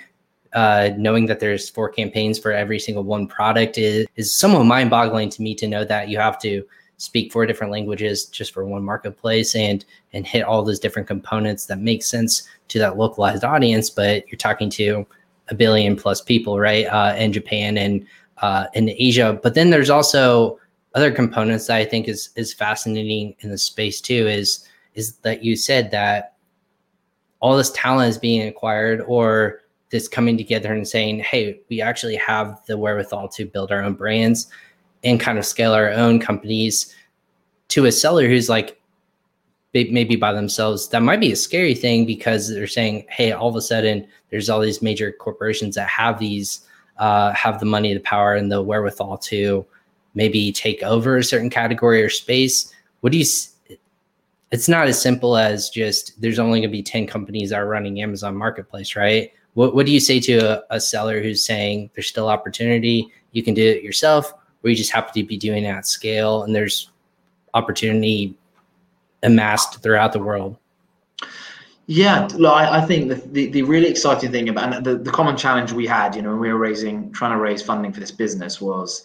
uh, 0.52 0.90
knowing 0.96 1.26
that 1.26 1.38
there's 1.38 1.70
four 1.70 1.90
campaigns 1.90 2.40
for 2.40 2.50
every 2.50 2.80
single 2.80 3.04
one 3.04 3.28
product 3.28 3.78
is, 3.78 4.06
is 4.16 4.34
somewhat 4.34 4.64
mind 4.64 4.90
boggling 4.90 5.30
to 5.30 5.42
me 5.42 5.54
to 5.54 5.68
know 5.68 5.84
that 5.84 6.08
you 6.08 6.18
have 6.18 6.40
to 6.40 6.64
speak 7.00 7.32
four 7.32 7.46
different 7.46 7.72
languages 7.72 8.26
just 8.26 8.52
for 8.52 8.66
one 8.66 8.84
marketplace 8.84 9.54
and 9.54 9.86
and 10.12 10.26
hit 10.26 10.42
all 10.42 10.62
those 10.62 10.78
different 10.78 11.08
components 11.08 11.64
that 11.64 11.78
make 11.78 12.02
sense 12.02 12.46
to 12.68 12.78
that 12.78 12.98
localized 12.98 13.42
audience 13.42 13.88
but 13.88 14.26
you're 14.28 14.36
talking 14.36 14.68
to 14.68 15.06
a 15.48 15.54
billion 15.54 15.96
plus 15.96 16.20
people 16.20 16.60
right 16.60 16.84
uh, 16.86 17.14
in 17.16 17.32
japan 17.32 17.78
and 17.78 18.06
uh, 18.38 18.66
in 18.74 18.90
asia. 18.90 19.38
But 19.42 19.54
then 19.54 19.70
there's 19.70 19.90
also 19.90 20.58
other 20.94 21.10
components 21.10 21.68
that 21.68 21.76
i 21.76 21.84
think 21.84 22.06
is 22.08 22.30
is 22.36 22.52
fascinating 22.52 23.34
in 23.40 23.50
the 23.50 23.58
space 23.58 24.00
too 24.00 24.26
is 24.26 24.68
is 24.94 25.14
that 25.18 25.42
you 25.42 25.56
said 25.56 25.90
that 25.90 26.34
all 27.40 27.56
this 27.56 27.70
talent 27.70 28.10
is 28.10 28.18
being 28.18 28.46
acquired 28.46 29.00
or 29.06 29.60
this 29.90 30.08
coming 30.08 30.36
together 30.36 30.72
and 30.72 30.86
saying 30.86 31.20
hey 31.20 31.60
we 31.70 31.80
actually 31.80 32.16
have 32.16 32.60
the 32.66 32.76
wherewithal 32.76 33.28
to 33.28 33.46
build 33.46 33.70
our 33.70 33.82
own 33.82 33.94
brands 33.94 34.48
and 35.04 35.20
kind 35.20 35.38
of 35.38 35.46
scale 35.46 35.72
our 35.72 35.90
own 35.90 36.18
companies 36.18 36.94
to 37.68 37.86
a 37.86 37.92
seller 37.92 38.28
who's 38.28 38.48
like 38.48 38.80
maybe 39.72 40.16
by 40.16 40.32
themselves. 40.32 40.88
That 40.88 41.02
might 41.02 41.20
be 41.20 41.32
a 41.32 41.36
scary 41.36 41.74
thing 41.74 42.04
because 42.04 42.48
they're 42.48 42.66
saying 42.66 43.06
hey 43.08 43.32
all 43.32 43.48
of 43.48 43.56
a 43.56 43.62
sudden 43.62 44.06
there's 44.30 44.50
all 44.50 44.60
these 44.60 44.82
major 44.82 45.12
corporations 45.12 45.74
that 45.76 45.88
have 45.88 46.18
these 46.18 46.66
uh, 46.98 47.32
have 47.32 47.60
the 47.60 47.66
money 47.66 47.94
the 47.94 48.00
power 48.00 48.34
and 48.34 48.52
the 48.52 48.62
wherewithal 48.62 49.18
to 49.18 49.64
maybe 50.14 50.52
take 50.52 50.82
over 50.82 51.16
a 51.16 51.24
certain 51.24 51.48
category 51.48 52.02
or 52.02 52.10
space. 52.10 52.72
What 53.00 53.12
do 53.12 53.18
you 53.18 53.24
it's 54.50 54.68
not 54.68 54.88
as 54.88 55.00
simple 55.00 55.36
as 55.36 55.70
just 55.70 56.20
there's 56.20 56.40
only 56.40 56.58
going 56.58 56.68
to 56.68 56.76
be 56.76 56.82
10 56.82 57.06
companies 57.06 57.50
that 57.50 57.60
are 57.60 57.68
running 57.68 58.02
amazon 58.02 58.36
marketplace 58.36 58.96
right? 58.96 59.32
What, 59.54 59.74
what 59.74 59.86
do 59.86 59.92
you 59.92 60.00
say 60.00 60.20
to 60.20 60.38
a, 60.38 60.76
a 60.76 60.80
seller 60.80 61.22
who's 61.22 61.44
saying 61.44 61.90
there's 61.94 62.08
still 62.08 62.28
opportunity. 62.28 63.10
You 63.32 63.42
can 63.42 63.54
do 63.54 63.64
it 63.64 63.82
yourself 63.82 64.32
where 64.60 64.70
you 64.70 64.76
just 64.76 64.92
happen 64.92 65.12
to 65.14 65.22
be 65.24 65.36
doing 65.36 65.66
at 65.66 65.86
scale 65.86 66.42
and 66.42 66.54
there's 66.54 66.90
opportunity 67.54 68.34
amassed 69.22 69.82
throughout 69.82 70.12
the 70.12 70.20
world? 70.20 70.56
Yeah, 71.86 72.28
I 72.46 72.82
think 72.82 73.08
the, 73.08 73.16
the, 73.16 73.46
the, 73.50 73.62
really 73.62 73.88
exciting 73.88 74.30
thing 74.30 74.48
about 74.48 74.72
and 74.72 74.86
the, 74.86 74.96
the 74.96 75.10
common 75.10 75.36
challenge 75.36 75.72
we 75.72 75.88
had, 75.88 76.14
you 76.14 76.22
know, 76.22 76.30
when 76.30 76.38
we 76.38 76.52
were 76.52 76.58
raising, 76.58 77.10
trying 77.10 77.32
to 77.32 77.38
raise 77.42 77.62
funding 77.62 77.92
for 77.92 77.98
this 77.98 78.12
business 78.12 78.60
was, 78.60 79.04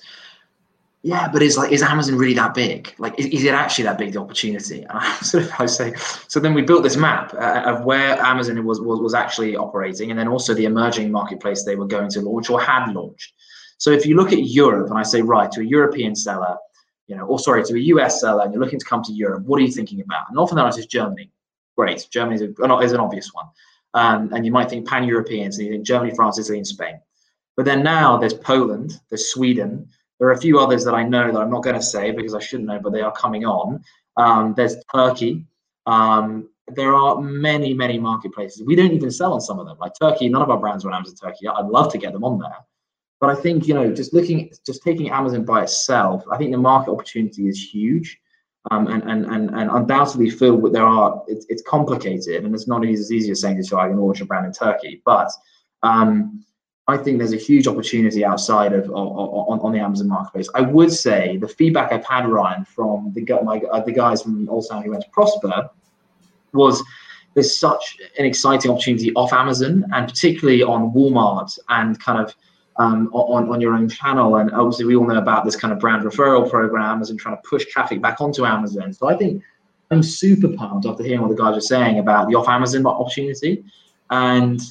yeah, 1.01 1.27
but 1.27 1.41
is 1.41 1.57
like, 1.57 1.71
is 1.71 1.81
Amazon 1.81 2.15
really 2.15 2.35
that 2.35 2.53
big? 2.53 2.93
Like, 2.99 3.17
is, 3.19 3.25
is 3.25 3.43
it 3.43 3.55
actually 3.55 3.85
that 3.85 3.97
big, 3.97 4.13
the 4.13 4.19
opportunity? 4.19 4.83
And 4.83 4.91
I 4.91 5.15
sort 5.21 5.45
of, 5.45 5.51
I 5.57 5.65
say, 5.65 5.95
so 6.27 6.39
then 6.39 6.53
we 6.53 6.61
built 6.61 6.83
this 6.83 6.95
map 6.95 7.33
uh, 7.33 7.63
of 7.65 7.85
where 7.85 8.19
Amazon 8.19 8.63
was, 8.63 8.79
was, 8.79 8.99
was 8.99 9.15
actually 9.15 9.55
operating 9.55 10.11
and 10.11 10.19
then 10.19 10.27
also 10.27 10.53
the 10.53 10.65
emerging 10.65 11.11
marketplace 11.11 11.63
they 11.63 11.75
were 11.75 11.87
going 11.87 12.11
to 12.11 12.21
launch 12.21 12.51
or 12.51 12.61
had 12.61 12.93
launched. 12.93 13.33
So 13.77 13.91
if 13.91 14.05
you 14.05 14.15
look 14.15 14.31
at 14.31 14.43
Europe 14.43 14.89
and 14.89 14.97
I 14.97 15.03
say, 15.03 15.21
right, 15.21 15.51
to 15.51 15.61
a 15.61 15.65
European 15.65 16.15
seller, 16.15 16.57
you 17.07 17.15
know, 17.15 17.25
or 17.25 17.39
sorry, 17.39 17.63
to 17.63 17.75
a 17.75 17.79
US 17.79 18.21
seller, 18.21 18.43
and 18.43 18.53
you're 18.53 18.63
looking 18.63 18.79
to 18.79 18.85
come 18.85 19.03
to 19.03 19.11
Europe, 19.11 19.43
what 19.45 19.59
are 19.59 19.63
you 19.63 19.71
thinking 19.71 20.01
about? 20.01 20.29
And 20.29 20.39
often 20.39 20.57
answer 20.57 20.79
is 20.79 20.87
Germany. 20.87 21.31
Great, 21.77 22.07
Germany 22.09 22.35
is, 22.35 22.41
a, 22.41 22.77
is 22.79 22.93
an 22.93 22.99
obvious 22.99 23.31
one. 23.33 23.45
Um, 23.93 24.33
and 24.33 24.45
you 24.45 24.51
might 24.51 24.69
think 24.69 24.87
pan-Europeans, 24.87 25.57
and 25.57 25.67
you 25.67 25.73
think 25.73 25.85
Germany, 25.85 26.13
France, 26.15 26.39
Italy, 26.39 26.57
and 26.57 26.67
Spain. 26.67 26.99
But 27.55 27.65
then 27.65 27.83
now 27.83 28.17
there's 28.17 28.33
Poland, 28.33 28.99
there's 29.09 29.29
Sweden. 29.29 29.87
There 30.19 30.27
are 30.27 30.33
a 30.33 30.37
few 30.37 30.59
others 30.59 30.83
that 30.85 30.93
I 30.93 31.03
know 31.03 31.31
that 31.31 31.39
I'm 31.39 31.49
not 31.49 31.63
going 31.63 31.75
to 31.75 31.81
say 31.81 32.11
because 32.11 32.33
I 32.33 32.39
shouldn't 32.39 32.67
know, 32.67 32.79
but 32.79 32.91
they 32.91 33.01
are 33.01 33.13
coming 33.13 33.45
on. 33.45 33.83
Um, 34.17 34.53
there's 34.55 34.75
Turkey. 34.93 35.45
Um, 35.85 36.49
there 36.67 36.93
are 36.93 37.21
many, 37.21 37.73
many 37.73 37.99
marketplaces. 37.99 38.63
We 38.63 38.75
don't 38.75 38.91
even 38.91 39.11
sell 39.11 39.33
on 39.33 39.41
some 39.41 39.59
of 39.59 39.67
them. 39.67 39.77
Like 39.79 39.93
Turkey, 39.99 40.29
none 40.29 40.41
of 40.41 40.49
our 40.49 40.57
brands 40.57 40.85
on 40.85 40.93
Amazon 40.93 41.15
Turkey. 41.15 41.47
I'd 41.47 41.65
love 41.65 41.91
to 41.91 41.97
get 41.97 42.13
them 42.13 42.23
on 42.23 42.39
there. 42.39 42.57
But 43.19 43.29
I 43.29 43.35
think 43.35 43.67
you 43.67 43.73
know, 43.73 43.93
just 43.93 44.13
looking, 44.13 44.51
just 44.65 44.83
taking 44.83 45.09
Amazon 45.09 45.45
by 45.45 45.63
itself, 45.63 46.23
I 46.31 46.37
think 46.37 46.51
the 46.51 46.57
market 46.57 46.91
opportunity 46.91 47.47
is 47.47 47.61
huge. 47.61 48.19
Um, 48.71 48.87
and, 48.87 49.03
and, 49.03 49.25
and, 49.27 49.51
and 49.51 49.69
undoubtedly 49.69 50.31
filled 50.31 50.63
with 50.63 50.73
there 50.73 50.87
are 50.87 51.21
it's, 51.27 51.45
it's 51.49 51.61
complicated 51.61 52.43
and 52.43 52.55
it's 52.55 52.67
not 52.67 52.83
as 52.83 53.11
easy 53.11 53.29
as 53.29 53.41
saying 53.41 53.63
to 53.63 53.77
I 53.77 53.89
can 53.89 53.97
launch 53.97 54.21
a 54.21 54.25
brand 54.25 54.47
in 54.47 54.53
Turkey, 54.53 55.03
but 55.05 55.29
um, 55.83 56.43
I 56.87 56.97
think 56.97 57.17
there's 57.17 57.33
a 57.33 57.37
huge 57.37 57.67
opportunity 57.67 58.23
outside 58.23 58.73
of, 58.73 58.89
on, 58.91 59.59
on 59.59 59.71
the 59.71 59.79
Amazon 59.79 60.07
marketplace. 60.07 60.49
I 60.53 60.61
would 60.61 60.91
say 60.91 61.37
the 61.37 61.47
feedback 61.47 61.91
I've 61.91 62.05
had, 62.05 62.27
Ryan, 62.27 62.63
from 62.63 63.11
the 63.13 63.23
my, 63.43 63.59
uh, 63.71 63.81
the 63.81 63.91
guys 63.91 64.21
from 64.21 64.47
Old 64.49 64.67
who 64.71 64.91
went 64.91 65.03
to 65.03 65.09
Prosper 65.11 65.69
was 66.53 66.83
there's 67.33 67.57
such 67.57 67.97
an 68.19 68.25
exciting 68.25 68.71
opportunity 68.71 69.11
off 69.13 69.33
Amazon 69.33 69.85
and 69.93 70.07
particularly 70.07 70.61
on 70.61 70.91
Walmart 70.91 71.57
and 71.69 71.99
kind 71.99 72.19
of 72.19 72.35
um, 72.77 73.09
on, 73.13 73.49
on 73.49 73.61
your 73.61 73.73
own 73.73 73.89
channel. 73.89 74.35
And 74.37 74.51
obviously, 74.51 74.85
we 74.85 74.95
all 74.95 75.07
know 75.07 75.17
about 75.17 75.45
this 75.45 75.55
kind 75.55 75.73
of 75.73 75.79
brand 75.79 76.03
referral 76.03 76.49
programs 76.49 77.09
and 77.09 77.19
trying 77.19 77.37
to 77.37 77.41
push 77.47 77.65
traffic 77.65 78.01
back 78.01 78.21
onto 78.21 78.45
Amazon. 78.45 78.93
So 78.93 79.07
I 79.07 79.15
think 79.15 79.43
I'm 79.91 80.03
super 80.03 80.49
pumped 80.49 80.85
after 80.85 81.03
hearing 81.03 81.21
what 81.21 81.29
the 81.29 81.41
guys 81.41 81.57
are 81.57 81.61
saying 81.61 81.99
about 81.99 82.27
the 82.27 82.35
off 82.35 82.47
Amazon 82.47 82.85
opportunity. 82.85 83.63
And 84.09 84.61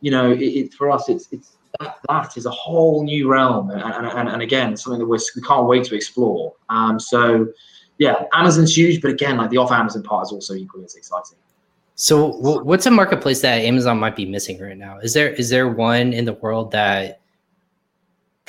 you 0.00 0.10
know, 0.10 0.32
it, 0.32 0.40
it, 0.40 0.74
for 0.74 0.90
us, 0.90 1.08
it's 1.08 1.28
it's 1.30 1.56
that, 1.78 1.98
that 2.08 2.36
is 2.36 2.46
a 2.46 2.50
whole 2.50 3.04
new 3.04 3.28
realm, 3.28 3.70
and, 3.70 3.80
and, 3.82 4.28
and 4.28 4.42
again, 4.42 4.76
something 4.76 4.98
that 4.98 5.06
we're, 5.06 5.18
we 5.36 5.42
can't 5.42 5.66
wait 5.66 5.84
to 5.84 5.94
explore. 5.94 6.54
Um, 6.68 6.98
so, 6.98 7.46
yeah, 7.98 8.24
Amazon's 8.32 8.76
huge, 8.76 9.00
but 9.00 9.10
again, 9.10 9.36
like 9.36 9.50
the 9.50 9.58
off 9.58 9.70
Amazon 9.70 10.02
part 10.02 10.26
is 10.26 10.32
also 10.32 10.54
equally 10.54 10.84
as 10.84 10.96
exciting. 10.96 11.38
So, 11.94 12.28
what's 12.38 12.86
a 12.86 12.90
marketplace 12.90 13.42
that 13.42 13.60
Amazon 13.60 13.98
might 13.98 14.16
be 14.16 14.24
missing 14.24 14.58
right 14.60 14.76
now? 14.76 14.98
Is 14.98 15.12
there 15.12 15.28
is 15.28 15.50
there 15.50 15.68
one 15.68 16.12
in 16.12 16.24
the 16.24 16.32
world 16.32 16.70
that 16.72 17.19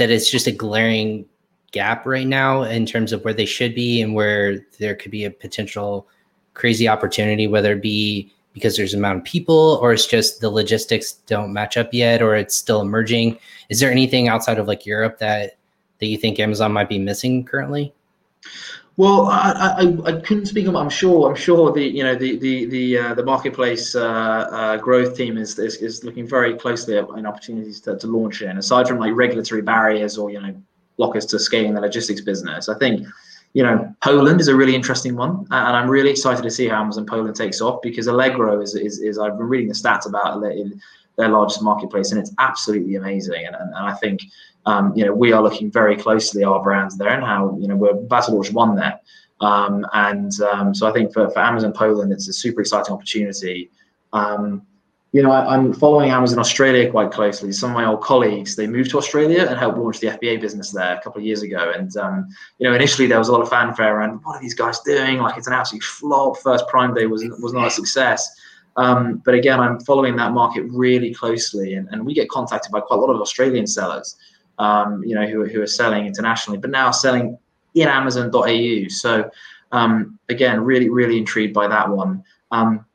that 0.02 0.10
is 0.10 0.28
just 0.28 0.48
a 0.48 0.52
glaring 0.52 1.24
gap 1.72 2.08
right 2.08 2.26
now 2.26 2.64
in 2.64 2.88
terms 2.88 3.14
of 3.14 3.24
where 3.24 3.36
they 3.36 3.46
should 3.46 3.76
be 3.76 4.02
and 4.02 4.16
where 4.16 4.66
there 4.80 4.96
could 4.96 5.12
be 5.12 5.26
a 5.26 5.30
potential 5.30 6.08
crazy 6.56 6.88
opportunity, 6.88 7.46
whether 7.46 7.74
it 7.74 7.84
be 7.84 8.34
because 8.52 8.76
there's 8.76 8.96
amount 8.96 9.20
of 9.20 9.24
people 9.24 9.78
or 9.80 9.94
it's 9.94 10.08
just 10.08 10.42
the 10.42 10.50
logistics 10.50 11.14
don't 11.28 11.54
match 11.54 11.78
up 11.78 11.94
yet 11.94 12.20
or 12.20 12.36
it's 12.36 12.58
still 12.58 12.82
emerging. 12.82 13.38
Is 13.70 13.80
there 13.80 13.92
anything 13.92 14.28
outside 14.28 14.58
of 14.58 14.68
like 14.68 14.88
europe 14.88 15.20
that 15.20 15.58
that 16.00 16.08
you 16.08 16.18
think 16.18 16.40
amazon 16.40 16.74
might 16.74 16.90
be 16.90 16.98
missing 16.98 17.46
currently 17.46 17.94
well, 19.02 19.26
I, 19.32 19.78
I, 19.80 20.10
I 20.10 20.22
couldn't 20.22 20.46
speak. 20.46 20.68
I'm 20.68 20.90
sure. 20.92 21.28
I'm 21.28 21.36
sure 21.36 21.72
the 21.72 21.84
you 21.84 22.04
know 22.04 22.14
the 22.14 22.38
the 22.38 22.66
the 22.66 22.98
uh, 23.00 23.14
the 23.16 23.24
marketplace 23.24 23.96
uh, 23.96 24.04
uh, 24.04 24.78
growth 24.78 25.18
team 25.18 25.40
is, 25.40 25.58
is, 25.58 25.78
is 25.78 26.04
looking 26.04 26.28
very 26.28 26.54
closely 26.54 27.00
at 27.00 27.06
opportunities 27.10 27.82
to, 27.82 27.98
to 27.98 28.06
launch 28.06 28.44
in. 28.44 28.60
Aside 28.60 28.88
from 28.88 29.00
like 29.00 29.16
regulatory 29.16 29.64
barriers 29.64 30.20
or 30.20 30.30
you 30.30 30.40
know 30.40 30.54
blockers 31.00 31.28
to 31.30 31.40
scaling 31.40 31.74
the 31.74 31.82
logistics 31.82 32.22
business, 32.22 32.70
I 32.70 32.78
think 32.78 33.08
you 33.54 33.64
know, 33.64 33.92
Poland 34.04 34.40
is 34.40 34.50
a 34.50 34.56
really 34.56 34.76
interesting 34.76 35.16
one, 35.16 35.48
and 35.50 35.76
I'm 35.76 35.90
really 35.90 36.12
excited 36.12 36.44
to 36.44 36.52
see 36.52 36.68
how 36.68 36.80
Amazon 36.80 37.08
Poland 37.08 37.36
takes 37.36 37.60
off 37.60 37.82
because 37.82 38.06
Allegro 38.06 38.62
is 38.62 38.76
is, 38.76 39.00
is 39.00 39.18
I've 39.18 39.36
been 39.36 39.48
reading 39.48 39.70
the 39.70 39.74
stats 39.74 40.08
about 40.08 40.42
their 40.42 41.30
largest 41.30 41.64
marketplace, 41.64 42.12
and 42.12 42.22
it's 42.22 42.34
absolutely 42.38 42.98
amazing. 42.98 43.48
And, 43.48 43.56
and, 43.56 43.74
and 43.74 43.86
I 43.88 43.94
think 43.96 44.22
um, 44.66 44.94
you 44.96 45.06
know 45.06 45.14
we 45.14 45.32
are 45.34 45.42
looking 45.42 45.72
very 45.72 45.96
closely 45.96 46.44
our 46.44 46.62
brands 46.62 46.98
there 46.98 47.10
and 47.10 47.24
how 47.24 47.58
you 47.60 47.68
know 47.68 47.76
we're 47.76 47.92
about 47.92 48.30
one 48.54 48.76
there. 48.76 49.00
Um, 49.42 49.86
and 49.94 50.32
um, 50.42 50.76
so 50.76 50.88
I 50.88 50.94
think 50.94 51.14
for, 51.14 51.30
for 51.32 51.40
Amazon 51.40 51.74
Poland, 51.74 52.12
it's 52.14 52.28
a 52.28 52.34
super 52.34 52.62
exciting 52.62 52.94
opportunity. 52.94 53.72
Um, 54.14 54.62
you 55.14 55.22
know, 55.22 55.32
I, 55.32 55.56
am 55.56 55.74
following 55.74 56.12
Amazon 56.12 56.40
Australia 56.40 56.90
quite 56.90 57.12
closely. 57.12 57.52
Some 57.52 57.72
of 57.72 57.76
my 57.76 57.86
old 57.86 58.02
colleagues, 58.02 58.56
they 58.56 58.66
moved 58.66 58.92
to 58.92 58.98
Australia 58.98 59.46
and 59.46 59.60
helped 59.60 59.78
launch 59.78 60.00
the 60.00 60.08
FBA 60.08 60.40
business 60.40 60.72
there 60.72 60.96
a 60.96 61.02
couple 61.02 61.20
of 61.20 61.26
years 61.26 61.42
ago. 61.42 61.74
And, 61.76 61.96
um, 61.98 62.30
you 62.60 62.70
know, 62.70 62.74
initially 62.74 63.08
there 63.08 63.20
was 63.20 63.28
a 63.28 63.34
lot 63.34 63.42
of 63.42 63.50
fanfare 63.50 63.98
around 63.98 64.22
what 64.24 64.38
are 64.38 64.42
these 64.42 64.54
guys 64.54 64.80
doing? 64.82 65.18
Like 65.18 65.38
it's 65.38 65.48
an 65.48 65.54
absolute 65.54 65.84
flop. 65.84 66.38
First 66.38 66.66
Prime 66.70 66.94
Day 66.94 67.08
was, 67.08 67.26
was 67.42 67.52
not 67.52 67.68
a 67.68 67.72
success. 67.72 68.40
Um, 68.78 69.22
but 69.26 69.34
again, 69.34 69.60
I'm 69.60 69.82
following 69.82 70.16
that 70.16 70.32
market 70.32 70.64
really 70.70 71.14
closely. 71.14 71.74
And, 71.74 71.90
and 71.92 72.06
we 72.06 72.14
get 72.14 72.30
contacted 72.30 72.72
by 72.72 72.80
quite 72.80 72.98
a 72.98 73.02
lot 73.02 73.14
of 73.14 73.20
Australian 73.20 73.68
sellers, 73.68 74.16
um, 74.58 75.04
you 75.04 75.16
know, 75.16 75.26
who, 75.26 75.46
who 75.46 75.62
are 75.62 75.68
selling 75.68 76.06
internationally, 76.06 76.58
but 76.60 76.70
now 76.70 76.92
selling 76.92 77.38
in 77.76 77.88
Amazon.au. 77.88 78.88
So, 78.90 79.30
um, 79.72 80.20
again, 80.30 80.62
really, 80.62 80.90
really 80.90 81.18
intrigued 81.18 81.54
by 81.54 81.68
that 81.68 81.90
one. 81.90 82.24
Um, 82.52 82.86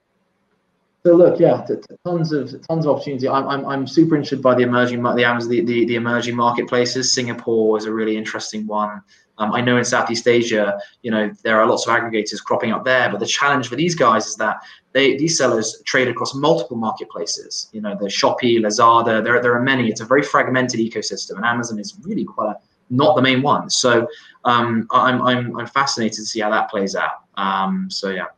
so 1.07 1.15
look, 1.15 1.39
yeah, 1.39 1.65
tons 2.05 2.33
of 2.33 2.51
tons 2.67 2.85
of 2.85 2.97
opportunity. 2.97 3.29
I'm, 3.29 3.47
I'm, 3.47 3.65
I'm 3.65 3.87
super 3.87 4.17
interested 4.17 4.43
by 4.43 4.57
the 4.57 4.63
emerging 4.63 5.05
the 5.05 5.47
the, 5.49 5.61
the, 5.61 5.85
the 5.85 5.95
emerging 5.95 6.35
marketplaces. 6.35 7.15
Singapore 7.15 7.79
is 7.79 7.85
a 7.85 7.93
really 7.93 8.17
interesting 8.17 8.67
one. 8.67 9.01
Um, 9.39 9.53
I 9.53 9.61
know 9.61 9.77
in 9.77 9.85
Southeast 9.85 10.27
Asia, 10.27 10.77
you 11.03 11.13
know, 11.13 11.31
there 11.45 11.61
are 11.61 11.67
lots 11.69 11.87
of 11.87 11.95
aggregators 11.95 12.43
cropping 12.43 12.73
up 12.73 12.85
there, 12.85 13.09
but 13.09 13.21
the 13.21 13.27
challenge 13.27 13.69
for 13.69 13.77
these 13.77 13.95
guys 13.95 14.27
is 14.27 14.35
that 14.37 14.57
they 14.97 15.17
these 15.17 15.37
sellers 15.37 15.83
trade 15.85 16.09
across 16.09 16.35
multiple 16.35 16.79
marketplaces. 16.79 17.69
You 17.73 17.83
know, 17.83 17.95
the 18.01 18.07
Shopee, 18.07 18.59
Lazada, 18.59 19.23
there 19.23 19.41
there 19.43 19.55
are 19.55 19.63
many. 19.63 19.89
It's 19.89 20.01
a 20.01 20.07
very 20.07 20.23
fragmented 20.23 20.81
ecosystem, 20.81 21.37
and 21.37 21.45
Amazon 21.45 21.79
is 21.79 21.99
really 22.03 22.25
quite 22.25 22.53
a, 22.53 22.57
not 22.89 23.15
the 23.15 23.23
main 23.23 23.43
one. 23.43 23.69
So 23.69 24.09
um, 24.47 24.89
I'm 24.91 25.21
I'm 25.21 25.57
I'm 25.59 25.67
fascinated 25.67 26.15
to 26.15 26.25
see 26.25 26.41
how 26.41 26.51
that 26.51 26.71
plays 26.71 26.97
out. 26.97 27.25
Um, 27.37 27.91
so 27.91 28.09
yeah. 28.09 28.29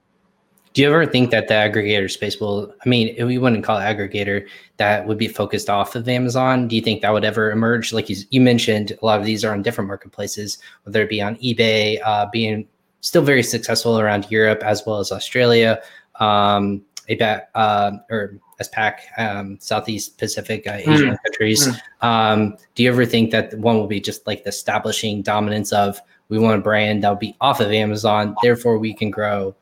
Do 0.74 0.82
you 0.82 0.88
ever 0.88 1.06
think 1.06 1.30
that 1.30 1.48
the 1.48 1.54
aggregator 1.54 2.10
space 2.10 2.38
will, 2.38 2.72
I 2.84 2.88
mean, 2.88 3.26
we 3.26 3.38
wouldn't 3.38 3.64
call 3.64 3.78
it 3.78 3.82
aggregator, 3.82 4.46
that 4.76 5.06
would 5.08 5.18
be 5.18 5.26
focused 5.26 5.68
off 5.70 5.96
of 5.96 6.08
Amazon? 6.08 6.68
Do 6.68 6.76
you 6.76 6.82
think 6.82 7.00
that 7.02 7.12
would 7.12 7.24
ever 7.24 7.50
emerge? 7.50 7.92
Like 7.92 8.08
you, 8.08 8.16
you 8.30 8.40
mentioned, 8.40 8.92
a 9.02 9.04
lot 9.04 9.18
of 9.18 9.24
these 9.24 9.44
are 9.44 9.52
on 9.52 9.62
different 9.62 9.88
marketplaces, 9.88 10.58
whether 10.84 11.02
it 11.02 11.08
be 11.08 11.22
on 11.22 11.36
eBay, 11.36 11.98
uh, 12.04 12.26
being 12.30 12.68
still 13.00 13.22
very 13.22 13.42
successful 13.42 13.98
around 13.98 14.30
Europe 14.30 14.62
as 14.62 14.84
well 14.86 14.98
as 14.98 15.10
Australia, 15.10 15.80
um, 16.18 16.82
APAC, 17.08 17.46
uh, 17.54 17.92
or 18.10 18.38
SPAC, 18.60 18.98
um, 19.18 19.58
Southeast 19.60 20.18
Pacific 20.18 20.66
uh, 20.66 20.72
Asian 20.72 21.10
mm. 21.10 21.18
countries. 21.24 21.66
Mm. 21.66 21.80
Um, 22.02 22.56
do 22.74 22.82
you 22.82 22.90
ever 22.90 23.06
think 23.06 23.30
that 23.30 23.54
one 23.58 23.76
will 23.76 23.86
be 23.86 24.00
just 24.00 24.26
like 24.26 24.44
the 24.44 24.50
establishing 24.50 25.22
dominance 25.22 25.72
of 25.72 26.00
we 26.28 26.38
want 26.38 26.58
a 26.58 26.62
brand 26.62 27.02
that 27.02 27.08
will 27.08 27.16
be 27.16 27.36
off 27.40 27.60
of 27.60 27.72
Amazon, 27.72 28.36
therefore 28.42 28.78
we 28.78 28.92
can 28.92 29.10
grow 29.10 29.54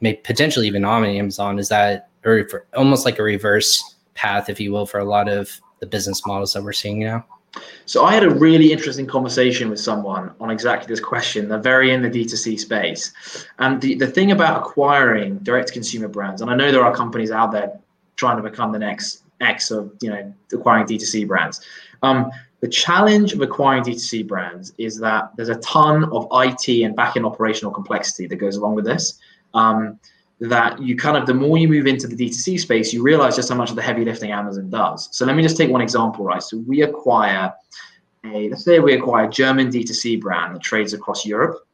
maybe 0.00 0.18
potentially 0.22 0.66
even 0.66 0.84
on 0.84 1.04
Amazon? 1.04 1.58
Is 1.58 1.68
that 1.68 2.08
or 2.24 2.48
for, 2.48 2.66
almost 2.74 3.04
like 3.04 3.18
a 3.18 3.22
reverse 3.22 3.96
path, 4.14 4.48
if 4.48 4.60
you 4.60 4.72
will, 4.72 4.86
for 4.86 4.98
a 4.98 5.04
lot 5.04 5.28
of 5.28 5.60
the 5.80 5.86
business 5.86 6.26
models 6.26 6.52
that 6.52 6.62
we're 6.62 6.72
seeing 6.72 7.00
now? 7.00 7.24
So 7.86 8.04
I 8.04 8.12
had 8.14 8.24
a 8.24 8.30
really 8.30 8.72
interesting 8.72 9.06
conversation 9.06 9.70
with 9.70 9.80
someone 9.80 10.32
on 10.40 10.50
exactly 10.50 10.88
this 10.88 11.00
question. 11.00 11.48
They're 11.48 11.58
very 11.58 11.92
in 11.92 12.02
the 12.02 12.10
D2C 12.10 12.58
space. 12.58 13.12
And 13.58 13.80
the, 13.80 13.94
the 13.94 14.06
thing 14.06 14.32
about 14.32 14.62
acquiring 14.62 15.38
direct 15.38 15.72
consumer 15.72 16.08
brands, 16.08 16.42
and 16.42 16.50
I 16.50 16.56
know 16.56 16.72
there 16.72 16.84
are 16.84 16.94
companies 16.94 17.30
out 17.30 17.52
there 17.52 17.78
trying 18.16 18.36
to 18.36 18.42
become 18.42 18.72
the 18.72 18.78
next 18.78 19.22
X 19.40 19.70
of, 19.70 19.92
you 20.00 20.10
know, 20.10 20.34
acquiring 20.52 20.86
D2C 20.86 21.26
brands. 21.28 21.60
Um, 22.02 22.30
the 22.60 22.68
challenge 22.68 23.32
of 23.32 23.40
acquiring 23.42 23.84
D2C 23.84 24.26
brands 24.26 24.72
is 24.78 24.98
that 24.98 25.30
there's 25.36 25.50
a 25.50 25.56
ton 25.56 26.04
of 26.04 26.26
IT 26.32 26.68
and 26.82 26.96
back-end 26.96 27.26
operational 27.26 27.70
complexity 27.70 28.26
that 28.26 28.36
goes 28.36 28.56
along 28.56 28.74
with 28.74 28.84
this 28.84 29.20
um, 29.54 29.98
that 30.40 30.80
you 30.82 30.96
kind 30.96 31.16
of 31.16 31.26
the 31.26 31.34
more 31.34 31.56
you 31.56 31.68
move 31.68 31.86
into 31.86 32.06
the 32.06 32.16
D2C 32.16 32.60
space, 32.60 32.92
you 32.92 33.02
realize 33.02 33.36
just 33.36 33.48
how 33.48 33.54
much 33.54 33.70
of 33.70 33.76
the 33.76 33.82
heavy 33.82 34.04
lifting 34.04 34.32
Amazon 34.32 34.68
does. 34.68 35.08
So 35.12 35.24
let 35.24 35.34
me 35.34 35.42
just 35.42 35.56
take 35.56 35.70
one 35.70 35.80
example, 35.80 36.24
right? 36.24 36.42
So 36.42 36.58
we 36.58 36.82
acquire 36.82 37.54
a 38.24 38.50
let's 38.50 38.64
say 38.64 38.78
we 38.78 38.94
acquire 38.94 39.26
a 39.26 39.30
German 39.30 39.68
D2C 39.68 40.20
brand 40.20 40.54
that 40.54 40.62
trades 40.62 40.92
across 40.92 41.24
Europe, 41.24 41.66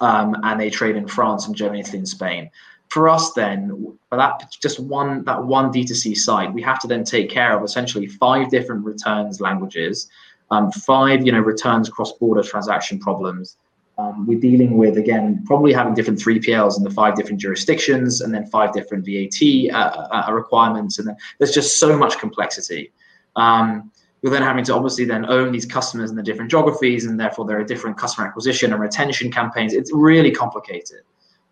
um, 0.00 0.36
and 0.42 0.60
they 0.60 0.68
trade 0.68 0.96
in 0.96 1.08
France 1.08 1.46
and 1.46 1.56
Germany, 1.56 1.80
Italy, 1.80 1.98
and 1.98 2.08
Spain. 2.08 2.50
For 2.88 3.08
us, 3.08 3.32
then, 3.32 3.96
for 4.08 4.16
that 4.16 4.54
just 4.60 4.78
one 4.78 5.24
that 5.24 5.42
one 5.42 5.72
D2C 5.72 6.16
site, 6.16 6.52
we 6.52 6.60
have 6.62 6.78
to 6.80 6.86
then 6.86 7.02
take 7.02 7.30
care 7.30 7.56
of 7.56 7.64
essentially 7.64 8.06
five 8.06 8.50
different 8.50 8.84
returns 8.84 9.40
languages, 9.40 10.08
um, 10.50 10.70
five 10.70 11.24
you 11.24 11.32
know 11.32 11.40
returns 11.40 11.88
cross 11.88 12.12
border 12.12 12.42
transaction 12.42 12.98
problems, 12.98 13.56
um, 13.96 14.26
we're 14.26 14.40
dealing 14.40 14.76
with 14.76 14.98
again 14.98 15.42
probably 15.46 15.72
having 15.72 15.94
different 15.94 16.18
3PLs 16.18 16.78
in 16.78 16.84
the 16.84 16.90
five 16.90 17.14
different 17.14 17.40
jurisdictions, 17.40 18.20
and 18.20 18.34
then 18.34 18.46
five 18.46 18.72
different 18.72 19.04
VAT 19.04 19.72
uh, 19.72 19.76
uh, 19.76 20.24
uh, 20.28 20.32
requirements, 20.32 20.98
and 20.98 21.08
then 21.08 21.16
there's 21.38 21.52
just 21.52 21.78
so 21.78 21.96
much 21.96 22.18
complexity. 22.18 22.92
Um, 23.36 23.90
you're 24.22 24.32
then 24.32 24.42
having 24.42 24.64
to 24.64 24.74
obviously 24.74 25.04
then 25.04 25.26
own 25.26 25.52
these 25.52 25.66
customers 25.66 26.10
in 26.10 26.16
the 26.16 26.22
different 26.22 26.50
geographies, 26.50 27.04
and 27.04 27.20
therefore 27.20 27.44
there 27.44 27.58
are 27.60 27.64
different 27.64 27.96
customer 27.98 28.26
acquisition 28.26 28.72
and 28.72 28.80
retention 28.80 29.30
campaigns. 29.30 29.74
It's 29.74 29.92
really 29.92 30.30
complicated. 30.30 31.02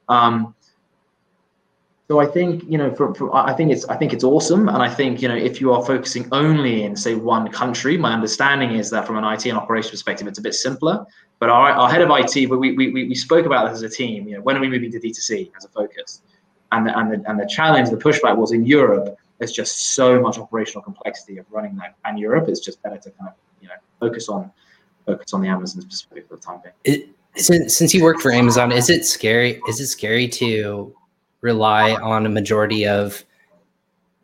Um, 0.08 0.54
so 2.08 2.18
I 2.18 2.26
think 2.26 2.64
you 2.68 2.76
know, 2.76 2.94
for, 2.94 3.14
for, 3.14 3.34
I 3.34 3.52
think 3.52 3.70
it's 3.70 3.84
I 3.86 3.96
think 3.96 4.12
it's 4.12 4.24
awesome, 4.24 4.68
and 4.68 4.82
I 4.82 4.88
think 4.88 5.22
you 5.22 5.28
know 5.28 5.36
if 5.36 5.60
you 5.60 5.72
are 5.72 5.84
focusing 5.84 6.28
only 6.32 6.82
in 6.82 6.96
say 6.96 7.14
one 7.14 7.48
country, 7.48 7.96
my 7.96 8.12
understanding 8.12 8.72
is 8.72 8.90
that 8.90 9.06
from 9.06 9.16
an 9.16 9.24
IT 9.24 9.46
and 9.46 9.56
operation 9.56 9.90
perspective, 9.90 10.26
it's 10.26 10.38
a 10.38 10.42
bit 10.42 10.54
simpler. 10.54 11.06
But 11.38 11.48
our, 11.48 11.70
our 11.70 11.90
head 11.90 12.02
of 12.02 12.10
IT, 12.10 12.50
we, 12.50 12.72
we 12.72 12.90
we 12.92 13.14
spoke 13.14 13.46
about 13.46 13.68
this 13.68 13.82
as 13.82 13.82
a 13.82 13.88
team. 13.88 14.28
You 14.28 14.36
know, 14.36 14.42
when 14.42 14.56
are 14.56 14.60
we 14.60 14.68
moving 14.68 14.90
to 14.92 15.00
D2C 15.00 15.52
as 15.56 15.64
a 15.64 15.68
focus? 15.68 16.22
And 16.70 16.86
the, 16.86 16.98
and 16.98 17.12
the 17.12 17.30
and 17.30 17.38
the 17.38 17.46
challenge, 17.46 17.90
the 17.90 17.96
pushback 17.96 18.36
was 18.36 18.52
in 18.52 18.66
Europe. 18.66 19.16
There's 19.38 19.52
just 19.52 19.94
so 19.94 20.20
much 20.20 20.38
operational 20.38 20.82
complexity 20.82 21.38
of 21.38 21.46
running 21.50 21.76
that, 21.76 21.96
and 22.04 22.18
Europe 22.18 22.48
is 22.48 22.60
just 22.60 22.82
better 22.82 22.98
to 22.98 23.10
kind 23.10 23.28
of 23.28 23.34
you 23.60 23.68
know 23.68 23.74
focus 24.00 24.28
on 24.28 24.50
focus 25.06 25.32
on 25.32 25.40
the 25.40 25.48
Amazon 25.48 25.82
specific 25.82 26.28
for 26.28 26.36
the 26.36 26.42
time 26.42 26.60
being. 26.62 26.74
It, 26.84 27.08
since, 27.36 27.74
since 27.74 27.94
you 27.94 28.02
work 28.02 28.20
for 28.20 28.30
Amazon, 28.30 28.72
is 28.72 28.90
it 28.90 29.06
scary? 29.06 29.60
Is 29.66 29.80
it 29.80 29.86
scary 29.86 30.28
to 30.28 30.94
rely 31.42 31.92
on 31.94 32.24
a 32.24 32.30
majority 32.30 32.86
of 32.86 33.24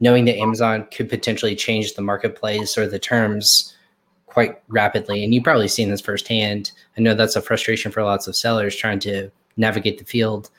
knowing 0.01 0.25
that 0.25 0.39
Amazon 0.39 0.87
could 0.91 1.09
potentially 1.09 1.55
change 1.55 1.95
the 1.95 2.03
marketplace 2.03 2.79
or 2.79 2.87
the 2.87 2.99
terms 2.99 3.75
quite 4.27 4.63
rapidly? 4.69 5.23
And 5.23 5.35
you've 5.35 5.45
probably 5.45 5.69
seen 5.69 5.91
this 5.91 6.01
firsthand. 6.01 6.73
I 6.97 7.03
know 7.03 7.15
that's 7.15 7.37
a 7.37 7.43
frustration 7.43 7.93
for 7.93 8.03
lots 8.03 8.27
of 8.27 8.37
sellers 8.37 8.75
trying 8.75 9.01
to 9.01 9.31
navigate 9.57 9.99
the 9.99 10.05
field. 10.05 10.51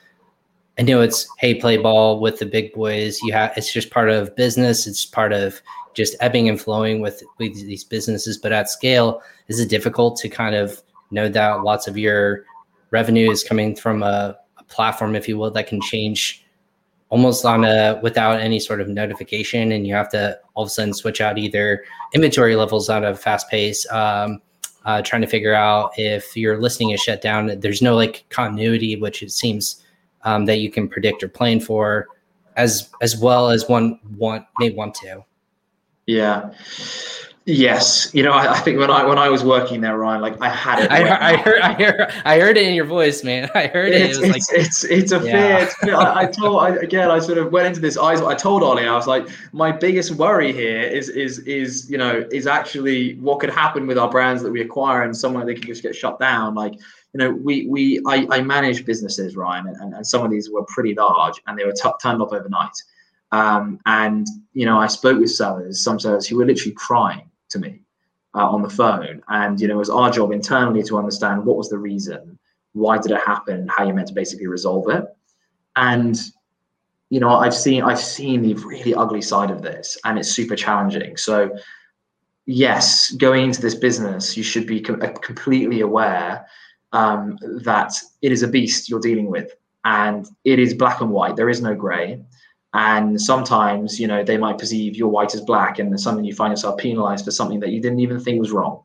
I 0.78 0.82
know 0.82 1.00
it's 1.00 1.26
hey, 1.38 1.54
play 1.54 1.76
ball 1.76 2.20
with 2.20 2.38
the 2.38 2.46
big 2.46 2.72
boys. 2.72 3.20
You 3.22 3.32
have 3.32 3.52
it's 3.56 3.72
just 3.72 3.90
part 3.90 4.10
of 4.10 4.36
business. 4.36 4.86
It's 4.86 5.04
part 5.04 5.32
of 5.32 5.60
just 5.94 6.14
ebbing 6.20 6.48
and 6.48 6.60
flowing 6.60 7.00
with, 7.00 7.22
with 7.38 7.54
these 7.54 7.84
businesses. 7.84 8.38
But 8.38 8.52
at 8.52 8.70
scale, 8.70 9.22
is 9.48 9.58
it 9.58 9.68
difficult 9.68 10.16
to 10.18 10.28
kind 10.28 10.54
of 10.54 10.82
know 11.10 11.28
that 11.28 11.64
lots 11.64 11.88
of 11.88 11.98
your 11.98 12.44
revenue 12.90 13.30
is 13.30 13.42
coming 13.42 13.74
from 13.74 14.02
a, 14.02 14.36
a 14.58 14.64
platform, 14.64 15.16
if 15.16 15.28
you 15.28 15.36
will, 15.36 15.50
that 15.50 15.66
can 15.66 15.80
change 15.80 16.44
almost 17.10 17.44
on 17.44 17.64
a 17.64 18.00
without 18.02 18.40
any 18.40 18.58
sort 18.58 18.80
of 18.80 18.88
notification 18.88 19.72
and 19.72 19.86
you 19.86 19.94
have 19.94 20.08
to 20.08 20.38
all 20.54 20.62
of 20.62 20.68
a 20.68 20.70
sudden 20.70 20.94
switch 20.94 21.20
out 21.20 21.38
either 21.38 21.84
inventory 22.14 22.56
levels 22.56 22.88
out 22.88 23.04
of 23.04 23.20
fast 23.20 23.48
pace 23.50 23.86
um, 23.90 24.40
uh, 24.86 25.02
trying 25.02 25.20
to 25.20 25.28
figure 25.28 25.54
out 25.54 25.92
if 25.98 26.34
your 26.36 26.58
listing 26.58 26.90
is 26.90 27.00
shut 27.00 27.20
down. 27.20 27.60
There's 27.60 27.82
no 27.82 27.94
like 27.94 28.24
continuity 28.30 28.96
which 28.96 29.22
it 29.22 29.30
seems 29.30 29.82
um, 30.22 30.46
that 30.46 30.58
you 30.58 30.70
can 30.70 30.88
predict 30.88 31.22
or 31.22 31.28
plan 31.28 31.60
for 31.60 32.08
as 32.56 32.90
as 33.02 33.16
well 33.16 33.50
as 33.50 33.68
one 33.68 33.98
want 34.16 34.46
may 34.58 34.70
want 34.70 34.94
to. 34.96 35.24
Yeah 36.06 36.50
Yes, 37.52 38.14
you 38.14 38.22
know, 38.22 38.30
I, 38.30 38.52
I, 38.52 38.58
think 38.60 38.78
when 38.78 38.92
I 38.92 39.04
when 39.04 39.18
I 39.18 39.28
was 39.28 39.42
working 39.42 39.80
there, 39.80 39.98
Ryan, 39.98 40.20
like 40.20 40.40
I 40.40 40.48
had 40.48 40.84
it. 40.84 40.90
I, 40.92 41.00
heard, 41.00 41.10
I 41.10 41.36
heard, 41.36 41.60
I 41.60 41.72
heard, 41.72 42.12
I 42.24 42.38
heard 42.38 42.56
it 42.56 42.64
in 42.64 42.74
your 42.74 42.84
voice, 42.84 43.24
man. 43.24 43.50
I 43.56 43.66
heard 43.66 43.92
it. 43.92 44.02
It's, 44.02 44.18
it 44.18 44.24
it's, 44.24 44.52
like, 44.52 44.60
it's, 44.60 44.84
it's, 44.84 45.10
a 45.10 45.18
yeah. 45.26 45.66
fear. 45.66 45.96
I, 45.96 46.20
I, 46.20 46.26
told 46.26 46.62
I, 46.62 46.76
again. 46.76 47.10
I 47.10 47.18
sort 47.18 47.38
of 47.38 47.50
went 47.50 47.66
into 47.66 47.80
this. 47.80 47.96
I, 47.96 48.24
I 48.24 48.36
told 48.36 48.62
Ollie, 48.62 48.86
I 48.86 48.94
was 48.94 49.08
like, 49.08 49.26
my 49.52 49.72
biggest 49.72 50.12
worry 50.12 50.52
here 50.52 50.80
is 50.82 51.08
is 51.08 51.40
is 51.40 51.90
you 51.90 51.98
know 51.98 52.24
is 52.30 52.46
actually 52.46 53.16
what 53.16 53.40
could 53.40 53.50
happen 53.50 53.88
with 53.88 53.98
our 53.98 54.08
brands 54.08 54.44
that 54.44 54.52
we 54.52 54.60
acquire 54.60 55.02
and 55.02 55.16
somewhere 55.16 55.44
they 55.44 55.54
could 55.54 55.66
just 55.66 55.82
get 55.82 55.96
shut 55.96 56.20
down. 56.20 56.54
Like 56.54 56.74
you 56.74 57.18
know, 57.18 57.30
we 57.32 57.66
we 57.66 58.00
I, 58.06 58.28
I 58.30 58.42
manage 58.42 58.84
businesses, 58.84 59.34
Ryan, 59.34 59.66
and, 59.66 59.92
and 59.94 60.06
some 60.06 60.24
of 60.24 60.30
these 60.30 60.48
were 60.50 60.62
pretty 60.66 60.94
large 60.94 61.42
and 61.48 61.58
they 61.58 61.64
were 61.64 61.72
t- 61.72 61.90
turned 62.00 62.22
off 62.22 62.32
overnight. 62.32 62.76
Um, 63.32 63.80
and 63.86 64.28
you 64.52 64.66
know, 64.66 64.78
I 64.78 64.86
spoke 64.86 65.18
with 65.18 65.32
sellers, 65.32 65.80
some 65.80 65.98
sellers 65.98 66.28
who 66.28 66.36
were 66.36 66.46
literally 66.46 66.74
crying 66.74 67.29
to 67.50 67.58
me 67.58 67.80
uh, 68.34 68.48
on 68.48 68.62
the 68.62 68.70
phone. 68.70 69.22
And, 69.28 69.60
you 69.60 69.68
know, 69.68 69.74
it 69.74 69.78
was 69.78 69.90
our 69.90 70.10
job 70.10 70.32
internally 70.32 70.82
to 70.84 70.98
understand 70.98 71.44
what 71.44 71.56
was 71.56 71.68
the 71.68 71.78
reason, 71.78 72.38
why 72.72 72.98
did 72.98 73.10
it 73.12 73.20
happen, 73.20 73.68
how 73.68 73.84
you 73.84 73.94
meant 73.94 74.08
to 74.08 74.14
basically 74.14 74.46
resolve 74.46 74.88
it. 74.88 75.04
And, 75.76 76.18
you 77.10 77.20
know, 77.20 77.30
I've 77.30 77.54
seen 77.54 77.82
I've 77.82 78.00
seen 78.00 78.42
the 78.42 78.54
really 78.54 78.94
ugly 78.94 79.22
side 79.22 79.50
of 79.50 79.62
this, 79.62 79.98
and 80.04 80.18
it's 80.18 80.30
super 80.30 80.56
challenging. 80.56 81.16
So, 81.16 81.50
yes, 82.46 83.10
going 83.12 83.44
into 83.46 83.60
this 83.60 83.74
business, 83.74 84.36
you 84.36 84.42
should 84.42 84.66
be 84.66 84.80
com- 84.80 85.02
uh, 85.02 85.12
completely 85.12 85.80
aware 85.80 86.46
um, 86.92 87.36
that 87.64 87.92
it 88.22 88.32
is 88.32 88.42
a 88.42 88.48
beast 88.48 88.88
you're 88.88 89.00
dealing 89.00 89.26
with, 89.26 89.52
and 89.84 90.26
it 90.44 90.58
is 90.58 90.74
black 90.74 91.00
and 91.00 91.10
white. 91.10 91.36
There 91.36 91.50
is 91.50 91.60
no 91.60 91.74
grey 91.74 92.22
and 92.74 93.20
sometimes 93.20 93.98
you 93.98 94.06
know 94.06 94.22
they 94.22 94.36
might 94.36 94.58
perceive 94.58 94.96
your 94.96 95.08
white 95.08 95.34
as 95.34 95.40
black 95.40 95.78
and 95.78 95.98
suddenly 96.00 96.26
you 96.26 96.34
find 96.34 96.52
yourself 96.52 96.78
penalized 96.78 97.24
for 97.24 97.30
something 97.30 97.60
that 97.60 97.70
you 97.70 97.80
didn't 97.80 98.00
even 98.00 98.20
think 98.20 98.38
was 98.38 98.52
wrong 98.52 98.82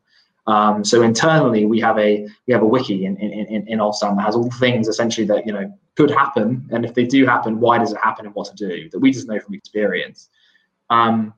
um, 0.48 0.84
so 0.84 1.02
internally 1.02 1.66
we 1.66 1.78
have 1.80 1.98
a 1.98 2.26
we 2.46 2.52
have 2.52 2.62
a 2.62 2.66
wiki 2.66 3.04
in 3.04 3.16
in, 3.18 3.30
in, 3.30 3.66
in 3.68 3.78
that 3.78 4.18
has 4.20 4.34
all 4.34 4.44
the 4.44 4.56
things 4.56 4.88
essentially 4.88 5.26
that 5.26 5.46
you 5.46 5.52
know 5.52 5.72
could 5.94 6.10
happen 6.10 6.66
and 6.72 6.84
if 6.84 6.94
they 6.94 7.04
do 7.04 7.24
happen 7.24 7.60
why 7.60 7.78
does 7.78 7.92
it 7.92 7.98
happen 7.98 8.26
and 8.26 8.34
what 8.34 8.48
to 8.48 8.54
do 8.56 8.88
that 8.90 8.98
we 8.98 9.10
just 9.10 9.28
know 9.28 9.38
from 9.38 9.54
experience 9.54 10.28
um, 10.90 11.32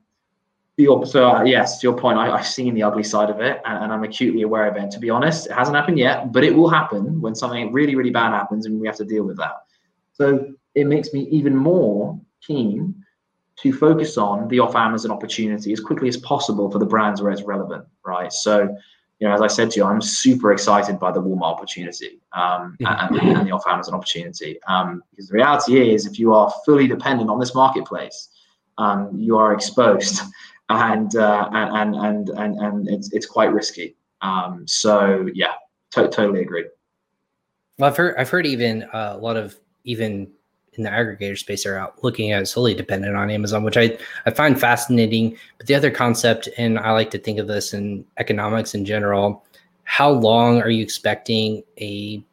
your, 0.79 1.05
so 1.05 1.29
uh, 1.29 1.43
yes, 1.43 1.79
to 1.79 1.87
your 1.87 1.97
point, 1.97 2.17
I, 2.17 2.37
have 2.37 2.47
seen 2.47 2.73
the 2.73 2.83
ugly 2.83 3.03
side 3.03 3.29
of 3.29 3.41
it, 3.41 3.61
and, 3.65 3.83
and, 3.83 3.91
I'm 3.91 4.03
acutely 4.03 4.43
aware 4.43 4.65
of 4.65 4.77
it. 4.77 4.83
And 4.83 4.91
to 4.93 4.99
be 4.99 5.09
honest, 5.09 5.47
it 5.47 5.51
hasn't 5.51 5.75
happened 5.75 5.99
yet, 5.99 6.31
but 6.31 6.43
it 6.43 6.55
will 6.55 6.69
happen 6.69 7.19
when 7.19 7.35
something 7.35 7.73
really, 7.73 7.95
really 7.95 8.11
bad 8.11 8.31
happens, 8.31 8.65
and 8.65 8.79
we 8.79 8.87
have 8.87 8.95
to 8.97 9.05
deal 9.05 9.23
with 9.23 9.37
that. 9.37 9.57
So 10.13 10.53
it 10.75 10.87
makes 10.87 11.13
me 11.13 11.27
even 11.31 11.55
more 11.55 12.19
keen 12.45 12.95
to 13.57 13.73
focus 13.73 14.17
on 14.17 14.47
the 14.47 14.59
off 14.59 14.75
Amazon 14.75 15.11
opportunity 15.11 15.73
as 15.73 15.79
quickly 15.79 16.07
as 16.07 16.17
possible 16.17 16.71
for 16.71 16.79
the 16.79 16.85
brands 16.85 17.21
where 17.21 17.31
it's 17.31 17.43
relevant, 17.43 17.85
right? 18.05 18.31
So, 18.31 18.75
you 19.19 19.27
know, 19.27 19.33
as 19.33 19.41
I 19.41 19.47
said 19.47 19.71
to 19.71 19.79
you, 19.79 19.85
I'm 19.85 20.01
super 20.01 20.53
excited 20.53 20.97
by 20.97 21.11
the 21.11 21.21
Walmart 21.21 21.55
opportunity 21.55 22.21
um, 22.31 22.77
and, 22.79 23.17
and, 23.17 23.47
the 23.47 23.51
off 23.51 23.67
Amazon 23.67 23.95
opportunity. 23.95 24.61
Um, 24.63 25.03
because 25.11 25.27
the 25.27 25.33
reality 25.33 25.93
is, 25.93 26.05
if 26.05 26.17
you 26.17 26.33
are 26.33 26.53
fully 26.65 26.87
dependent 26.87 27.29
on 27.29 27.37
this 27.37 27.53
marketplace, 27.53 28.29
um, 28.77 29.11
you 29.13 29.37
are 29.37 29.53
exposed, 29.53 30.21
and, 30.69 31.15
uh, 31.17 31.49
and 31.51 31.95
and 31.95 32.29
and 32.29 32.57
and 32.59 32.87
it's 32.87 33.11
it's 33.11 33.25
quite 33.25 33.51
risky. 33.51 33.97
Um, 34.21 34.65
so 34.67 35.27
yeah, 35.33 35.53
to- 35.91 36.07
totally 36.07 36.41
agree. 36.41 36.65
Well, 37.77 37.89
I've 37.89 37.97
heard 37.97 38.15
I've 38.17 38.29
heard 38.29 38.45
even 38.45 38.83
uh, 38.83 39.15
a 39.15 39.17
lot 39.17 39.35
of 39.35 39.59
even 39.83 40.31
in 40.73 40.83
the 40.83 40.89
aggregator 40.89 41.37
space 41.37 41.65
are 41.65 41.77
out 41.77 42.03
looking 42.03 42.31
at 42.31 42.47
solely 42.47 42.73
dependent 42.73 43.15
on 43.15 43.29
Amazon, 43.29 43.63
which 43.63 43.77
I, 43.77 43.97
I 44.25 44.31
find 44.31 44.59
fascinating. 44.59 45.37
But 45.57 45.67
the 45.67 45.75
other 45.75 45.91
concept, 45.91 46.47
and 46.57 46.79
I 46.79 46.91
like 46.91 47.11
to 47.11 47.19
think 47.19 47.39
of 47.39 47.47
this 47.47 47.73
in 47.73 48.05
economics 48.17 48.73
in 48.73 48.85
general, 48.85 49.43
how 49.83 50.11
long 50.11 50.61
are 50.61 50.69
you 50.69 50.83
expecting 50.83 51.63
a 51.79 52.23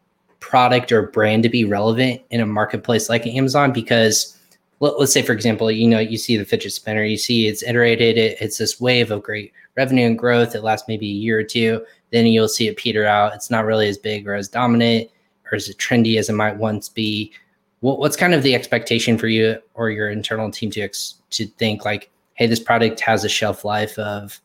product 0.40 0.92
or 0.92 1.08
brand 1.08 1.42
to 1.42 1.48
be 1.48 1.64
relevant 1.64 2.22
in 2.30 2.40
a 2.40 2.46
marketplace 2.46 3.08
like 3.08 3.26
Amazon? 3.26 3.72
Because 3.72 4.36
let, 4.80 4.94
us 4.94 5.12
say, 5.12 5.22
for 5.22 5.32
example, 5.32 5.70
you 5.70 5.88
know, 5.88 5.98
you 5.98 6.18
see 6.18 6.36
the 6.36 6.44
fidget 6.44 6.72
spinner, 6.72 7.02
you 7.02 7.16
see 7.16 7.48
it's 7.48 7.62
iterated, 7.62 8.18
it, 8.18 8.36
it's 8.40 8.58
this 8.58 8.80
wave 8.80 9.10
of 9.10 9.22
great 9.22 9.52
revenue 9.76 10.06
and 10.06 10.18
growth. 10.18 10.54
It 10.54 10.62
lasts 10.62 10.88
maybe 10.88 11.06
a 11.06 11.12
year 11.12 11.38
or 11.38 11.44
two. 11.44 11.84
Then 12.10 12.26
you'll 12.26 12.48
see 12.48 12.68
it 12.68 12.76
peter 12.76 13.06
out. 13.06 13.34
It's 13.34 13.50
not 13.50 13.64
really 13.64 13.88
as 13.88 13.98
big 13.98 14.26
or 14.28 14.34
as 14.34 14.48
dominant 14.48 15.10
or 15.50 15.56
as 15.56 15.68
trendy 15.76 16.18
as 16.18 16.28
it 16.28 16.34
might 16.34 16.56
once 16.56 16.88
be 16.88 17.32
what, 17.80 17.98
what's 17.98 18.16
kind 18.16 18.34
of 18.34 18.42
the 18.42 18.54
expectation 18.54 19.18
for 19.18 19.28
you 19.28 19.58
or 19.74 19.90
your 19.90 20.10
internal 20.10 20.50
team 20.50 20.70
to 20.70 20.80
ex- 20.80 21.14
to 21.30 21.46
think 21.46 21.84
like, 21.84 22.10
hey, 22.34 22.46
this 22.46 22.60
product 22.60 23.00
has 23.00 23.24
a 23.24 23.28
shelf 23.28 23.64
life 23.64 23.98
of 23.98 24.40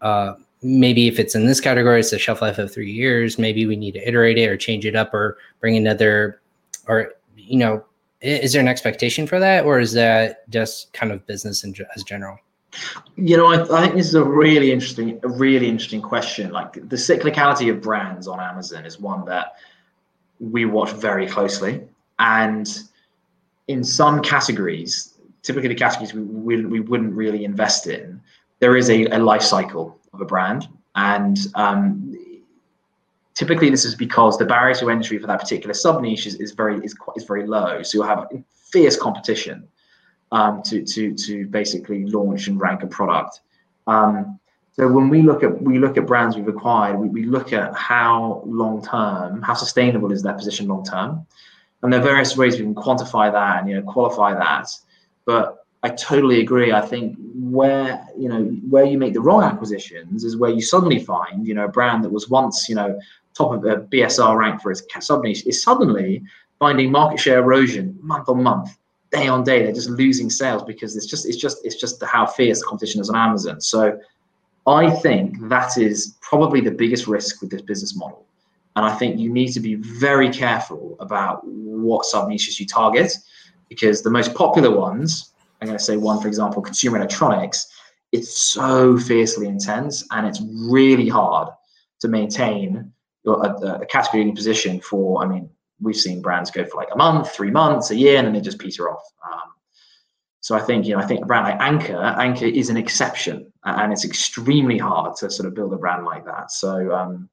uh, 0.00 0.34
maybe 0.62 1.08
if 1.08 1.18
it's 1.18 1.34
in 1.34 1.46
this 1.46 1.60
category, 1.60 2.00
it's 2.00 2.12
a 2.12 2.18
shelf 2.18 2.42
life 2.42 2.58
of 2.58 2.72
three 2.72 2.90
years. 2.90 3.38
Maybe 3.38 3.66
we 3.66 3.76
need 3.76 3.92
to 3.92 4.08
iterate 4.08 4.38
it 4.38 4.48
or 4.48 4.56
change 4.56 4.84
it 4.84 4.96
up 4.96 5.12
or 5.14 5.38
bring 5.60 5.76
another, 5.76 6.40
or 6.86 7.12
you 7.36 7.58
know, 7.58 7.84
is 8.20 8.52
there 8.52 8.62
an 8.62 8.68
expectation 8.68 9.26
for 9.26 9.38
that, 9.38 9.64
or 9.64 9.78
is 9.78 9.92
that 9.92 10.48
just 10.50 10.92
kind 10.92 11.12
of 11.12 11.26
business 11.26 11.64
in, 11.64 11.74
as 11.94 12.02
general? 12.02 12.38
You 13.16 13.36
know, 13.36 13.46
I, 13.46 13.62
I, 13.62 13.82
think 13.82 13.94
this 13.94 14.08
is 14.08 14.14
a 14.14 14.24
really 14.24 14.72
interesting, 14.72 15.20
a 15.22 15.28
really 15.28 15.68
interesting 15.68 16.02
question. 16.02 16.50
Like 16.50 16.74
the 16.74 16.96
cyclicality 16.96 17.70
of 17.70 17.80
brands 17.80 18.26
on 18.26 18.40
Amazon 18.40 18.84
is 18.84 18.98
one 18.98 19.24
that 19.26 19.56
we 20.40 20.64
watch 20.64 20.92
very 20.92 21.26
closely. 21.26 21.82
And 22.18 22.68
in 23.68 23.84
some 23.84 24.22
categories, 24.22 25.14
typically 25.42 25.68
the 25.68 25.74
categories 25.74 26.14
we, 26.14 26.22
we, 26.22 26.64
we 26.64 26.80
wouldn't 26.80 27.12
really 27.12 27.44
invest 27.44 27.86
in, 27.86 28.20
there 28.60 28.76
is 28.76 28.90
a, 28.90 29.04
a 29.06 29.18
life 29.18 29.42
cycle 29.42 29.98
of 30.12 30.20
a 30.20 30.24
brand. 30.24 30.68
And 30.94 31.38
um, 31.54 32.16
typically 33.34 33.70
this 33.70 33.84
is 33.84 33.94
because 33.94 34.38
the 34.38 34.46
barrier 34.46 34.74
to 34.76 34.90
entry 34.90 35.18
for 35.18 35.26
that 35.26 35.40
particular 35.40 35.74
sub 35.74 36.00
niche 36.00 36.26
is, 36.26 36.36
is 36.36 36.52
very 36.52 36.78
is, 36.84 36.94
quite, 36.94 37.16
is 37.16 37.24
very 37.24 37.46
low. 37.46 37.82
So 37.82 37.98
you'll 37.98 38.06
have 38.06 38.26
fierce 38.72 38.96
competition 38.96 39.68
um, 40.32 40.62
to, 40.62 40.82
to, 40.82 41.14
to 41.14 41.46
basically 41.46 42.06
launch 42.06 42.48
and 42.48 42.60
rank 42.60 42.82
a 42.82 42.86
product. 42.86 43.40
Um, 43.86 44.40
so 44.72 44.88
when 44.88 45.08
we 45.08 45.22
look 45.22 45.42
at 45.42 45.62
we 45.62 45.78
look 45.78 45.96
at 45.96 46.06
brands 46.06 46.36
we've 46.36 46.48
acquired, 46.48 46.98
we, 46.98 47.08
we 47.08 47.24
look 47.24 47.54
at 47.54 47.74
how 47.74 48.42
long 48.44 48.82
term, 48.82 49.40
how 49.40 49.54
sustainable 49.54 50.12
is 50.12 50.22
that 50.24 50.36
position 50.36 50.68
long 50.68 50.84
term. 50.84 51.26
And 51.86 51.92
there 51.92 52.00
are 52.00 52.04
various 52.04 52.36
ways 52.36 52.58
we 52.58 52.64
can 52.64 52.74
quantify 52.74 53.30
that 53.30 53.60
and 53.60 53.68
you 53.68 53.76
know 53.76 53.82
qualify 53.82 54.34
that. 54.34 54.68
But 55.24 55.64
I 55.84 55.90
totally 55.90 56.40
agree. 56.40 56.72
I 56.72 56.80
think 56.80 57.16
where 57.36 58.04
you 58.18 58.28
know 58.28 58.42
where 58.68 58.84
you 58.84 58.98
make 58.98 59.14
the 59.14 59.20
wrong 59.20 59.44
acquisitions 59.44 60.24
is 60.24 60.36
where 60.36 60.50
you 60.50 60.62
suddenly 60.62 60.98
find 60.98 61.46
you 61.46 61.54
know 61.54 61.66
a 61.66 61.68
brand 61.68 62.02
that 62.02 62.10
was 62.10 62.28
once 62.28 62.68
you 62.68 62.74
know 62.74 62.98
top 63.34 63.52
of 63.52 63.64
a 63.66 63.82
BSR 63.82 64.36
rank 64.36 64.60
for 64.60 64.72
its 64.72 64.82
sub 64.98 65.22
niche 65.22 65.46
is 65.46 65.62
suddenly 65.62 66.24
finding 66.58 66.90
market 66.90 67.20
share 67.20 67.38
erosion 67.38 67.96
month 68.02 68.28
on 68.28 68.42
month, 68.42 68.76
day 69.12 69.28
on 69.28 69.44
day. 69.44 69.62
They're 69.62 69.72
just 69.72 69.90
losing 69.90 70.28
sales 70.28 70.64
because 70.64 70.96
it's 70.96 71.06
just 71.06 71.24
it's 71.24 71.36
just 71.36 71.64
it's 71.64 71.76
just 71.76 72.02
how 72.02 72.26
fierce 72.26 72.58
the 72.58 72.66
competition 72.66 73.00
is 73.00 73.10
on 73.10 73.14
Amazon. 73.14 73.60
So 73.60 73.96
I 74.66 74.90
think 74.90 75.48
that 75.48 75.78
is 75.78 76.16
probably 76.20 76.60
the 76.60 76.72
biggest 76.72 77.06
risk 77.06 77.40
with 77.42 77.52
this 77.52 77.62
business 77.62 77.94
model 77.94 78.25
and 78.76 78.84
I 78.84 78.94
think 78.94 79.18
you 79.18 79.32
need 79.32 79.52
to 79.52 79.60
be 79.60 79.74
very 79.74 80.28
careful 80.28 80.96
about 81.00 81.40
what 81.44 82.04
sub 82.04 82.28
niches 82.28 82.60
you 82.60 82.66
target 82.66 83.16
because 83.68 84.02
the 84.02 84.10
most 84.10 84.34
popular 84.34 84.70
ones, 84.70 85.32
I'm 85.60 85.66
going 85.66 85.78
to 85.78 85.82
say 85.82 85.96
one, 85.96 86.20
for 86.20 86.28
example, 86.28 86.60
consumer 86.62 86.98
electronics, 86.98 87.66
it's 88.12 88.42
so 88.42 88.98
fiercely 88.98 89.48
intense 89.48 90.06
and 90.12 90.26
it's 90.26 90.42
really 90.70 91.08
hard 91.08 91.48
to 92.00 92.08
maintain 92.08 92.92
a, 93.26 93.30
a 93.30 93.86
category 93.86 94.30
position 94.32 94.78
for, 94.80 95.22
I 95.22 95.26
mean, 95.26 95.48
we've 95.80 95.96
seen 95.96 96.20
brands 96.20 96.50
go 96.50 96.64
for 96.66 96.76
like 96.76 96.88
a 96.92 96.96
month, 96.96 97.32
three 97.32 97.50
months, 97.50 97.90
a 97.90 97.96
year, 97.96 98.18
and 98.18 98.26
then 98.26 98.34
they 98.34 98.40
just 98.40 98.58
peter 98.58 98.90
off. 98.90 99.02
Um, 99.26 99.52
so 100.40 100.54
I 100.54 100.60
think, 100.60 100.86
you 100.86 100.94
know, 100.94 101.02
I 101.02 101.06
think 101.06 101.22
a 101.22 101.26
brand 101.26 101.46
like 101.46 101.60
Anker, 101.60 101.96
Anker 101.96 102.44
is 102.44 102.68
an 102.68 102.76
exception 102.76 103.50
and 103.64 103.90
it's 103.90 104.04
extremely 104.04 104.76
hard 104.76 105.16
to 105.16 105.30
sort 105.30 105.46
of 105.48 105.54
build 105.54 105.72
a 105.72 105.78
brand 105.78 106.04
like 106.04 106.26
that. 106.26 106.52
So 106.52 106.92
um, 106.92 107.28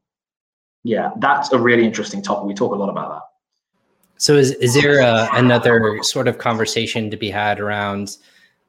yeah, 0.84 1.11
that's 1.17 1.51
a 1.51 1.59
really 1.59 1.86
interesting 1.86 2.21
topic. 2.21 2.45
We 2.45 2.53
talk 2.53 2.73
a 2.73 2.77
lot 2.77 2.89
about 2.89 3.09
that. 3.11 3.21
So 4.17 4.36
is, 4.36 4.51
is 4.51 4.73
there 4.73 4.99
a, 4.99 5.27
another 5.34 5.99
sort 6.01 6.27
of 6.27 6.38
conversation 6.38 7.09
to 7.09 7.17
be 7.17 7.29
had 7.29 7.59
around 7.59 8.17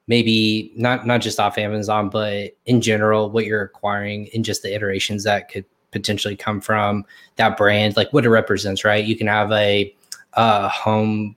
maybe 0.07 0.73
not 0.77 1.07
not 1.07 1.21
just 1.21 1.41
off 1.41 1.59
Amazon, 1.59 2.09
but 2.09 2.57
in 2.67 2.81
general, 2.81 3.31
what 3.31 3.47
you're 3.47 3.63
acquiring 3.63 4.27
in 4.29 4.43
just 4.43 4.63
the 4.63 4.75
iterations 4.75 5.25
that 5.25 5.49
could 5.49 5.65
potentially 5.91 6.37
come 6.37 6.61
from 6.61 7.05
that 7.37 7.57
brand, 7.57 7.97
like 7.97 8.13
what 8.13 8.25
it 8.25 8.31
represents, 8.31 8.85
right? 8.85 9.05
You 9.05 9.17
can 9.17 9.29
have 9.29 9.51
a, 9.53 9.95
a 10.35 10.69
home. 10.69 11.37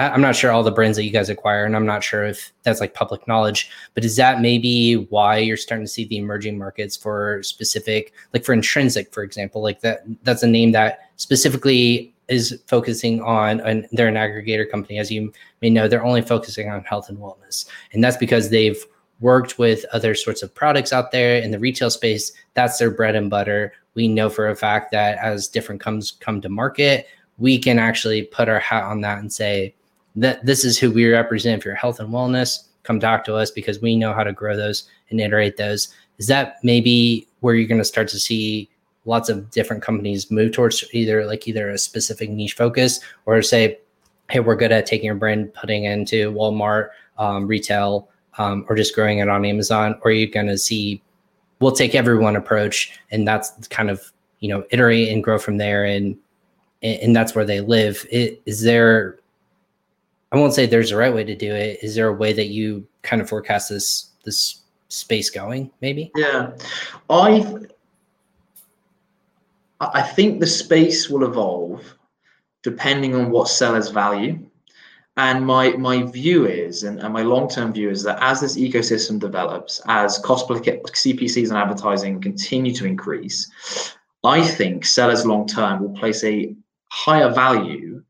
I'm 0.00 0.22
not 0.22 0.34
sure 0.34 0.50
all 0.50 0.62
the 0.62 0.70
brands 0.70 0.96
that 0.96 1.04
you 1.04 1.10
guys 1.10 1.28
acquire, 1.28 1.64
and 1.64 1.76
I'm 1.76 1.84
not 1.84 2.02
sure 2.02 2.24
if 2.24 2.52
that's 2.62 2.80
like 2.80 2.94
public 2.94 3.28
knowledge, 3.28 3.70
but 3.94 4.04
is 4.04 4.16
that 4.16 4.40
maybe 4.40 4.94
why 4.94 5.36
you're 5.36 5.58
starting 5.58 5.84
to 5.84 5.92
see 5.92 6.06
the 6.06 6.16
emerging 6.16 6.56
markets 6.56 6.96
for 6.96 7.42
specific, 7.42 8.14
like 8.32 8.44
for 8.44 8.54
Intrinsic, 8.54 9.12
for 9.12 9.22
example, 9.22 9.62
like 9.62 9.80
that? 9.82 10.00
That's 10.22 10.42
a 10.42 10.46
name 10.46 10.72
that 10.72 11.10
specifically 11.16 12.14
is 12.28 12.62
focusing 12.66 13.20
on, 13.20 13.60
and 13.60 13.86
they're 13.92 14.08
an 14.08 14.14
aggregator 14.14 14.70
company, 14.70 14.98
as 14.98 15.10
you 15.10 15.32
may 15.60 15.68
know, 15.68 15.86
they're 15.86 16.04
only 16.04 16.22
focusing 16.22 16.70
on 16.70 16.82
health 16.84 17.08
and 17.10 17.18
wellness. 17.18 17.66
And 17.92 18.02
that's 18.02 18.16
because 18.16 18.48
they've 18.48 18.82
worked 19.20 19.58
with 19.58 19.84
other 19.92 20.14
sorts 20.14 20.42
of 20.42 20.54
products 20.54 20.92
out 20.92 21.10
there 21.10 21.42
in 21.42 21.50
the 21.50 21.58
retail 21.58 21.90
space. 21.90 22.32
That's 22.54 22.78
their 22.78 22.90
bread 22.90 23.16
and 23.16 23.28
butter. 23.28 23.74
We 23.94 24.08
know 24.08 24.30
for 24.30 24.48
a 24.48 24.56
fact 24.56 24.92
that 24.92 25.18
as 25.18 25.48
different 25.48 25.80
comes 25.80 26.12
come 26.12 26.40
to 26.40 26.48
market, 26.48 27.06
we 27.36 27.58
can 27.58 27.78
actually 27.78 28.22
put 28.22 28.48
our 28.48 28.60
hat 28.60 28.84
on 28.84 29.02
that 29.02 29.18
and 29.18 29.30
say 29.32 29.74
that 30.16 30.44
this 30.44 30.64
is 30.64 30.78
who 30.78 30.90
we 30.90 31.10
represent 31.10 31.62
for 31.62 31.68
your 31.68 31.76
health 31.76 32.00
and 32.00 32.10
wellness. 32.10 32.64
Come 32.82 33.00
talk 33.00 33.24
to 33.24 33.34
us 33.34 33.50
because 33.50 33.80
we 33.80 33.96
know 33.96 34.12
how 34.12 34.24
to 34.24 34.32
grow 34.32 34.56
those 34.56 34.88
and 35.10 35.20
iterate 35.20 35.56
those. 35.56 35.88
Is 36.18 36.26
that 36.26 36.56
maybe 36.62 37.26
where 37.40 37.54
you're 37.54 37.68
going 37.68 37.80
to 37.80 37.84
start 37.84 38.08
to 38.08 38.18
see 38.18 38.68
lots 39.04 39.28
of 39.28 39.50
different 39.50 39.82
companies 39.82 40.30
move 40.30 40.52
towards 40.52 40.84
either 40.92 41.26
like 41.26 41.48
either 41.48 41.70
a 41.70 41.78
specific 41.78 42.30
niche 42.30 42.54
focus 42.54 43.00
or 43.26 43.40
say, 43.42 43.78
hey, 44.30 44.40
we're 44.40 44.56
good 44.56 44.72
at 44.72 44.86
taking 44.86 45.10
a 45.10 45.14
brand, 45.14 45.52
putting 45.54 45.84
it 45.84 45.92
into 45.92 46.32
Walmart, 46.32 46.90
um, 47.18 47.46
retail, 47.46 48.08
um, 48.38 48.64
or 48.68 48.76
just 48.76 48.94
growing 48.94 49.18
it 49.18 49.28
on 49.28 49.44
Amazon, 49.44 49.98
or 50.02 50.10
you're 50.10 50.30
going 50.30 50.46
to 50.46 50.58
see 50.58 51.02
we'll 51.60 51.72
take 51.72 51.94
everyone 51.94 52.36
approach, 52.36 52.98
and 53.10 53.28
that's 53.28 53.66
kind 53.68 53.90
of 53.90 54.12
you 54.40 54.48
know 54.48 54.64
iterate 54.70 55.08
and 55.08 55.22
grow 55.22 55.38
from 55.38 55.58
there, 55.58 55.84
and 55.84 56.16
and 56.82 57.14
that's 57.14 57.34
where 57.34 57.44
they 57.44 57.60
live. 57.60 58.06
It, 58.10 58.40
is 58.46 58.62
there? 58.62 59.18
I 60.32 60.38
won't 60.38 60.54
say 60.54 60.66
there's 60.66 60.92
a 60.92 60.96
right 60.96 61.14
way 61.14 61.24
to 61.24 61.34
do 61.34 61.52
it. 61.54 61.78
Is 61.82 61.94
there 61.94 62.08
a 62.08 62.14
way 62.14 62.32
that 62.32 62.48
you 62.48 62.86
kind 63.02 63.20
of 63.20 63.28
forecast 63.28 63.68
this 63.68 64.10
this 64.24 64.62
space 64.88 65.30
going? 65.30 65.70
Maybe. 65.80 66.10
Yeah, 66.14 66.52
I 67.08 67.66
I 69.80 70.02
think 70.02 70.40
the 70.40 70.46
space 70.46 71.08
will 71.08 71.24
evolve 71.24 71.96
depending 72.62 73.14
on 73.14 73.30
what 73.30 73.48
sellers 73.48 73.88
value. 73.88 74.38
And 75.16 75.44
my 75.44 75.72
my 75.72 76.04
view 76.04 76.46
is, 76.46 76.84
and, 76.84 77.00
and 77.00 77.12
my 77.12 77.22
long-term 77.22 77.72
view 77.72 77.90
is 77.90 78.02
that 78.04 78.18
as 78.22 78.40
this 78.40 78.56
ecosystem 78.56 79.18
develops, 79.18 79.82
as 79.86 80.18
cost 80.18 80.46
per 80.46 80.54
CPCs 80.54 81.48
and 81.48 81.58
advertising 81.58 82.20
continue 82.20 82.72
to 82.74 82.86
increase, 82.86 83.50
I 84.22 84.46
think 84.46 84.86
sellers 84.86 85.26
long-term 85.26 85.82
will 85.82 85.98
place 85.98 86.22
a 86.24 86.54
higher 86.90 87.30
value 87.32 88.02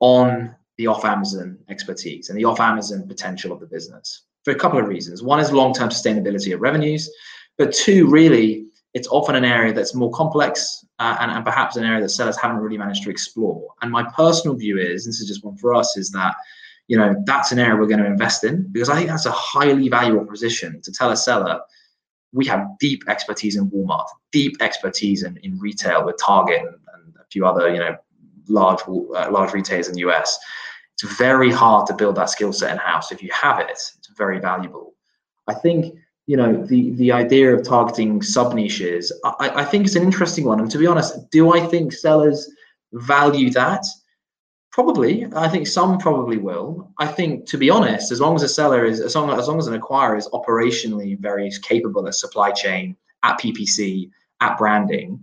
on 0.00 0.54
the 0.78 0.86
off 0.86 1.04
Amazon 1.04 1.58
expertise 1.68 2.28
and 2.28 2.38
the 2.38 2.44
off 2.44 2.60
Amazon 2.60 3.06
potential 3.06 3.52
of 3.52 3.60
the 3.60 3.66
business 3.66 4.24
for 4.44 4.52
a 4.52 4.58
couple 4.58 4.78
of 4.78 4.86
reasons. 4.86 5.22
One 5.22 5.40
is 5.40 5.52
long-term 5.52 5.90
sustainability 5.90 6.52
of 6.52 6.60
revenues, 6.60 7.10
but 7.56 7.72
two, 7.72 8.08
really 8.08 8.66
it's 8.94 9.08
often 9.08 9.34
an 9.34 9.44
area 9.44 9.72
that's 9.72 9.94
more 9.94 10.10
complex 10.12 10.84
uh, 11.00 11.16
and, 11.20 11.30
and 11.32 11.44
perhaps 11.44 11.76
an 11.76 11.84
area 11.84 12.00
that 12.00 12.08
sellers 12.08 12.38
haven't 12.38 12.58
really 12.58 12.78
managed 12.78 13.02
to 13.02 13.10
explore. 13.10 13.74
And 13.82 13.90
my 13.90 14.04
personal 14.16 14.56
view 14.56 14.78
is, 14.78 15.04
and 15.04 15.12
this 15.12 15.20
is 15.20 15.26
just 15.26 15.44
one 15.44 15.56
for 15.56 15.74
us, 15.74 15.96
is 15.96 16.10
that 16.12 16.34
you 16.86 16.96
know 16.98 17.14
that's 17.26 17.50
an 17.50 17.58
area 17.58 17.76
we're 17.76 17.86
going 17.86 18.02
to 18.02 18.06
invest 18.06 18.44
in 18.44 18.68
because 18.70 18.90
I 18.90 18.96
think 18.96 19.08
that's 19.08 19.26
a 19.26 19.32
highly 19.32 19.88
valuable 19.88 20.26
position 20.26 20.82
to 20.82 20.92
tell 20.92 21.10
a 21.10 21.16
seller 21.16 21.60
we 22.32 22.44
have 22.46 22.66
deep 22.78 23.04
expertise 23.08 23.56
in 23.56 23.70
Walmart, 23.70 24.06
deep 24.32 24.56
expertise 24.60 25.22
in, 25.22 25.38
in 25.38 25.58
retail 25.58 26.04
with 26.04 26.18
Target 26.18 26.60
and, 26.60 26.76
and 26.94 27.14
a 27.16 27.24
few 27.30 27.46
other 27.46 27.72
you 27.72 27.78
know 27.78 27.96
large 28.48 28.80
uh, 28.86 29.30
large 29.30 29.52
retailers 29.54 29.88
in 29.88 29.94
the 29.94 30.00
US. 30.00 30.38
It's 30.94 31.16
very 31.16 31.50
hard 31.50 31.86
to 31.88 31.94
build 31.94 32.16
that 32.16 32.30
skill 32.30 32.52
set 32.52 32.72
in 32.72 32.78
house. 32.78 33.12
If 33.12 33.22
you 33.22 33.30
have 33.32 33.58
it, 33.58 33.70
it's 33.70 34.08
very 34.16 34.38
valuable. 34.40 34.94
I 35.48 35.54
think 35.54 35.94
you 36.26 36.36
know 36.36 36.64
the 36.64 36.90
the 36.92 37.12
idea 37.12 37.54
of 37.54 37.64
targeting 37.64 38.22
sub 38.22 38.54
niches 38.54 39.12
I, 39.24 39.50
I 39.56 39.64
think 39.64 39.84
it's 39.86 39.96
an 39.96 40.02
interesting 40.02 40.44
one. 40.44 40.60
And 40.60 40.70
to 40.70 40.78
be 40.78 40.86
honest 40.86 41.30
do 41.30 41.52
i 41.52 41.60
think 41.60 41.92
sellers 41.92 42.50
value 42.92 43.50
that? 43.50 43.84
Probably. 44.72 45.26
I 45.36 45.48
think 45.48 45.68
some 45.68 45.98
probably 45.98 46.36
will. 46.36 46.90
I 46.98 47.06
think 47.06 47.46
to 47.48 47.58
be 47.58 47.70
honest 47.70 48.10
as 48.10 48.20
long 48.20 48.34
as 48.34 48.42
a 48.42 48.48
seller 48.48 48.84
is 48.84 49.00
as 49.00 49.14
long 49.14 49.30
as, 49.38 49.48
long 49.48 49.58
as 49.58 49.66
an 49.66 49.78
acquirer 49.80 50.18
is 50.18 50.28
operationally 50.28 51.18
very 51.18 51.50
capable 51.62 52.06
at 52.08 52.14
supply 52.14 52.50
chain 52.50 52.96
at 53.22 53.38
ppc 53.38 54.10
at 54.40 54.58
branding 54.58 55.20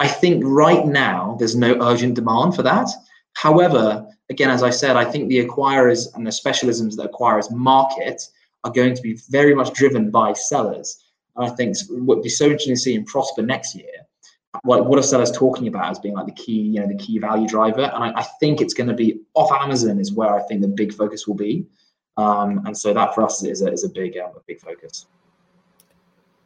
i 0.00 0.08
think 0.08 0.42
right 0.44 0.86
now 0.86 1.36
there's 1.38 1.56
no 1.56 1.76
urgent 1.80 2.14
demand 2.14 2.54
for 2.54 2.62
that. 2.62 2.88
However 3.34 4.06
again 4.30 4.50
as 4.50 4.62
i 4.62 4.70
said 4.70 4.96
i 4.96 5.04
think 5.04 5.28
the 5.28 5.44
acquirers 5.44 6.14
and 6.14 6.26
the 6.26 6.30
specialisms 6.30 6.96
that 6.96 7.10
acquirers 7.10 7.50
market 7.50 8.22
are 8.64 8.72
going 8.72 8.94
to 8.94 9.02
be 9.02 9.14
very 9.30 9.54
much 9.54 9.72
driven 9.72 10.10
by 10.10 10.32
sellers. 10.32 11.04
And 11.36 11.50
I 11.50 11.54
think 11.54 11.76
would 11.90 12.22
be 12.22 12.28
so 12.28 12.46
interesting 12.46 12.74
to 12.74 12.80
see 12.80 12.94
in 12.94 13.04
Prosper 13.04 13.42
next 13.42 13.74
year. 13.74 13.86
What, 14.62 14.86
what 14.86 14.98
are 14.98 15.02
sellers 15.02 15.30
talking 15.30 15.68
about 15.68 15.90
as 15.90 15.98
being 16.00 16.14
like 16.14 16.26
the 16.26 16.32
key, 16.32 16.60
you 16.60 16.80
know, 16.80 16.88
the 16.88 16.96
key 16.96 17.18
value 17.18 17.46
driver? 17.46 17.82
And 17.82 18.04
I, 18.04 18.12
I 18.16 18.22
think 18.40 18.60
it's 18.60 18.74
going 18.74 18.88
to 18.88 18.94
be 18.94 19.20
off 19.34 19.50
Amazon 19.52 20.00
is 20.00 20.12
where 20.12 20.34
I 20.34 20.42
think 20.42 20.60
the 20.60 20.68
big 20.68 20.92
focus 20.92 21.26
will 21.26 21.36
be. 21.36 21.64
Um, 22.16 22.66
and 22.66 22.76
so 22.76 22.92
that 22.92 23.14
for 23.14 23.22
us 23.22 23.42
is 23.44 23.62
a, 23.62 23.72
is 23.72 23.84
a 23.84 23.88
big, 23.88 24.18
um, 24.18 24.32
a 24.36 24.40
big 24.46 24.60
focus. 24.60 25.06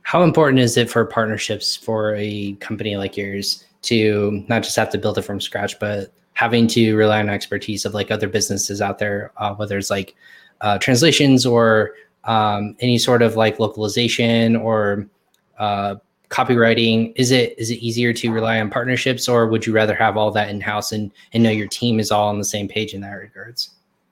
How 0.03 0.22
important 0.22 0.61
is 0.61 0.76
it 0.76 0.91
for 0.91 1.05
partnerships 1.07 1.74
for 1.74 2.14
a 2.16 2.53
company 2.55 2.97
like 2.97 3.16
yours 3.16 3.64
to 3.82 4.45
not 4.49 4.62
just 4.62 4.76
have 4.76 4.91
to 4.91 4.99
build 4.99 5.16
it 5.16 5.22
from 5.22 5.41
scratch, 5.41 5.80
but 5.80 6.12
having 6.35 6.66
to 6.68 6.97
rely 6.97 7.20
on 7.20 7.28
expertise 7.28 7.85
of 7.85 7.95
like 7.95 8.11
other 8.11 8.28
businesses 8.28 8.80
out 8.80 8.99
there, 8.99 9.32
uh, 9.39 9.55
whether 9.55 9.78
it's 9.78 9.91
like 9.91 10.14
uh, 10.61 10.78
translations 10.78 11.47
or 11.47 11.95
um, 12.24 12.76
any 12.80 12.99
sort 12.99 13.22
of 13.22 13.37
like 13.37 13.59
localization 13.59 14.57
or 14.57 15.07
uh, 15.59 15.95
copywriting 16.30 17.12
is 17.16 17.30
it 17.30 17.57
is 17.59 17.70
it 17.70 17.76
easier 17.76 18.12
to 18.12 18.32
rely 18.32 18.59
on 18.59 18.68
partnerships 18.68 19.28
or 19.28 19.47
would 19.47 19.64
you 19.66 19.72
rather 19.72 19.95
have 19.95 20.16
all 20.16 20.32
that 20.32 20.49
in 20.49 20.61
house 20.61 20.91
and 20.91 21.12
and 21.32 21.43
know 21.43 21.51
your 21.51 21.68
team 21.68 22.01
is 22.01 22.11
all 22.11 22.28
on 22.28 22.39
the 22.39 22.45
same 22.45 22.66
page 22.66 22.93
in 22.93 23.01
that 23.01 23.12
regards? 23.12 23.70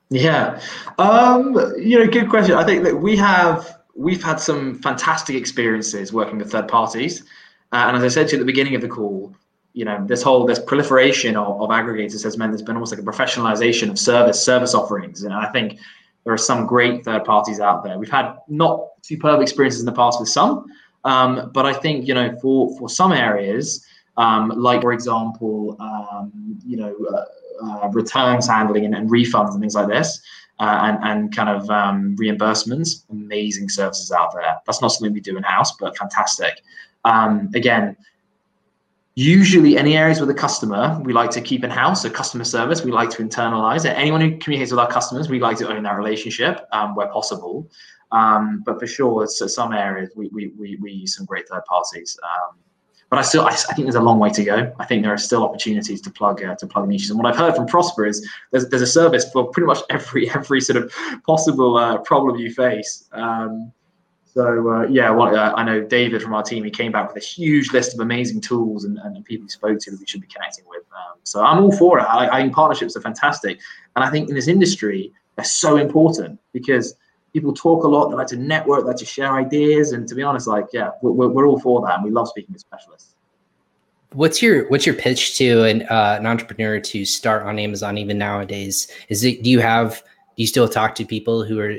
Yeah. 0.09 0.61
Um 0.99 1.55
you 1.77 1.99
know 1.99 2.07
good 2.07 2.29
question. 2.29 2.55
I 2.55 2.63
think 2.63 2.83
that 2.83 2.97
we 3.01 3.17
have 3.17 3.79
we've 3.95 4.23
had 4.23 4.39
some 4.39 4.75
fantastic 4.75 5.35
experiences 5.35 6.13
working 6.13 6.37
with 6.37 6.51
third 6.51 6.67
parties. 6.67 7.23
Uh, 7.73 7.85
and 7.87 7.97
as 7.97 8.03
i 8.03 8.07
said 8.07 8.27
to 8.27 8.33
you 8.33 8.37
at 8.37 8.39
the 8.39 8.45
beginning 8.45 8.75
of 8.75 8.81
the 8.81 8.87
call 8.87 9.35
you 9.73 9.85
know 9.85 10.05
this 10.05 10.21
whole 10.21 10.45
this 10.45 10.59
proliferation 10.59 11.35
of, 11.35 11.61
of 11.61 11.69
aggregators 11.69 12.23
has 12.23 12.37
meant 12.37 12.51
there's 12.51 12.61
been 12.61 12.75
almost 12.75 12.93
like 12.93 13.01
a 13.01 13.03
professionalization 13.03 13.89
of 13.89 13.97
service 13.97 14.43
service 14.43 14.73
offerings 14.73 15.23
and 15.23 15.33
i 15.33 15.51
think 15.51 15.79
there 16.23 16.33
are 16.33 16.37
some 16.37 16.65
great 16.65 17.03
third 17.03 17.25
parties 17.25 17.59
out 17.59 17.83
there. 17.83 17.97
We've 17.97 18.09
had 18.09 18.37
not 18.47 18.87
superb 19.01 19.41
experiences 19.41 19.81
in 19.81 19.85
the 19.85 19.91
past 19.91 20.19
with 20.19 20.29
some, 20.29 20.65
um, 21.03 21.51
but 21.53 21.65
I 21.65 21.73
think 21.73 22.07
you 22.07 22.13
know 22.13 22.37
for 22.41 22.75
for 22.77 22.89
some 22.89 23.11
areas, 23.11 23.85
um, 24.17 24.49
like 24.55 24.81
for 24.81 24.93
example, 24.93 25.75
um, 25.79 26.31
you 26.65 26.77
know, 26.77 26.95
uh, 27.11 27.25
uh, 27.65 27.89
returns 27.89 28.47
handling 28.47 28.85
and, 28.85 28.95
and, 28.95 29.09
refunds 29.09 29.51
and 29.51 29.59
things 29.59 29.75
like 29.75 29.87
this, 29.87 30.21
uh, 30.59 30.79
and 30.83 30.97
and 31.03 31.35
kind 31.35 31.49
of 31.49 31.69
um, 31.69 32.15
reimbursements, 32.17 33.03
amazing 33.09 33.67
services 33.67 34.11
out 34.11 34.33
there. 34.33 34.59
That's 34.65 34.81
not 34.81 34.89
something 34.89 35.13
we 35.13 35.19
do 35.19 35.35
in 35.35 35.43
house, 35.43 35.75
but 35.75 35.97
fantastic. 35.97 36.61
Um, 37.03 37.49
again, 37.53 37.97
Usually, 39.15 39.77
any 39.77 39.95
areas 39.95 40.19
with 40.19 40.29
a 40.31 40.33
customer, 40.33 40.99
we 41.03 41.13
like 41.13 41.29
to 41.31 41.41
keep 41.41 41.63
in 41.63 41.69
house. 41.69 42.01
So, 42.01 42.09
customer 42.09 42.43
service, 42.43 42.83
we 42.83 42.91
like 42.91 43.11
to 43.11 43.23
internalize 43.23 43.85
it. 43.85 43.89
Anyone 43.89 44.21
who 44.21 44.37
communicates 44.39 44.71
with 44.71 44.79
our 44.79 44.89
customers, 44.89 45.29
we 45.29 45.39
like 45.39 45.57
to 45.57 45.69
own 45.69 45.83
that 45.83 45.95
relationship 45.95 46.67
um, 46.71 46.95
where 46.95 47.07
possible. 47.07 47.69
Um, 48.11 48.63
but 48.65 48.79
for 48.79 48.87
sure, 48.87 49.27
so 49.27 49.45
some 49.45 49.73
areas 49.73 50.09
we, 50.15 50.29
we, 50.29 50.47
we, 50.57 50.77
we 50.77 50.91
use 50.91 51.15
some 51.15 51.25
great 51.25 51.47
third 51.47 51.63
parties. 51.65 52.17
Um, 52.23 52.57
but 53.09 53.19
I 53.19 53.21
still, 53.21 53.43
I, 53.43 53.49
I, 53.49 53.73
think 53.73 53.85
there's 53.85 53.93
a 53.93 54.01
long 54.01 54.17
way 54.17 54.31
to 54.31 54.43
go. 54.43 54.73
I 54.79 54.85
think 54.85 55.03
there 55.03 55.13
are 55.13 55.17
still 55.19 55.43
opportunities 55.43 56.01
to 56.01 56.09
plug 56.09 56.43
uh, 56.43 56.55
to 56.55 56.65
plug 56.65 56.87
niches. 56.87 57.11
And 57.11 57.19
what 57.19 57.27
I've 57.27 57.37
heard 57.37 57.55
from 57.55 57.67
Prosper 57.67 58.07
is 58.07 58.27
there's, 58.51 58.67
there's 58.69 58.81
a 58.81 58.87
service 58.87 59.31
for 59.31 59.51
pretty 59.51 59.67
much 59.67 59.79
every 59.91 60.27
every 60.35 60.59
sort 60.61 60.77
of 60.77 60.91
possible 61.23 61.77
uh, 61.77 61.99
problem 61.99 62.37
you 62.37 62.51
face. 62.51 63.07
Um, 63.11 63.71
So 64.33 64.67
uh, 64.67 64.87
yeah, 64.87 65.11
well, 65.11 65.35
uh, 65.35 65.53
I 65.55 65.63
know 65.63 65.81
David 65.81 66.23
from 66.23 66.33
our 66.33 66.41
team. 66.41 66.63
He 66.63 66.71
came 66.71 66.91
back 66.91 67.13
with 67.13 67.23
a 67.23 67.25
huge 67.25 67.71
list 67.71 67.93
of 67.93 67.99
amazing 67.99 68.41
tools 68.41 68.83
and, 68.83 68.97
and 68.97 69.23
people 69.25 69.45
he 69.45 69.49
spoke 69.49 69.77
to 69.79 69.91
that 69.91 69.99
we 69.99 70.07
should 70.07 70.21
be 70.21 70.27
connecting 70.27 70.65
with. 70.67 70.81
Um, 70.91 71.19
so 71.23 71.43
I'm 71.43 71.59
all 71.59 71.71
for 71.71 71.99
it. 71.99 72.03
I, 72.03 72.27
I 72.29 72.41
think 72.41 72.53
partnerships 72.53 72.95
are 72.95 73.01
fantastic, 73.01 73.59
and 73.95 74.03
I 74.03 74.09
think 74.09 74.29
in 74.29 74.35
this 74.35 74.47
industry 74.47 75.13
they're 75.35 75.45
so 75.45 75.77
important 75.77 76.39
because 76.51 76.95
people 77.31 77.53
talk 77.53 77.83
a 77.83 77.87
lot. 77.87 78.09
They 78.09 78.15
like 78.15 78.27
to 78.27 78.35
network, 78.35 78.81
they 78.81 78.87
like 78.87 78.97
to 78.97 79.05
share 79.05 79.35
ideas, 79.35 79.91
and 79.91 80.07
to 80.07 80.15
be 80.15 80.23
honest, 80.23 80.47
like 80.47 80.65
yeah, 80.73 80.91
we're, 81.03 81.27
we're 81.27 81.45
all 81.45 81.59
for 81.59 81.85
that, 81.85 81.97
and 81.97 82.03
we 82.03 82.09
love 82.09 82.27
speaking 82.27 82.53
with 82.53 82.61
specialists. 82.61 83.13
What's 84.13 84.41
your 84.41 84.67
what's 84.69 84.87
your 84.87 84.95
pitch 84.95 85.37
to 85.37 85.63
an 85.65 85.83
uh, 85.83 86.17
an 86.19 86.25
entrepreneur 86.25 86.79
to 86.79 87.05
start 87.05 87.43
on 87.43 87.59
Amazon 87.59 87.99
even 87.99 88.17
nowadays? 88.17 88.87
Is 89.09 89.23
it 89.23 89.43
do 89.43 89.51
you 89.51 89.59
have 89.59 90.01
do 90.35 90.41
you 90.41 90.47
still 90.47 90.67
talk 90.67 90.95
to 90.95 91.05
people 91.05 91.43
who 91.43 91.59
are 91.59 91.75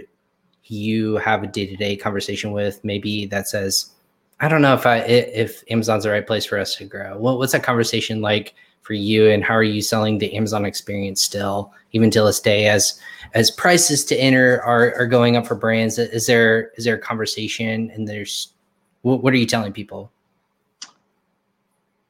you 0.66 1.16
have 1.16 1.42
a 1.42 1.46
day-to-day 1.46 1.96
conversation 1.96 2.52
with 2.52 2.82
maybe 2.84 3.26
that 3.26 3.48
says 3.48 3.90
i 4.40 4.48
don't 4.48 4.62
know 4.62 4.74
if 4.74 4.86
i 4.86 4.98
if 4.98 5.62
amazon's 5.70 6.04
the 6.04 6.10
right 6.10 6.26
place 6.26 6.44
for 6.44 6.58
us 6.58 6.74
to 6.74 6.84
grow. 6.84 7.18
What, 7.18 7.38
what's 7.38 7.52
that 7.52 7.62
conversation 7.62 8.20
like 8.20 8.54
for 8.82 8.94
you 8.94 9.30
and 9.30 9.42
how 9.42 9.54
are 9.54 9.62
you 9.62 9.82
selling 9.82 10.18
the 10.18 10.34
amazon 10.34 10.64
experience 10.64 11.22
still 11.22 11.72
even 11.92 12.10
till 12.10 12.26
this 12.26 12.40
day 12.40 12.66
as 12.66 13.00
as 13.34 13.50
prices 13.50 14.04
to 14.04 14.16
enter 14.16 14.62
are, 14.62 14.94
are 14.96 15.06
going 15.06 15.36
up 15.36 15.46
for 15.46 15.54
brands? 15.54 15.98
Is 15.98 16.26
there 16.26 16.70
is 16.76 16.84
there 16.84 16.94
a 16.94 17.00
conversation 17.00 17.90
and 17.90 18.06
there's 18.08 18.52
what, 19.02 19.22
what 19.22 19.32
are 19.32 19.38
you 19.38 19.46
telling 19.46 19.72
people 19.72 20.10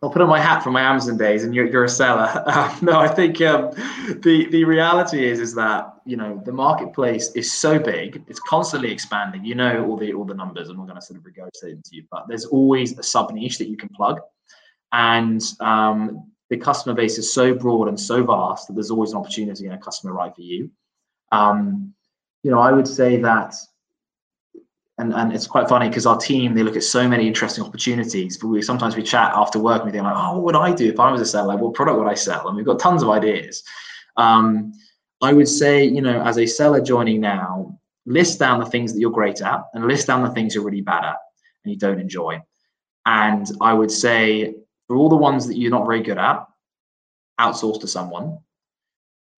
I'll 0.04 0.10
put 0.10 0.20
on 0.20 0.28
my 0.28 0.38
hat 0.38 0.62
from 0.62 0.74
my 0.74 0.82
Amazon 0.82 1.16
days, 1.16 1.44
and 1.44 1.54
you're, 1.54 1.64
you're 1.64 1.84
a 1.84 1.88
seller. 1.88 2.30
Uh, 2.44 2.78
no, 2.82 3.00
I 3.00 3.08
think 3.08 3.40
um, 3.40 3.70
the 4.20 4.46
the 4.50 4.62
reality 4.64 5.24
is 5.24 5.40
is 5.40 5.54
that 5.54 5.94
you 6.04 6.18
know 6.18 6.42
the 6.44 6.52
marketplace 6.52 7.32
is 7.34 7.50
so 7.50 7.78
big, 7.78 8.22
it's 8.28 8.38
constantly 8.40 8.92
expanding. 8.92 9.46
You 9.46 9.54
know 9.54 9.86
all 9.86 9.96
the 9.96 10.12
all 10.12 10.26
the 10.26 10.34
numbers. 10.34 10.68
I'm 10.68 10.76
not 10.76 10.88
going 10.88 11.00
to 11.00 11.06
sort 11.06 11.18
of 11.18 11.24
regurgitate 11.24 11.70
them 11.70 11.82
to 11.86 11.96
you, 11.96 12.04
but 12.10 12.28
there's 12.28 12.44
always 12.44 12.98
a 12.98 13.02
sub 13.02 13.32
niche 13.32 13.56
that 13.56 13.68
you 13.68 13.78
can 13.78 13.88
plug, 13.96 14.20
and 14.92 15.40
um, 15.60 16.30
the 16.50 16.58
customer 16.58 16.94
base 16.94 17.16
is 17.16 17.32
so 17.32 17.54
broad 17.54 17.88
and 17.88 17.98
so 17.98 18.22
vast 18.24 18.66
that 18.66 18.74
there's 18.74 18.90
always 18.90 19.12
an 19.12 19.16
opportunity 19.16 19.64
and 19.64 19.74
a 19.74 19.78
customer 19.78 20.12
right 20.12 20.34
for 20.34 20.42
you. 20.42 20.70
Um, 21.32 21.94
you 22.42 22.50
know, 22.50 22.58
I 22.58 22.72
would 22.72 22.86
say 22.86 23.16
that 23.22 23.54
and 24.98 25.12
and 25.12 25.32
it's 25.32 25.46
quite 25.46 25.68
funny 25.68 25.88
because 25.88 26.06
our 26.06 26.16
team 26.16 26.54
they 26.54 26.62
look 26.62 26.76
at 26.76 26.82
so 26.82 27.08
many 27.08 27.26
interesting 27.26 27.64
opportunities 27.64 28.36
but 28.36 28.48
we 28.48 28.62
sometimes 28.62 28.96
we 28.96 29.02
chat 29.02 29.32
after 29.34 29.58
work 29.58 29.82
and 29.82 29.86
we 29.86 29.92
think 29.92 30.04
like 30.04 30.14
oh 30.16 30.34
what 30.34 30.44
would 30.44 30.56
i 30.56 30.72
do 30.72 30.88
if 30.88 31.00
i 31.00 31.10
was 31.10 31.20
a 31.20 31.26
seller? 31.26 31.56
What 31.56 31.74
product 31.74 31.98
would 31.98 32.08
i 32.08 32.14
sell? 32.14 32.46
And 32.46 32.56
we've 32.56 32.66
got 32.66 32.78
tons 32.78 33.02
of 33.02 33.10
ideas. 33.10 33.62
Um, 34.16 34.72
i 35.22 35.32
would 35.32 35.48
say 35.48 35.84
you 35.84 36.00
know 36.00 36.22
as 36.22 36.38
a 36.38 36.46
seller 36.46 36.80
joining 36.80 37.20
now 37.20 37.78
list 38.06 38.38
down 38.38 38.60
the 38.60 38.66
things 38.66 38.92
that 38.92 39.00
you're 39.00 39.10
great 39.10 39.40
at 39.40 39.62
and 39.72 39.86
list 39.86 40.06
down 40.06 40.22
the 40.22 40.30
things 40.30 40.54
you're 40.54 40.64
really 40.64 40.82
bad 40.82 41.04
at 41.04 41.16
and 41.64 41.72
you 41.72 41.78
don't 41.78 42.00
enjoy. 42.00 42.40
And 43.06 43.46
i 43.60 43.72
would 43.72 43.90
say 43.90 44.54
for 44.86 44.96
all 44.96 45.08
the 45.08 45.16
ones 45.16 45.46
that 45.48 45.56
you're 45.56 45.70
not 45.70 45.86
very 45.86 46.02
good 46.02 46.18
at 46.18 46.46
outsource 47.40 47.80
to 47.80 47.88
someone 47.88 48.38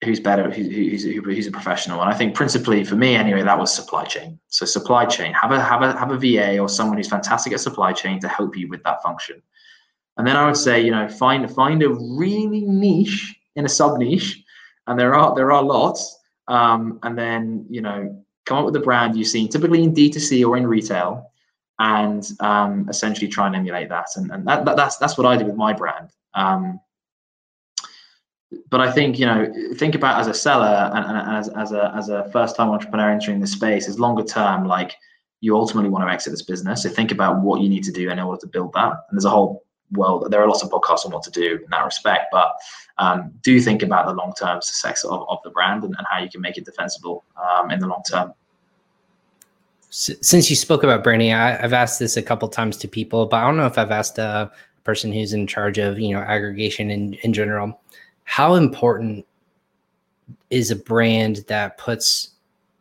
who's 0.05 0.21
better, 0.21 0.51
who's, 0.51 1.05
who's 1.05 1.47
a 1.47 1.51
professional. 1.51 2.01
And 2.01 2.11
I 2.11 2.15
think 2.15 2.35
principally 2.35 2.85
for 2.85 2.97
me 2.97 3.15
anyway, 3.15 3.43
that 3.43 3.59
was 3.59 3.75
supply 3.75 4.05
chain. 4.05 4.39
So 4.49 4.67
supply 4.67 5.07
chain, 5.07 5.33
have 5.33 5.53
a 5.53 5.61
have 5.61 5.83
a 5.83 5.97
have 5.99 6.11
a 6.11 6.19
VA 6.19 6.59
or 6.59 6.69
someone 6.69 6.97
who's 6.97 7.09
fantastic 7.09 7.53
at 7.53 7.61
supply 7.61 7.93
chain 7.93 8.21
to 8.21 8.29
help 8.29 8.57
you 8.57 8.69
with 8.69 8.83
that 8.85 9.03
function. 9.03 9.43
And 10.19 10.27
then 10.27 10.37
I 10.37 10.47
would 10.47 10.57
say, 10.57 10.81
you 10.81 10.91
know, 10.91 11.09
find 11.09 11.51
find 11.51 11.83
a 11.83 11.91
really 11.91 12.63
niche 12.63 13.35
in 13.55 13.65
a 13.65 13.69
sub 13.69 13.99
niche, 13.99 14.43
and 14.87 14.99
there 14.99 15.15
are 15.15 15.35
there 15.35 15.53
are 15.53 15.63
lots. 15.63 16.19
Um, 16.49 17.01
and 17.03 17.19
then 17.19 17.67
you 17.69 17.81
know, 17.81 18.25
come 18.45 18.59
up 18.59 18.65
with 18.67 18.77
a 18.77 18.81
brand 18.81 19.17
you've 19.17 19.29
seen 19.29 19.49
typically 19.49 19.83
in 19.83 19.95
D2C 19.95 20.47
or 20.47 20.57
in 20.57 20.67
retail, 20.67 21.33
and 21.79 22.27
um, 22.41 22.87
essentially 22.89 23.29
try 23.29 23.47
and 23.47 23.57
emulate 23.57 23.89
that. 23.89 24.09
And, 24.17 24.31
and 24.31 24.47
that, 24.47 24.65
that, 24.65 24.77
that's 24.77 24.97
that's 24.99 25.19
what 25.19 25.27
I 25.27 25.37
did 25.37 25.47
with 25.47 25.57
my 25.57 25.73
brand. 25.73 26.11
Um, 26.35 26.81
but 28.69 28.81
I 28.81 28.93
think 28.93 29.19
you 29.19 29.27
know, 29.27 29.53
think 29.77 29.95
about 29.95 30.21
as 30.21 30.27
a 30.27 30.35
seller 30.35 30.91
and, 30.95 31.05
and 31.05 31.37
as, 31.37 31.49
as 31.51 31.73
a 31.73 31.93
as 31.97 32.09
a 32.09 32.31
first 32.31 32.57
time 32.57 32.69
entrepreneur 32.69 33.11
entering 33.11 33.41
this 33.41 33.53
space 33.53 33.89
is 33.89 33.99
longer 33.99 34.23
term. 34.23 34.67
Like 34.67 34.97
you 35.41 35.57
ultimately 35.57 35.91
want 35.91 36.07
to 36.07 36.13
exit 36.13 36.33
this 36.33 36.43
business, 36.43 36.83
so 36.83 36.89
think 36.89 37.11
about 37.11 37.43
what 37.43 37.61
you 37.61 37.69
need 37.69 37.85
to 37.85 37.93
do 37.93 38.11
in 38.11 38.19
order 38.19 38.41
to 38.41 38.47
build 38.47 38.73
that. 38.75 38.93
And 38.93 39.17
there's 39.17 39.25
a 39.25 39.31
whole 39.31 39.65
world. 39.93 40.27
There 40.31 40.41
are 40.41 40.49
lots 40.49 40.63
of 40.63 40.71
podcasts 40.71 41.05
on 41.05 41.13
what 41.13 41.23
to 41.25 41.31
do 41.31 41.55
in 41.63 41.71
that 41.71 41.85
respect, 41.85 42.27
but 42.33 42.53
um, 42.99 43.33
do 43.43 43.61
think 43.61 43.83
about 43.83 44.07
the 44.07 44.15
long 44.15 44.33
term 44.39 44.63
success 44.63 45.05
of, 45.05 45.25
of 45.29 45.39
the 45.45 45.51
brand 45.51 45.85
and, 45.85 45.95
and, 45.97 46.07
how 46.09 46.19
you 46.21 46.31
can 46.31 46.41
make 46.41 46.57
it 46.57 46.65
defensible 46.65 47.25
um, 47.37 47.71
in 47.71 47.81
the 47.81 47.87
long 47.87 48.03
term. 48.09 48.33
Since 49.91 50.51
you 50.51 50.57
spoke 50.57 50.83
about 50.83 51.03
branding, 51.05 51.33
I, 51.33 51.53
have 51.53 51.73
asked 51.73 51.99
this 51.99 52.17
a 52.17 52.23
couple 52.23 52.49
times 52.49 52.77
to 52.79 52.89
people, 52.89 53.27
but 53.27 53.37
I 53.37 53.47
don't 53.47 53.57
know 53.57 53.67
if 53.67 53.79
I've 53.79 53.93
asked 53.93 54.19
a 54.19 54.51
person 54.85 55.13
who's 55.13 55.33
in 55.33 55.47
charge 55.47 55.79
of 55.79 55.99
you 55.99 56.15
know 56.15 56.21
aggregation 56.21 56.91
in 56.91 57.15
in 57.15 57.33
general 57.33 57.81
how 58.27 58.55
important 58.55 59.27
is 60.51 60.71
a 60.71 60.77
brand 60.77 61.45
that 61.49 61.79
puts 61.79 62.31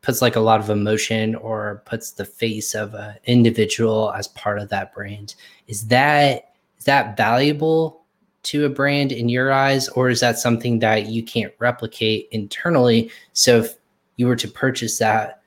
puts 0.01 0.21
like 0.21 0.35
a 0.35 0.39
lot 0.39 0.59
of 0.59 0.69
emotion 0.69 1.33
or 1.35 1.81
puts 1.85 2.11
the 2.11 2.25
face 2.25 2.75
of 2.75 2.93
an 2.93 3.15
individual 3.25 4.11
as 4.11 4.27
part 4.29 4.59
of 4.59 4.69
that 4.69 4.93
brand? 4.93 5.35
Is 5.67 5.87
that 5.87 6.55
is 6.77 6.85
that 6.85 7.15
valuable 7.17 8.03
to 8.43 8.65
a 8.65 8.69
brand 8.69 9.11
in 9.11 9.29
your 9.29 9.51
eyes 9.51 9.87
or 9.89 10.09
is 10.09 10.19
that 10.19 10.37
something 10.37 10.79
that 10.79 11.07
you 11.07 11.23
can't 11.23 11.53
replicate 11.57 12.27
internally? 12.31 13.09
So 13.33 13.59
if 13.61 13.75
you 14.17 14.27
were 14.27 14.35
to 14.35 14.47
purchase 14.47 14.97
that 14.99 15.41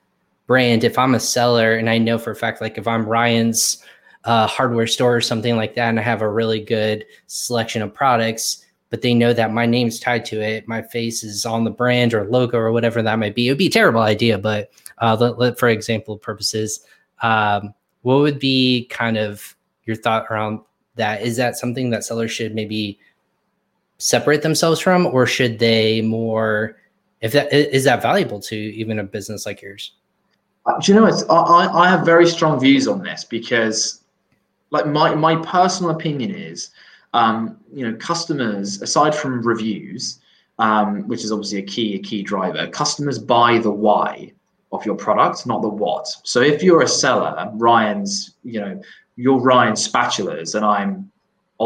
brand 0.49 0.83
if 0.83 0.97
i'm 0.97 1.13
a 1.13 1.19
seller 1.19 1.75
and 1.75 1.91
i 1.91 1.97
know 1.99 2.17
for 2.17 2.31
a 2.31 2.35
fact 2.35 2.59
like 2.59 2.77
if 2.79 2.87
i'm 2.87 3.05
ryan's 3.05 3.83
uh, 4.25 4.47
hardware 4.47 4.87
store 4.87 5.15
or 5.15 5.21
something 5.21 5.55
like 5.55 5.75
that 5.75 5.89
and 5.89 5.99
i 5.99 6.01
have 6.01 6.23
a 6.23 6.27
really 6.27 6.59
good 6.59 7.05
selection 7.27 7.83
of 7.83 7.93
products 7.93 8.65
but 8.89 9.01
they 9.01 9.13
know 9.13 9.33
that 9.33 9.53
my 9.53 9.65
name's 9.65 9.99
tied 9.99 10.25
to 10.25 10.41
it. 10.41 10.67
My 10.67 10.81
face 10.81 11.23
is 11.23 11.45
on 11.45 11.63
the 11.63 11.71
brand 11.71 12.13
or 12.13 12.25
logo 12.25 12.57
or 12.57 12.71
whatever 12.71 13.01
that 13.01 13.19
might 13.19 13.35
be. 13.35 13.47
It 13.47 13.51
would 13.51 13.57
be 13.57 13.67
a 13.67 13.71
terrible 13.71 14.01
idea, 14.01 14.37
but 14.37 14.71
uh, 14.97 15.15
let, 15.19 15.37
let, 15.37 15.59
for 15.59 15.69
example 15.69 16.17
purposes, 16.17 16.81
um, 17.21 17.73
what 18.01 18.19
would 18.19 18.39
be 18.39 18.87
kind 18.89 19.17
of 19.17 19.55
your 19.85 19.95
thought 19.95 20.25
around 20.29 20.61
that? 20.95 21.21
Is 21.21 21.37
that 21.37 21.57
something 21.57 21.89
that 21.91 22.03
sellers 22.03 22.31
should 22.31 22.55
maybe 22.55 22.99
separate 23.97 24.41
themselves 24.41 24.79
from, 24.79 25.05
or 25.05 25.25
should 25.27 25.59
they 25.59 26.01
more? 26.01 26.77
If 27.21 27.33
that 27.33 27.51
is 27.51 27.83
that 27.83 28.01
valuable 28.01 28.39
to 28.41 28.55
even 28.55 28.97
a 28.99 29.03
business 29.03 29.45
like 29.45 29.61
yours? 29.61 29.91
Uh, 30.65 30.79
do 30.79 30.91
you 30.91 30.99
know 30.99 31.05
what? 31.05 31.23
I, 31.29 31.67
I 31.67 31.89
have 31.89 32.05
very 32.05 32.25
strong 32.25 32.59
views 32.59 32.87
on 32.87 33.03
this 33.03 33.25
because, 33.25 34.01
like 34.69 34.87
my 34.87 35.13
my 35.15 35.35
personal 35.35 35.91
opinion 35.91 36.33
is 36.33 36.71
um, 37.13 37.57
you 37.73 37.89
know, 37.89 37.97
customers, 37.97 38.81
aside 38.81 39.15
from 39.15 39.41
reviews, 39.41 40.19
um, 40.59 41.07
which 41.07 41.23
is 41.23 41.31
obviously 41.31 41.59
a 41.59 41.63
key 41.63 41.95
a 41.95 41.99
key 41.99 42.21
driver, 42.21 42.67
customers 42.67 43.17
buy 43.17 43.57
the 43.57 43.71
why 43.71 44.31
of 44.71 44.85
your 44.85 44.95
product, 44.95 45.47
not 45.47 45.61
the 45.61 45.69
what. 45.69 46.07
So 46.23 46.41
if 46.41 46.61
you're 46.61 46.83
a 46.83 46.87
seller, 46.87 47.49
Ryan's, 47.53 48.35
you 48.43 48.59
know, 48.59 48.81
you're 49.15 49.39
Ryan 49.39 49.73
spatulas, 49.73 50.55
and 50.55 50.63
I'm 50.65 51.11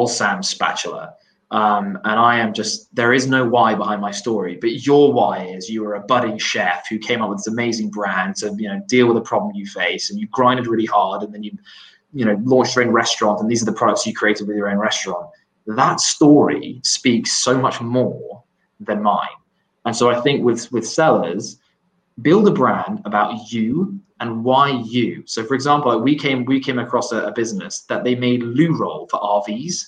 Sam 0.07 0.41
spatula. 0.41 1.15
Um, 1.51 1.99
and 2.03 2.19
I 2.19 2.39
am 2.39 2.51
just 2.51 2.93
there 2.95 3.13
is 3.13 3.27
no 3.27 3.47
why 3.47 3.75
behind 3.75 4.01
my 4.01 4.09
story, 4.09 4.57
but 4.59 4.87
your 4.87 5.13
why 5.13 5.45
is 5.45 5.69
you 5.69 5.85
are 5.85 5.95
a 5.95 5.99
budding 5.99 6.39
chef 6.39 6.87
who 6.89 6.97
came 6.97 7.21
up 7.21 7.29
with 7.29 7.39
this 7.39 7.47
amazing 7.47 7.91
brand 7.91 8.37
to 8.37 8.55
you 8.57 8.69
know 8.69 8.81
deal 8.87 9.07
with 9.07 9.17
a 9.17 9.21
problem 9.21 9.55
you 9.55 9.67
face, 9.67 10.09
and 10.09 10.19
you 10.19 10.27
grinded 10.31 10.65
really 10.65 10.87
hard, 10.87 11.21
and 11.21 11.31
then 11.31 11.43
you 11.43 11.51
you 12.13 12.25
know 12.25 12.39
launched 12.43 12.75
your 12.75 12.85
own 12.85 12.91
restaurant 12.91 13.39
and 13.39 13.49
these 13.49 13.61
are 13.61 13.65
the 13.65 13.73
products 13.73 14.05
you 14.05 14.13
created 14.13 14.47
with 14.47 14.55
your 14.55 14.69
own 14.69 14.77
restaurant 14.77 15.27
that 15.67 15.99
story 15.99 16.79
speaks 16.83 17.37
so 17.37 17.57
much 17.57 17.79
more 17.79 18.43
than 18.79 19.01
mine. 19.01 19.29
And 19.85 19.95
so 19.95 20.09
i 20.09 20.19
think 20.21 20.43
with 20.43 20.71
with 20.71 20.87
sellers 20.87 21.59
build 22.21 22.47
a 22.47 22.51
brand 22.51 23.01
about 23.05 23.51
you 23.51 23.99
and 24.19 24.43
why 24.43 24.69
you. 24.69 25.23
So 25.25 25.43
for 25.43 25.55
example 25.55 25.99
we 25.99 26.15
came 26.15 26.45
we 26.45 26.59
came 26.59 26.79
across 26.79 27.11
a, 27.11 27.23
a 27.23 27.31
business 27.31 27.81
that 27.89 28.03
they 28.03 28.15
made 28.15 28.43
loo 28.43 28.77
roll 28.77 29.07
for 29.07 29.19
rvs 29.19 29.87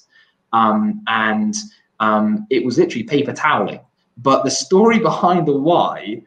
um, 0.54 1.02
and 1.08 1.56
um, 2.00 2.46
it 2.50 2.64
was 2.66 2.78
literally 2.78 3.04
paper 3.04 3.34
toweling. 3.34 3.82
But 4.18 4.44
the 4.44 4.52
story 4.52 5.00
behind 5.00 5.48
the 5.48 5.58
why 5.58 6.22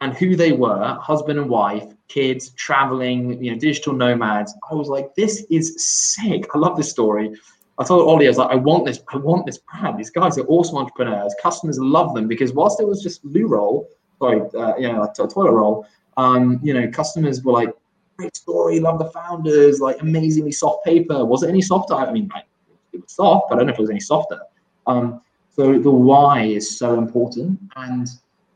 and 0.00 0.14
who 0.14 0.36
they 0.36 0.52
were 0.52 0.98
husband 1.00 1.38
and 1.38 1.48
wife 1.48 1.93
kids 2.08 2.50
traveling, 2.50 3.42
you 3.42 3.52
know, 3.52 3.58
digital 3.58 3.92
nomads. 3.92 4.54
I 4.70 4.74
was 4.74 4.88
like, 4.88 5.14
this 5.14 5.44
is 5.50 5.74
sick. 5.84 6.44
I 6.54 6.58
love 6.58 6.76
this 6.76 6.90
story. 6.90 7.34
I 7.78 7.84
told 7.84 8.08
Ollie, 8.08 8.26
I 8.26 8.30
was 8.30 8.38
like, 8.38 8.50
I 8.50 8.54
want 8.54 8.86
this, 8.86 9.00
I 9.12 9.16
want 9.16 9.46
this 9.46 9.58
brand. 9.58 9.98
These 9.98 10.10
guys 10.10 10.38
are 10.38 10.46
awesome 10.46 10.78
entrepreneurs. 10.78 11.34
Customers 11.42 11.78
love 11.78 12.14
them 12.14 12.28
because 12.28 12.52
whilst 12.52 12.80
it 12.80 12.86
was 12.86 13.02
just 13.02 13.24
loo 13.24 13.46
roll, 13.46 13.88
sorry, 14.20 14.42
uh, 14.56 14.76
you 14.76 14.92
know, 14.92 15.02
a 15.02 15.12
toilet 15.12 15.52
roll, 15.52 15.86
um, 16.16 16.60
you 16.62 16.72
know, 16.72 16.88
customers 16.90 17.42
were 17.42 17.52
like, 17.52 17.70
great 18.16 18.36
story, 18.36 18.78
love 18.78 19.00
the 19.00 19.10
founders, 19.10 19.80
like 19.80 20.00
amazingly 20.00 20.52
soft 20.52 20.84
paper. 20.84 21.24
Was 21.24 21.42
it 21.42 21.48
any 21.48 21.60
softer? 21.60 21.94
I 21.94 22.12
mean, 22.12 22.30
like, 22.32 22.44
it 22.92 23.00
was 23.02 23.10
soft, 23.10 23.46
but 23.48 23.56
I 23.56 23.58
don't 23.58 23.66
know 23.66 23.72
if 23.72 23.78
it 23.78 23.82
was 23.82 23.90
any 23.90 23.98
softer. 23.98 24.40
Um, 24.86 25.20
so 25.50 25.78
the 25.78 25.90
why 25.90 26.42
is 26.42 26.78
so 26.78 26.96
important. 26.96 27.58
And, 27.74 28.08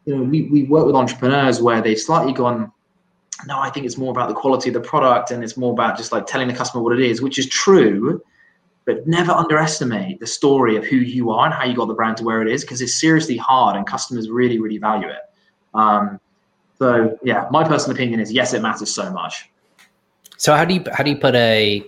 you 0.04 0.16
know, 0.16 0.22
we, 0.22 0.42
we 0.42 0.62
work 0.64 0.86
with 0.86 0.94
entrepreneurs 0.94 1.60
where 1.60 1.80
they've 1.82 1.98
slightly 1.98 2.32
gone 2.32 2.70
no, 3.46 3.58
I 3.58 3.70
think 3.70 3.86
it's 3.86 3.96
more 3.96 4.10
about 4.10 4.28
the 4.28 4.34
quality 4.34 4.70
of 4.70 4.74
the 4.74 4.80
product 4.80 5.30
and 5.30 5.44
it's 5.44 5.56
more 5.56 5.72
about 5.72 5.96
just 5.96 6.12
like 6.12 6.26
telling 6.26 6.48
the 6.48 6.54
customer 6.54 6.82
what 6.82 6.98
it 6.98 7.00
is, 7.00 7.22
which 7.22 7.38
is 7.38 7.46
true. 7.48 8.22
But 8.84 9.06
never 9.06 9.32
underestimate 9.32 10.18
the 10.18 10.26
story 10.26 10.76
of 10.76 10.84
who 10.84 10.96
you 10.96 11.30
are 11.30 11.44
and 11.44 11.54
how 11.54 11.64
you 11.64 11.76
got 11.76 11.88
the 11.88 11.94
brand 11.94 12.16
to 12.18 12.24
where 12.24 12.40
it 12.40 12.48
is 12.48 12.62
because 12.64 12.80
it's 12.80 12.98
seriously 12.98 13.36
hard 13.36 13.76
and 13.76 13.86
customers 13.86 14.30
really, 14.30 14.58
really 14.58 14.78
value 14.78 15.08
it. 15.08 15.20
Um, 15.74 16.18
so 16.78 17.18
yeah, 17.22 17.46
my 17.50 17.66
personal 17.66 17.94
opinion 17.94 18.18
is 18.18 18.32
yes, 18.32 18.54
it 18.54 18.62
matters 18.62 18.94
so 18.94 19.10
much. 19.12 19.50
So 20.38 20.54
how 20.54 20.64
do 20.64 20.74
you 20.74 20.84
how 20.92 21.04
do 21.04 21.10
you 21.10 21.16
put 21.16 21.34
a 21.34 21.84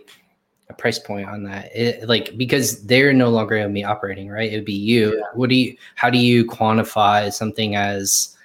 a 0.68 0.74
price 0.74 0.98
point 0.98 1.28
on 1.28 1.44
that? 1.44 1.74
It, 1.74 2.09
like 2.09 2.36
because 2.36 2.84
they're 2.84 3.12
no 3.12 3.30
longer 3.30 3.57
going 3.57 3.68
to 3.68 3.74
be 3.74 3.84
operating, 3.84 4.28
right? 4.28 4.53
It 4.53 4.57
would 4.57 4.64
be 4.64 4.74
you. 4.74 5.16
Yeah. 5.16 5.22
What 5.34 5.48
do 5.48 5.55
you? 5.55 5.76
How 5.94 6.11
do 6.11 6.18
you 6.18 6.44
quantify 6.44 7.32
something 7.32 7.76
as 7.76 8.36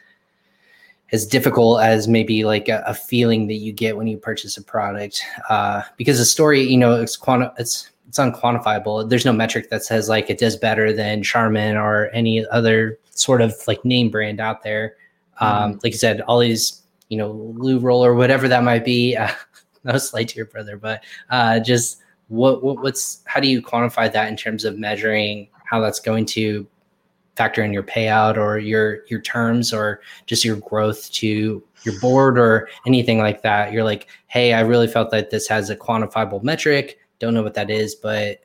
as 1.16 1.26
difficult 1.26 1.82
as 1.82 2.10
maybe 2.10 2.44
like 2.44 2.68
a, 2.68 2.84
a, 2.86 2.94
feeling 2.94 3.48
that 3.48 3.56
you 3.56 3.72
get 3.72 3.96
when 3.96 4.06
you 4.06 4.18
purchase 4.18 4.58
a 4.58 4.62
product 4.62 5.24
uh, 5.50 5.82
because 5.96 6.18
the 6.18 6.26
story 6.26 6.62
you 6.62 6.78
know 6.78 6.94
it's 6.94 7.16
quanti- 7.16 7.54
it's 7.58 7.90
it's 8.08 8.20
unquantifiable 8.20 9.10
there's 9.10 9.24
no 9.24 9.32
metric 9.32 9.70
that 9.70 9.84
says 9.84 10.10
like 10.10 10.30
it 10.30 10.38
does 10.38 10.58
better 10.58 10.92
than 10.92 11.24
charmin 11.24 11.78
or 11.78 12.10
any 12.10 12.46
other 12.48 13.00
sort 13.12 13.42
of 13.42 13.56
like 13.66 13.84
name 13.86 14.10
brand 14.10 14.42
out 14.42 14.62
there 14.62 14.96
um, 15.40 15.72
mm-hmm. 15.72 15.80
like 15.84 15.94
you 15.94 15.98
said 15.98 16.20
all 16.22 16.40
these 16.40 16.82
you 17.08 17.18
know 17.18 17.32
loo 17.56 17.80
roll 17.80 18.04
or 18.04 18.14
whatever 18.14 18.50
that 18.50 18.64
might 18.64 18.84
be 18.84 19.16
uh, 19.16 19.32
no 19.86 19.98
slight 19.98 20.28
to 20.28 20.36
your 20.36 20.48
brother 20.48 20.76
but 20.76 21.02
uh, 21.30 21.60
just 21.62 22.02
what, 22.28 22.62
what 22.62 22.84
what's 22.84 23.22
how 23.26 23.40
do 23.40 23.48
you 23.48 23.62
quantify 23.62 24.12
that 24.12 24.28
in 24.28 24.36
terms 24.36 24.66
of 24.66 24.78
measuring 24.78 25.48
how 25.64 25.80
that's 25.80 26.00
going 26.00 26.26
to 26.26 26.68
factor 27.36 27.64
in 27.64 27.74
your 27.74 27.84
payout 27.84 28.38
or 28.38 28.58
your 28.58 29.06
your 29.08 29.22
terms 29.22 29.74
or 29.74 30.02
just 30.26 30.46
your 30.46 30.56
growth 30.58 31.12
to 31.12 31.62
your 31.84 32.00
board 32.00 32.40
or 32.40 32.70
anything 32.86 33.20
like 33.20 33.42
that. 33.42 33.74
You're 33.74 33.84
like 33.84 34.08
hey 34.28 34.54
i 34.54 34.62
really 34.62 34.88
felt 34.88 35.12
that 35.12 35.30
this 35.30 35.48
has 35.48 35.70
a 35.70 35.76
quantifiable 35.76 36.44
metric. 36.44 37.00
Don't 37.20 37.34
know 37.34 37.44
what 37.44 37.54
that 37.54 37.70
is 37.70 37.96
but 37.96 38.42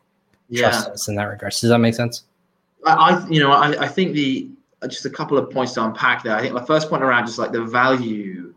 yeah. 0.49 0.71
trust 0.71 0.89
us 0.91 1.09
in 1.09 1.15
that 1.17 1.25
regard 1.25 1.53
does 1.53 1.71
that 1.71 1.79
make 1.79 1.95
sense? 1.95 2.25
I 2.85 3.27
you 3.29 3.41
know 3.41 3.53
i, 3.53 3.85
I 3.85 3.89
think 3.89 4.13
the 4.15 4.51
uh, 4.83 4.89
just 4.89 5.05
a 5.05 5.11
couple 5.11 5.37
of 5.37 5.51
points 5.51 5.75
to 5.75 5.85
unpack 5.85 6.23
there. 6.23 6.35
I 6.35 6.41
think 6.41 6.55
my 6.55 6.65
first 6.65 6.89
point 6.89 7.03
around 7.03 7.27
just 7.27 7.39
like 7.39 7.53
the 7.53 7.63
value 7.63 8.55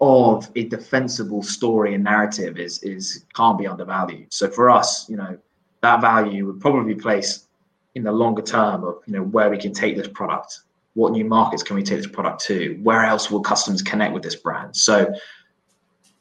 of 0.00 0.50
a 0.56 0.64
defensible 0.64 1.42
story 1.42 1.94
and 1.94 2.02
narrative 2.02 2.58
is 2.58 2.82
is 2.82 3.24
can't 3.34 3.58
be 3.58 3.66
undervalued. 3.66 4.32
So 4.32 4.48
for 4.48 4.70
us 4.70 5.08
you 5.08 5.16
know 5.16 5.38
that 5.82 6.00
value 6.00 6.46
would 6.46 6.60
probably 6.60 6.94
be 6.94 7.00
placed 7.00 7.48
in 7.94 8.02
the 8.02 8.12
longer 8.12 8.42
term 8.42 8.84
of 8.84 8.96
you 9.06 9.12
know 9.12 9.22
where 9.22 9.50
we 9.50 9.58
can 9.58 9.72
take 9.72 9.96
this 9.96 10.08
product 10.08 10.60
what 10.94 11.12
new 11.12 11.24
markets 11.24 11.62
can 11.62 11.76
we 11.76 11.82
take 11.82 11.98
this 11.98 12.06
product 12.06 12.40
to 12.40 12.78
where 12.82 13.04
else 13.04 13.30
will 13.30 13.40
customers 13.40 13.82
connect 13.82 14.14
with 14.14 14.22
this 14.22 14.36
brand? 14.36 14.74
So 14.74 15.12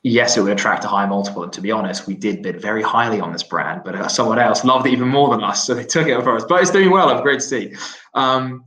yes 0.06 0.36
it 0.36 0.42
would 0.42 0.52
attract 0.52 0.84
a 0.84 0.88
high 0.88 1.06
multiple 1.06 1.44
and 1.44 1.54
to 1.54 1.62
be 1.62 1.72
honest 1.72 2.08
we 2.08 2.14
did 2.14 2.42
bid 2.42 2.60
very 2.60 2.82
highly 2.82 3.22
on 3.22 3.32
this 3.32 3.44
brand 3.44 3.82
but 3.86 3.96
uh, 3.96 4.06
someone 4.10 4.38
else 4.38 4.66
loved 4.66 4.86
it 4.86 4.92
even 4.92 5.08
more 5.08 5.30
than 5.30 5.42
us 5.42 5.66
so 5.66 5.74
they 5.74 5.86
took 5.86 6.08
it 6.08 6.22
for 6.24 6.36
us 6.36 6.44
but 6.44 6.62
it's 6.62 6.72
doing 6.72 6.92
well. 6.92 7.22
Great 7.22 7.40
to 7.40 7.46
see. 7.46 7.74
Um, 8.14 8.66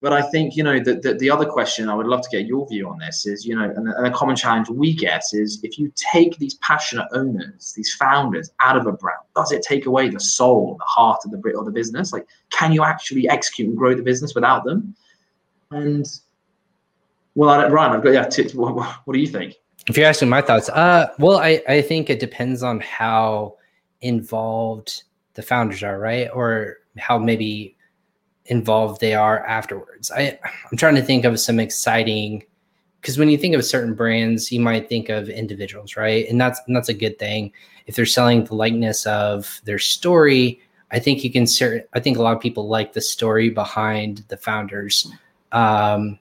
but 0.00 0.12
I 0.12 0.22
think 0.22 0.56
you 0.56 0.62
know 0.62 0.80
the, 0.80 0.94
the, 0.94 1.14
the 1.14 1.30
other 1.30 1.44
question 1.44 1.88
I 1.88 1.94
would 1.94 2.06
love 2.06 2.22
to 2.22 2.28
get 2.30 2.46
your 2.46 2.66
view 2.68 2.88
on 2.88 2.98
this 2.98 3.26
is 3.26 3.44
you 3.44 3.54
know 3.54 3.64
and, 3.64 3.88
and 3.88 4.06
a 4.06 4.10
common 4.10 4.34
challenge 4.34 4.68
we 4.68 4.94
get 4.94 5.22
is 5.32 5.60
if 5.62 5.78
you 5.78 5.92
take 5.94 6.38
these 6.38 6.54
passionate 6.54 7.06
owners, 7.12 7.74
these 7.76 7.94
founders 7.94 8.50
out 8.60 8.76
of 8.76 8.86
a 8.86 8.92
brand, 8.92 9.20
does 9.36 9.52
it 9.52 9.62
take 9.62 9.86
away 9.86 10.08
the 10.08 10.20
soul, 10.20 10.76
the 10.78 10.84
heart 10.84 11.20
of 11.24 11.30
the 11.30 11.58
of 11.58 11.66
the 11.66 11.70
business? 11.70 12.12
Like, 12.12 12.26
can 12.50 12.72
you 12.72 12.82
actually 12.82 13.28
execute 13.28 13.68
and 13.68 13.76
grow 13.76 13.94
the 13.94 14.02
business 14.02 14.34
without 14.34 14.64
them? 14.64 14.94
And 15.70 16.06
well, 17.34 17.50
I 17.50 17.60
don't, 17.60 17.72
Ryan, 17.72 17.92
I've 17.92 18.02
got 18.02 18.12
yeah. 18.12 18.24
T- 18.24 18.48
what, 18.56 18.74
what 19.04 19.14
do 19.14 19.20
you 19.20 19.26
think? 19.26 19.56
If 19.88 19.96
you're 19.96 20.06
asking 20.06 20.28
my 20.28 20.40
thoughts, 20.40 20.68
uh, 20.70 21.08
well, 21.18 21.38
I 21.38 21.62
I 21.68 21.82
think 21.82 22.08
it 22.08 22.20
depends 22.20 22.62
on 22.62 22.80
how 22.80 23.56
involved 24.00 25.04
the 25.34 25.42
founders 25.42 25.82
are, 25.82 25.98
right, 25.98 26.28
or 26.32 26.78
how 26.96 27.18
maybe 27.18 27.76
involved 28.50 29.00
they 29.00 29.14
are 29.14 29.44
afterwards. 29.46 30.10
I 30.10 30.38
I'm 30.70 30.76
trying 30.76 30.96
to 30.96 31.02
think 31.02 31.24
of 31.24 31.40
some 31.40 31.58
exciting 31.58 32.44
because 33.00 33.16
when 33.16 33.30
you 33.30 33.38
think 33.38 33.54
of 33.54 33.64
certain 33.64 33.94
brands, 33.94 34.52
you 34.52 34.60
might 34.60 34.88
think 34.88 35.08
of 35.08 35.30
individuals, 35.30 35.96
right? 35.96 36.28
And 36.28 36.38
that's 36.38 36.60
and 36.66 36.76
that's 36.76 36.90
a 36.90 36.94
good 36.94 37.18
thing. 37.18 37.52
If 37.86 37.96
they're 37.96 38.06
selling 38.06 38.44
the 38.44 38.54
likeness 38.54 39.06
of 39.06 39.60
their 39.64 39.78
story, 39.78 40.60
I 40.90 40.98
think 40.98 41.24
you 41.24 41.32
can. 41.32 41.46
I 41.94 42.00
think 42.00 42.18
a 42.18 42.22
lot 42.22 42.36
of 42.36 42.42
people 42.42 42.68
like 42.68 42.92
the 42.92 43.00
story 43.00 43.48
behind 43.48 44.24
the 44.28 44.36
founders 44.36 45.10
um, 45.52 46.18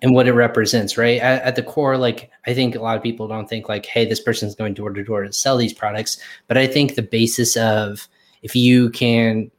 and 0.00 0.14
what 0.14 0.28
it 0.28 0.32
represents, 0.32 0.96
right? 0.96 1.20
At, 1.20 1.42
at, 1.42 1.56
the 1.56 1.62
core, 1.62 1.96
like 1.96 2.30
I 2.46 2.54
think 2.54 2.74
a 2.74 2.80
lot 2.80 2.96
of 2.96 3.02
people 3.02 3.28
don't 3.28 3.48
think 3.48 3.68
like, 3.68 3.86
hey, 3.86 4.04
this 4.04 4.20
person's 4.20 4.54
going 4.54 4.74
door 4.74 4.90
to 4.90 5.04
door 5.04 5.22
to 5.22 5.32
sell 5.32 5.56
these 5.56 5.72
products, 5.72 6.18
but 6.46 6.56
I 6.56 6.66
think 6.66 6.94
the 6.94 7.02
basis 7.02 7.56
of 7.56 8.08
if 8.42 8.56
you 8.56 8.90
can 8.90 9.50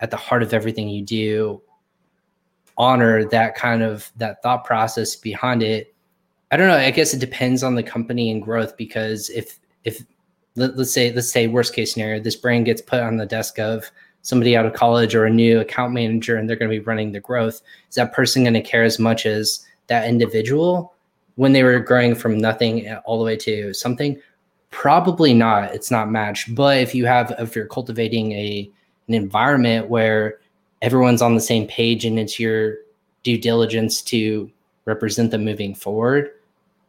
at 0.00 0.10
the 0.10 0.16
heart 0.16 0.42
of 0.42 0.52
everything 0.52 0.88
you 0.88 1.02
do 1.02 1.62
honor 2.78 3.24
that 3.26 3.54
kind 3.54 3.82
of 3.82 4.10
that 4.16 4.42
thought 4.42 4.64
process 4.64 5.14
behind 5.14 5.62
it. 5.62 5.94
I 6.50 6.56
don't 6.56 6.66
know 6.66 6.76
i 6.76 6.90
guess 6.90 7.14
it 7.14 7.20
depends 7.20 7.62
on 7.62 7.76
the 7.76 7.82
company 7.82 8.28
and 8.30 8.42
growth 8.42 8.76
because 8.76 9.30
if 9.30 9.60
if 9.84 10.04
let, 10.56 10.72
us 10.72 10.90
say 10.90 11.12
let's 11.12 11.30
say 11.30 11.46
worst 11.46 11.74
case 11.74 11.92
scenario 11.92 12.20
this 12.20 12.34
brand 12.34 12.64
gets 12.64 12.82
put 12.82 13.00
on 13.00 13.18
the 13.18 13.26
desk 13.26 13.60
of 13.60 13.88
somebody 14.22 14.56
out 14.56 14.66
of 14.66 14.72
college 14.72 15.14
or 15.14 15.26
a 15.26 15.30
new 15.30 15.60
account 15.60 15.92
manager 15.92 16.36
and 16.36 16.48
they're 16.48 16.56
going 16.56 16.70
to 16.70 16.76
be 16.76 16.84
running 16.84 17.12
the 17.12 17.20
growth 17.20 17.62
is 17.88 17.94
that 17.94 18.12
person 18.12 18.42
going 18.42 18.54
to 18.54 18.60
care 18.60 18.82
as 18.82 18.98
much 18.98 19.26
as 19.26 19.64
that 19.86 20.08
individual 20.08 20.94
when 21.36 21.52
they 21.52 21.62
were 21.62 21.80
growing 21.80 22.14
from 22.14 22.36
nothing 22.36 22.92
all 23.04 23.18
the 23.18 23.24
way 23.24 23.36
to 23.36 23.72
something? 23.72 24.20
Probably 24.70 25.32
not 25.32 25.74
it's 25.74 25.90
not 25.90 26.10
matched. 26.10 26.54
But 26.54 26.78
if 26.78 26.94
you 26.94 27.06
have 27.06 27.34
if 27.38 27.56
you're 27.56 27.66
cultivating 27.66 28.32
a 28.32 28.70
an 29.10 29.14
environment 29.14 29.88
where 29.88 30.38
everyone's 30.82 31.20
on 31.20 31.34
the 31.34 31.40
same 31.40 31.66
page 31.66 32.04
and 32.04 32.18
it's 32.18 32.38
your 32.38 32.76
due 33.24 33.36
diligence 33.36 34.00
to 34.00 34.50
represent 34.84 35.32
them 35.32 35.44
moving 35.44 35.74
forward 35.74 36.30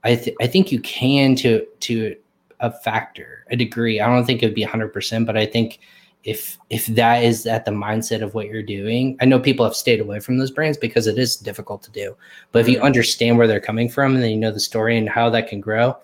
i 0.03 0.15
th- 0.15 0.35
i 0.39 0.47
think 0.47 0.71
you 0.71 0.79
can 0.81 1.35
to 1.35 1.65
to 1.79 2.15
a 2.59 2.71
factor 2.71 3.43
a 3.49 3.55
degree 3.55 3.99
i 3.99 4.05
don't 4.05 4.25
think 4.25 4.41
it 4.41 4.45
would 4.45 4.55
be 4.55 4.65
100% 4.65 5.25
but 5.25 5.35
i 5.35 5.45
think 5.45 5.79
if 6.23 6.59
if 6.69 6.85
that 6.85 7.23
is 7.23 7.47
at 7.47 7.65
the 7.65 7.71
mindset 7.71 8.21
of 8.21 8.35
what 8.35 8.45
you're 8.45 8.61
doing 8.61 9.17
i 9.19 9.25
know 9.25 9.39
people 9.39 9.65
have 9.65 9.75
stayed 9.75 9.99
away 9.99 10.19
from 10.19 10.37
those 10.37 10.51
brands 10.51 10.77
because 10.77 11.07
it 11.07 11.17
is 11.17 11.35
difficult 11.35 11.81
to 11.81 11.91
do 11.91 12.15
but 12.51 12.59
if 12.59 12.67
you 12.67 12.75
mm-hmm. 12.75 12.85
understand 12.85 13.37
where 13.37 13.47
they're 13.47 13.59
coming 13.59 13.89
from 13.89 14.13
and 14.13 14.23
then 14.23 14.29
you 14.29 14.37
know 14.37 14.51
the 14.51 14.59
story 14.59 14.95
and 14.95 15.09
how 15.09 15.27
that 15.27 15.47
can 15.47 15.59
grow 15.59 15.97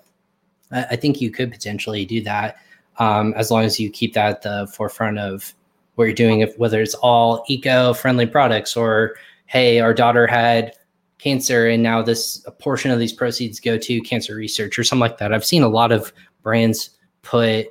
i, 0.71 0.83
I 0.91 0.95
think 0.95 1.21
you 1.21 1.29
could 1.29 1.51
potentially 1.51 2.05
do 2.05 2.21
that 2.23 2.57
um, 2.99 3.33
as 3.35 3.51
long 3.51 3.63
as 3.63 3.79
you 3.79 3.89
keep 3.89 4.13
that 4.13 4.27
at 4.27 4.41
the 4.41 4.67
forefront 4.73 5.19
of 5.19 5.53
what 5.97 6.05
you're 6.05 6.13
doing, 6.13 6.41
if 6.41 6.57
whether 6.57 6.81
it's 6.81 6.93
all 6.95 7.43
eco-friendly 7.49 8.27
products 8.27 8.77
or 8.77 9.15
hey, 9.47 9.79
our 9.79 9.93
daughter 9.93 10.27
had 10.27 10.73
cancer 11.17 11.67
and 11.67 11.81
now 11.81 12.03
this 12.03 12.43
a 12.45 12.51
portion 12.51 12.91
of 12.91 12.99
these 12.99 13.11
proceeds 13.11 13.59
go 13.59 13.77
to 13.79 13.99
cancer 14.01 14.35
research 14.35 14.77
or 14.77 14.83
something 14.83 15.01
like 15.01 15.17
that. 15.17 15.33
I've 15.33 15.43
seen 15.43 15.63
a 15.63 15.67
lot 15.67 15.91
of 15.91 16.13
brands 16.43 16.91
put 17.23 17.67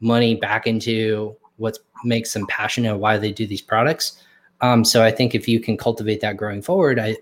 money 0.00 0.34
back 0.34 0.66
into 0.66 1.36
what 1.56 1.78
makes 2.04 2.32
them 2.32 2.46
passionate 2.48 2.90
and 2.90 3.00
why 3.00 3.16
they 3.16 3.30
do 3.30 3.46
these 3.46 3.62
products. 3.62 4.20
Um, 4.60 4.84
so 4.84 5.04
I 5.04 5.12
think 5.12 5.36
if 5.36 5.46
you 5.46 5.60
can 5.60 5.76
cultivate 5.76 6.20
that 6.22 6.36
growing 6.36 6.62
forward, 6.62 6.98
I 6.98 7.16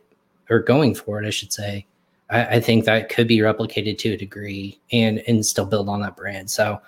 or 0.48 0.61
going 0.61 0.94
forward, 0.94 1.26
I 1.26 1.30
should 1.30 1.52
say, 1.52 1.84
I, 2.30 2.46
I 2.46 2.61
think 2.61 2.86
that 2.86 3.11
could 3.11 3.28
be 3.28 3.38
replicated 3.38 3.98
to 3.98 4.12
a 4.12 4.16
degree 4.16 4.80
and 4.90 5.22
and 5.28 5.44
still 5.44 5.66
build 5.66 5.90
on 5.90 6.00
that 6.00 6.16
brand. 6.16 6.50
So 6.50 6.80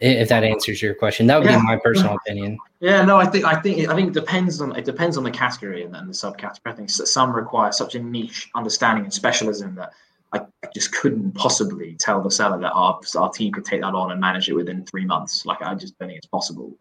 if 0.00 0.28
that 0.30 0.44
answers 0.44 0.80
your 0.80 0.94
question. 0.94 1.26
That 1.26 1.38
would 1.38 1.50
yeah. 1.50 1.58
be 1.58 1.64
my 1.64 1.76
personal 1.76 2.16
opinion. 2.16 2.58
Yeah 2.80 3.04
no 3.04 3.18
i 3.18 3.26
think 3.26 3.44
i 3.44 3.60
think 3.60 3.88
i 3.88 3.94
think 3.94 4.08
it 4.08 4.14
depends 4.14 4.60
on 4.60 4.74
it 4.74 4.84
depends 4.84 5.16
on 5.16 5.24
the 5.24 5.30
category 5.30 5.84
and 5.84 5.94
then 5.94 6.06
the 6.06 6.12
subcategory. 6.12 6.60
I 6.66 6.72
think 6.72 6.90
some 6.90 7.34
require 7.34 7.72
such 7.72 7.94
a 7.94 8.02
niche 8.02 8.50
understanding 8.54 9.04
and 9.04 9.12
specialism 9.12 9.74
that 9.74 9.92
I, 10.32 10.38
I 10.38 10.68
just 10.74 10.92
couldn't 10.92 11.32
possibly 11.32 11.96
tell 11.98 12.22
the 12.22 12.30
seller 12.30 12.58
that 12.60 12.72
our, 12.72 13.00
our 13.18 13.30
team 13.30 13.52
could 13.52 13.64
take 13.64 13.82
that 13.82 13.94
on 13.94 14.12
and 14.12 14.20
manage 14.20 14.48
it 14.48 14.54
within 14.54 14.84
three 14.86 15.04
months. 15.04 15.44
Like 15.44 15.60
i 15.60 15.74
just 15.74 15.98
don't 15.98 16.08
think 16.08 16.18
it's 16.18 16.26
possible. 16.26 16.76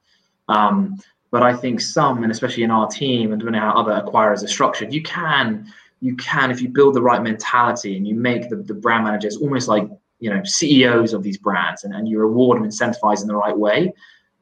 Um, 0.47 0.99
but 1.31 1.43
i 1.43 1.53
think 1.53 1.79
some 1.79 2.23
and 2.23 2.31
especially 2.31 2.63
in 2.63 2.71
our 2.71 2.87
team 2.87 3.31
and 3.31 3.39
depending 3.39 3.61
on 3.61 3.71
how 3.71 3.79
other 3.79 4.01
acquirers 4.01 4.43
are 4.43 4.47
structured 4.47 4.91
you 4.91 5.03
can 5.03 5.71
you 6.01 6.15
can 6.15 6.49
if 6.49 6.61
you 6.61 6.69
build 6.69 6.95
the 6.95 7.01
right 7.01 7.21
mentality 7.21 7.97
and 7.97 8.07
you 8.07 8.15
make 8.15 8.49
the, 8.49 8.55
the 8.55 8.73
brand 8.73 9.03
managers 9.03 9.37
almost 9.37 9.67
like 9.67 9.87
you 10.19 10.29
know 10.29 10.43
CEOs 10.43 11.13
of 11.13 11.23
these 11.23 11.37
brands 11.37 11.83
and, 11.83 11.93
and 11.93 12.07
you 12.07 12.19
reward 12.19 12.61
and 12.61 12.69
incentivize 12.69 13.21
in 13.21 13.27
the 13.27 13.35
right 13.35 13.57
way, 13.57 13.93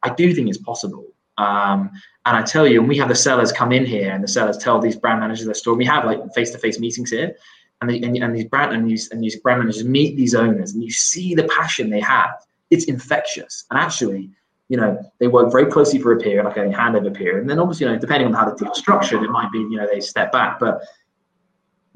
I 0.04 0.14
do 0.14 0.34
think 0.34 0.50
it's 0.50 0.58
possible. 0.58 1.06
Um, 1.38 1.92
and 2.26 2.36
I 2.36 2.42
tell 2.42 2.68
you, 2.68 2.80
and 2.80 2.90
we 2.90 2.98
have 2.98 3.10
the 3.10 3.16
sellers 3.16 3.52
come 3.52 3.72
in 3.72 3.86
here 3.86 4.12
and 4.12 4.24
the 4.24 4.28
sellers 4.28 4.58
tell 4.58 4.80
these 4.80 4.96
brand 4.96 5.20
managers 5.20 5.46
their 5.46 5.54
story. 5.54 5.78
We 5.78 5.86
have 5.86 6.06
like 6.06 6.20
face-to-face 6.34 6.80
meetings 6.80 7.12
here, 7.12 7.36
and, 7.82 7.90
the, 7.90 8.04
and, 8.04 8.18
and 8.18 8.36
these 8.36 8.46
brand 8.46 8.74
and 8.74 8.90
these 8.90 9.12
and 9.12 9.24
these 9.24 9.40
brand 9.40 9.60
managers 9.60 9.86
meet 9.86 10.18
these 10.18 10.36
owners, 10.36 10.74
and 10.74 10.84
you 10.84 10.92
see 10.92 11.36
the 11.36 11.48
passion 11.56 11.90
they 11.90 12.02
have. 12.02 12.32
It's 12.70 12.86
infectious, 12.86 13.66
and 13.70 13.80
actually, 13.80 14.30
you 14.68 14.78
know, 14.78 15.00
they 15.20 15.28
work 15.28 15.52
very 15.52 15.68
closely 15.68 16.00
for 16.00 16.12
a 16.12 16.18
period, 16.18 16.44
like 16.44 16.58
a 16.58 16.62
handover 16.62 17.16
period, 17.16 17.42
and 17.42 17.50
then 17.50 17.60
obviously, 17.60 17.86
you 17.86 17.94
know, 17.94 18.00
depending 18.00 18.28
on 18.28 18.34
how 18.34 18.50
the 18.50 18.56
deal 18.56 18.74
structured, 18.74 19.24
it 19.24 19.30
might 19.30 19.52
be, 19.52 19.60
you 19.60 19.78
know, 19.78 19.88
they 19.90 20.02
step 20.02 20.32
back, 20.32 20.60
but 20.60 20.82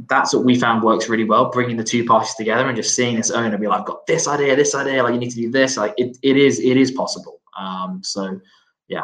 that's 0.07 0.33
what 0.33 0.45
we 0.45 0.59
found 0.59 0.83
works 0.83 1.09
really 1.09 1.25
well, 1.25 1.51
bringing 1.51 1.77
the 1.77 1.83
two 1.83 2.05
parties 2.05 2.33
together 2.35 2.67
and 2.67 2.75
just 2.75 2.95
seeing 2.95 3.15
this 3.15 3.31
owner 3.31 3.57
be 3.57 3.67
like, 3.67 3.85
got 3.85 4.05
this 4.07 4.27
idea, 4.27 4.55
this 4.55 4.73
idea, 4.73 5.03
like 5.03 5.13
you 5.13 5.19
need 5.19 5.31
to 5.31 5.35
do 5.35 5.51
this. 5.51 5.77
Like 5.77 5.93
it, 5.97 6.17
it 6.21 6.37
is, 6.37 6.59
it 6.59 6.77
is 6.77 6.91
possible. 6.91 7.39
Um, 7.57 8.01
so 8.03 8.39
yeah. 8.87 9.03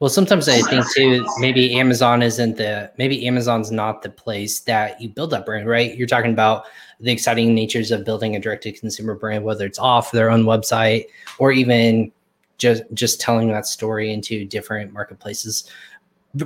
Well, 0.00 0.10
sometimes 0.10 0.48
I 0.48 0.60
think 0.62 0.84
too, 0.94 1.26
maybe 1.38 1.76
Amazon 1.76 2.22
isn't 2.22 2.56
the, 2.56 2.92
maybe 2.98 3.26
Amazon's 3.26 3.72
not 3.72 4.02
the 4.02 4.10
place 4.10 4.60
that 4.60 5.00
you 5.00 5.08
build 5.08 5.30
that 5.30 5.44
brand, 5.44 5.66
right? 5.66 5.96
You're 5.96 6.06
talking 6.06 6.32
about 6.32 6.66
the 7.00 7.10
exciting 7.10 7.54
natures 7.54 7.90
of 7.90 8.04
building 8.04 8.36
a 8.36 8.40
direct 8.40 8.62
to 8.62 8.72
consumer 8.72 9.16
brand, 9.16 9.44
whether 9.44 9.66
it's 9.66 9.78
off 9.78 10.12
their 10.12 10.30
own 10.30 10.44
website 10.44 11.06
or 11.38 11.50
even 11.50 12.12
just, 12.58 12.84
just 12.94 13.20
telling 13.20 13.48
that 13.48 13.66
story 13.66 14.12
into 14.12 14.44
different 14.44 14.92
marketplaces 14.92 15.68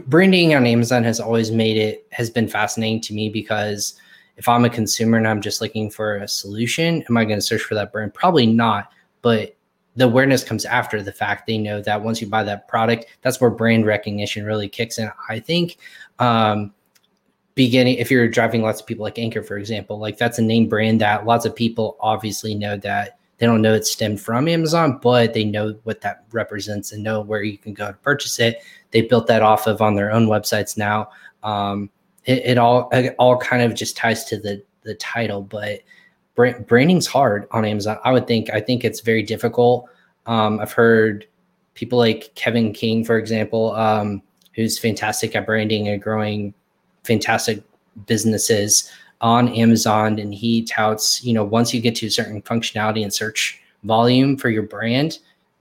branding 0.01 0.55
on 0.55 0.67
Amazon 0.67 1.05
has 1.05 1.21
always 1.21 1.51
made 1.51 1.77
it 1.77 2.07
has 2.13 2.31
been 2.31 2.49
fascinating 2.49 3.01
to 3.03 3.15
me 3.15 3.29
because 3.29 3.95
if 4.37 4.49
I'm 4.49 4.65
a 4.65 4.71
consumer 4.71 5.19
and 5.19 5.29
I'm 5.29 5.41
just 5.41 5.61
looking 5.61 5.91
for 5.91 6.17
a 6.17 6.29
solution, 6.29 7.05
am 7.09 7.17
I 7.17 7.25
going 7.25 7.39
to 7.39 7.43
search 7.43 7.63
for 7.63 7.75
that 7.75 7.93
brand? 7.93 8.15
Probably 8.15 8.47
not. 8.47 8.93
But 9.21 9.57
the 9.97 10.05
awareness 10.05 10.43
comes 10.43 10.65
after 10.65 11.03
the 11.03 11.13
fact. 11.13 11.47
They 11.47 11.59
know 11.59 11.83
that 11.83 12.03
once 12.03 12.21
you 12.21 12.27
buy 12.27 12.43
that 12.45 12.67
product, 12.67 13.07
that's 13.21 13.41
where 13.41 13.51
brand 13.51 13.87
recognition 13.87 14.45
really 14.45 14.69
kicks 14.69 14.99
in. 14.99 15.11
I 15.29 15.39
think 15.39 15.79
um, 16.19 16.73
beginning 17.55 17.97
if 17.97 18.11
you're 18.11 18.29
driving 18.29 18.63
lots 18.63 18.81
of 18.81 18.87
people 18.87 19.03
like 19.03 19.19
Anker, 19.19 19.43
for 19.43 19.59
example, 19.59 19.99
like 19.99 20.17
that's 20.17 20.39
a 20.39 20.43
name 20.43 20.69
brand 20.69 21.01
that 21.03 21.27
lots 21.27 21.45
of 21.45 21.55
people 21.55 21.99
obviously 22.01 22.55
know 22.55 22.77
that 22.79 23.19
they 23.43 23.49
don't 23.49 23.61
know 23.61 23.75
it 23.75 23.85
stemmed 23.85 24.21
from 24.21 24.47
Amazon, 24.47 25.01
but 25.03 25.35
they 25.35 25.43
know 25.43 25.77
what 25.83 26.01
that 26.03 26.23
represents 26.31 26.93
and 26.93 27.03
know 27.03 27.21
where 27.21 27.43
you 27.43 27.59
can 27.59 27.75
go 27.75 27.89
to 27.89 27.93
purchase 27.95 28.39
it. 28.39 28.63
They 28.93 29.01
built 29.01 29.27
that 29.27 29.43
off 29.43 29.67
of 29.67 29.83
on 29.83 29.97
their 29.97 30.13
own 30.13 30.29
websites 30.29 30.79
now. 30.79 31.11
Um, 31.43 31.91
it, 32.25 32.39
it, 32.45 32.59
all 32.59 32.89
it 32.93 33.17
all 33.19 33.37
kind 33.37 33.65
of 33.65 33.75
just 33.75 33.97
ties 33.97 34.25
to 34.27 34.39
the 34.39 34.63
the 34.85 34.95
title, 34.95 35.43
but 35.43 35.81
branding's 36.37 37.09
hard 37.09 37.49
on 37.51 37.65
Amazon. 37.65 37.99
I 38.05 38.13
would 38.13 38.29
think. 38.29 38.49
I 38.51 38.61
think 38.61 38.85
it's 38.85 39.01
very 39.01 39.25
difficult. 39.25 39.89
Um, 40.27 40.61
I've 40.61 40.73
heard 40.73 41.27
people 41.75 41.99
like 41.99 42.33
Kevin 42.37 42.73
King, 42.73 43.05
for 43.05 43.19
example, 43.19 43.75
um, 43.75 44.23
who's 44.55 44.79
fantastic 44.79 45.35
at 45.35 45.47
branding 45.47 45.89
and 45.89 46.01
growing 46.01 46.55
fantastic 47.03 47.61
businesses 48.07 48.89
on 49.23 49.49
Amazon 49.51 50.19
and 50.19 50.35
he 50.35 50.65
touts, 50.65 51.25
you 51.25 51.33
know, 51.33 51.45
once 51.45 51.73
you 51.73 51.81
get 51.81 51.95
to 51.97 52.07
a 52.07 52.11
certain 52.11 52.43
functionality 52.43 53.03
and 53.03 53.15
search 53.15 53.61
volume 53.85 54.37
for 54.37 54.51
your 54.51 54.65
brand, 54.65 55.19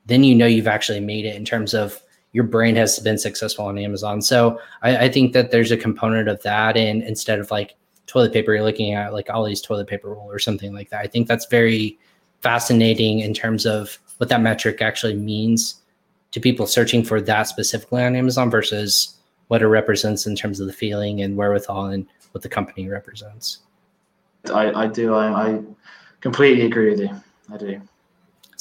then 0.07 0.24
you 0.24 0.36
know 0.36 0.47
you've 0.47 0.68
actually 0.68 0.99
made 0.99 1.26
it 1.26 1.36
in 1.36 1.45
terms 1.45 1.74
of 1.74 2.01
your 2.34 2.43
brand 2.43 2.78
has 2.78 2.97
been 2.99 3.18
successful 3.18 3.66
on 3.66 3.78
Amazon. 3.78 4.22
So 4.22 4.59
I, 4.82 5.05
I 5.05 5.09
think 5.09 5.34
that 5.34 5.51
there's 5.51 5.72
a 5.72 5.78
component 5.78 6.28
of 6.28 6.41
that. 6.43 6.76
And 6.76 7.03
instead 7.03 7.39
of 7.39 7.51
like 7.51 7.76
toilet 8.07 8.34
paper, 8.34 8.53
you're 8.53 8.64
looking 8.64 8.93
at 8.93 9.14
like 9.14 9.30
Ollie's 9.30 9.62
toilet 9.62 9.88
paper 9.88 10.09
roll 10.09 10.32
or 10.32 10.39
something 10.39 10.74
like 10.74 10.89
that. 10.89 11.01
I 11.01 11.07
think 11.07 11.28
that's 11.28 11.45
very 11.45 11.99
fascinating 12.41 13.20
in 13.20 13.34
terms 13.34 13.66
of 13.66 13.99
what 14.18 14.30
that 14.30 14.41
metric 14.41 14.82
actually 14.82 15.16
means 15.16 15.76
to 16.32 16.39
people 16.39 16.66
searching 16.66 17.03
for 17.03 17.22
that 17.22 17.43
specifically 17.43 18.03
on 18.03 18.16
Amazon 18.16 18.49
versus 18.49 19.16
what 19.49 19.62
it 19.62 19.68
represents 19.68 20.26
in 20.26 20.36
terms 20.36 20.59
of 20.59 20.68
the 20.68 20.74
feeling 20.74 21.22
and 21.22 21.36
wherewithal 21.36 21.88
and 21.88 22.07
what 22.32 22.41
the 22.41 22.49
company 22.49 22.89
represents. 22.89 23.59
I, 24.53 24.71
I 24.71 24.88
do. 24.88 25.13
I, 25.13 25.49
I 25.49 25.61
completely 26.21 26.65
agree 26.65 26.89
with 26.91 26.99
you. 26.99 27.09
I 27.51 27.57
do. 27.57 27.82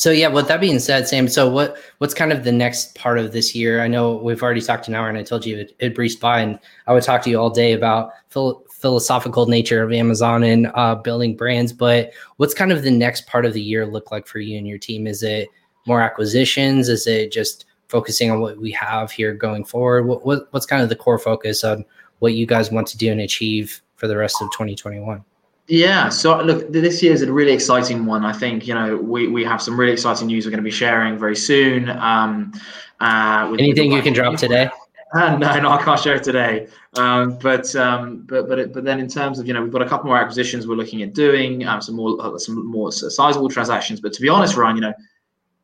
So 0.01 0.11
yeah, 0.11 0.29
with 0.29 0.49
that 0.49 0.63
being 0.63 0.79
said, 0.79 1.07
Sam, 1.07 1.29
so 1.29 1.51
what 1.51 1.77
what's 1.99 2.15
kind 2.15 2.33
of 2.33 2.43
the 2.43 2.53
next 2.53 2.95
part 2.95 3.19
of 3.19 3.33
this 3.33 3.55
year? 3.55 3.83
I 3.83 3.87
know 3.87 4.17
we've 4.17 4.43
already 4.43 4.63
talked 4.63 4.89
an 4.89 4.95
hour, 4.95 5.11
and 5.11 5.19
I 5.19 5.23
told 5.23 5.45
you 5.45 5.59
it, 5.59 5.77
it 5.79 5.95
breezed 5.95 6.21
by, 6.21 6.41
and 6.41 6.59
I 6.87 6.95
would 6.95 7.03
talk 7.03 7.21
to 7.25 7.31
you 7.31 7.39
all 7.39 7.51
day 7.51 7.75
about 7.75 8.13
phil- 8.31 8.65
philosophical 8.71 9.45
nature 9.45 9.83
of 9.83 9.93
Amazon 9.93 10.43
and 10.43 10.71
uh, 10.75 10.95
building 10.95 11.37
brands. 11.37 11.75
But 11.75 12.13
what's 12.39 12.55
kind 12.55 12.73
of 12.73 12.83
the 12.83 12.91
next 12.91 13.27
part 13.27 13.45
of 13.45 13.53
the 13.53 13.61
year 13.61 13.85
look 13.87 14.11
like 14.11 14.27
for 14.27 14.39
you 14.39 14.57
and 14.57 14.67
your 14.67 14.79
team? 14.79 15.07
Is 15.07 15.23
it 15.23 15.49
more 15.87 16.01
acquisitions? 16.01 16.89
Is 16.89 17.07
it 17.07 17.31
just 17.31 17.67
focusing 17.89 18.31
on 18.31 18.41
what 18.41 18.57
we 18.57 18.73
have 18.73 19.11
here 19.11 19.35
going 19.35 19.67
forward? 19.67 20.07
What, 20.07 20.25
what 20.25 20.51
what's 20.53 20.65
kind 20.65 20.83
of 20.83 20.89
the 20.89 20.97
core 20.97 21.19
focus 21.19 21.63
on 21.63 21.85
what 22.21 22.35
you 22.35 22.47
guys 22.47 22.71
want 22.71 22.87
to 22.89 22.97
do 22.97 23.11
and 23.11 23.21
achieve 23.21 23.83
for 23.97 24.07
the 24.07 24.17
rest 24.17 24.41
of 24.41 24.51
2021? 24.53 25.25
Yeah, 25.67 26.09
so 26.09 26.41
look, 26.43 26.73
this 26.73 27.03
year 27.03 27.13
is 27.13 27.23
a 27.23 27.33
really 27.33 27.53
exciting 27.53 28.05
one. 28.05 28.25
I 28.25 28.33
think 28.33 28.67
you 28.67 28.75
know 28.75 28.97
we, 28.97 29.29
we 29.29 29.45
have 29.45 29.63
some 29.63 29.79
really 29.79 29.93
exciting 29.93 30.27
news 30.27 30.45
we're 30.45 30.51
going 30.51 30.59
to 30.59 30.65
be 30.65 30.71
sharing 30.71 31.17
very 31.17 31.37
soon. 31.37 31.89
Um, 31.91 32.53
uh, 33.01 33.55
Anything 33.59 33.93
you 33.93 34.03
can 34.03 34.13
drop 34.13 34.37
today? 34.37 34.69
Uh, 35.13 35.37
no, 35.37 35.59
no, 35.59 35.71
I 35.71 35.83
can't 35.83 35.99
share 35.99 36.15
it 36.15 36.23
today. 36.23 36.69
Um, 36.95 37.37
but 37.39 37.75
um, 37.75 38.25
but 38.29 38.49
but 38.49 38.61
it, 38.61 38.73
but 38.73 38.85
then 38.85 39.01
in 39.01 39.09
terms 39.09 39.41
of 39.41 39.47
you 39.49 39.53
know 39.53 39.61
we've 39.61 39.73
got 39.73 39.83
a 39.83 39.89
couple 39.89 40.07
more 40.07 40.17
acquisitions 40.17 40.69
we're 40.69 40.77
looking 40.77 41.03
at 41.03 41.15
doing 41.15 41.67
um, 41.67 41.83
some 41.83 41.97
more 41.97 42.17
uh, 42.21 42.39
some 42.39 42.65
more 42.65 42.93
sizable 42.93 43.49
transactions. 43.49 44.01
But 44.01 44.13
to 44.13 44.23
be 44.23 44.29
honest, 44.29 44.57
Ryan, 44.57 44.77
you 44.77 44.83
know 44.83 44.93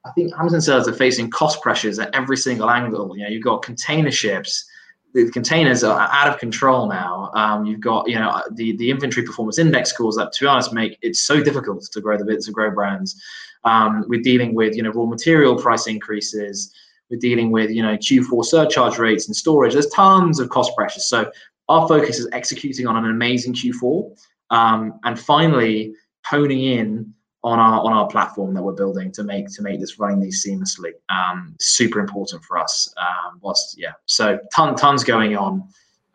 I 0.05 0.11
think 0.17 0.33
Amazon 0.37 0.61
sellers 0.61 0.89
are 0.89 0.93
facing 0.93 1.31
cost 1.31 1.63
pressures 1.63 2.01
at 2.01 2.13
every 2.13 2.37
single 2.37 2.69
angle. 2.69 3.17
You 3.17 3.23
know 3.23 3.31
you've 3.31 3.45
got 3.45 3.63
container 3.63 4.11
ships 4.11 4.69
the 5.25 5.31
containers 5.31 5.83
are 5.83 6.09
out 6.13 6.29
of 6.29 6.39
control 6.39 6.87
now. 6.89 7.31
Um, 7.35 7.65
you've 7.65 7.81
got, 7.81 8.07
you 8.07 8.17
know, 8.17 8.43
the, 8.53 8.77
the 8.77 8.91
inventory 8.91 9.25
performance 9.25 9.59
index 9.59 9.89
scores 9.89 10.17
that, 10.17 10.33
to 10.33 10.45
be 10.45 10.47
honest, 10.47 10.75
make 10.75 10.99
it 11.01 11.17
so 11.17 11.43
difficult 11.43 11.89
to 11.91 12.01
grow 12.03 12.19
the 12.19 12.25
bits 12.25 12.45
to 12.47 12.53
grow 12.53 12.71
brands. 12.71 13.19
Um, 13.65 14.05
we're 14.09 14.21
dealing 14.21 14.55
with, 14.55 14.77
you 14.77 14.83
know, 14.83 14.91
raw 14.91 15.07
material 15.07 15.57
price 15.57 15.87
increases. 15.87 16.71
We're 17.11 17.19
dealing 17.19 17.51
with, 17.51 17.71
you 17.71 17.83
know, 17.83 17.97
Q4 17.97 18.45
surcharge 18.45 18.99
rates 18.99 19.27
and 19.27 19.35
storage. 19.35 19.73
There's 19.73 19.89
tons 19.89 20.39
of 20.39 20.51
cost 20.51 20.77
pressures. 20.77 21.09
So 21.09 21.31
our 21.71 21.89
focus 21.89 22.19
is 22.19 22.29
executing 22.33 22.87
on 22.87 23.03
an 23.03 23.11
amazing 23.11 23.55
Q4 23.55 24.21
um, 24.51 25.01
and 25.05 25.19
finally 25.19 25.95
honing 26.27 26.63
in 26.63 27.15
on 27.47 27.61
our 27.61 27.81
on 27.81 27.93
our 27.93 28.09
platform 28.09 28.55
that 28.55 28.63
we're 28.63 28.73
building 28.73 29.13
to 29.13 29.23
make 29.23 29.49
to 29.55 29.63
make 29.63 29.79
this 29.79 29.99
running 30.01 30.21
these 30.21 30.45
seamlessly. 30.45 30.91
Um, 31.09 31.55
super 31.61 32.01
important 32.01 32.43
for 32.43 32.59
us. 32.59 32.93
Um, 32.97 33.39
whilst 33.41 33.79
yeah, 33.79 33.93
so 34.07 34.39
ton 34.53 34.75
tons 34.75 35.05
going 35.05 35.37
on, 35.37 35.63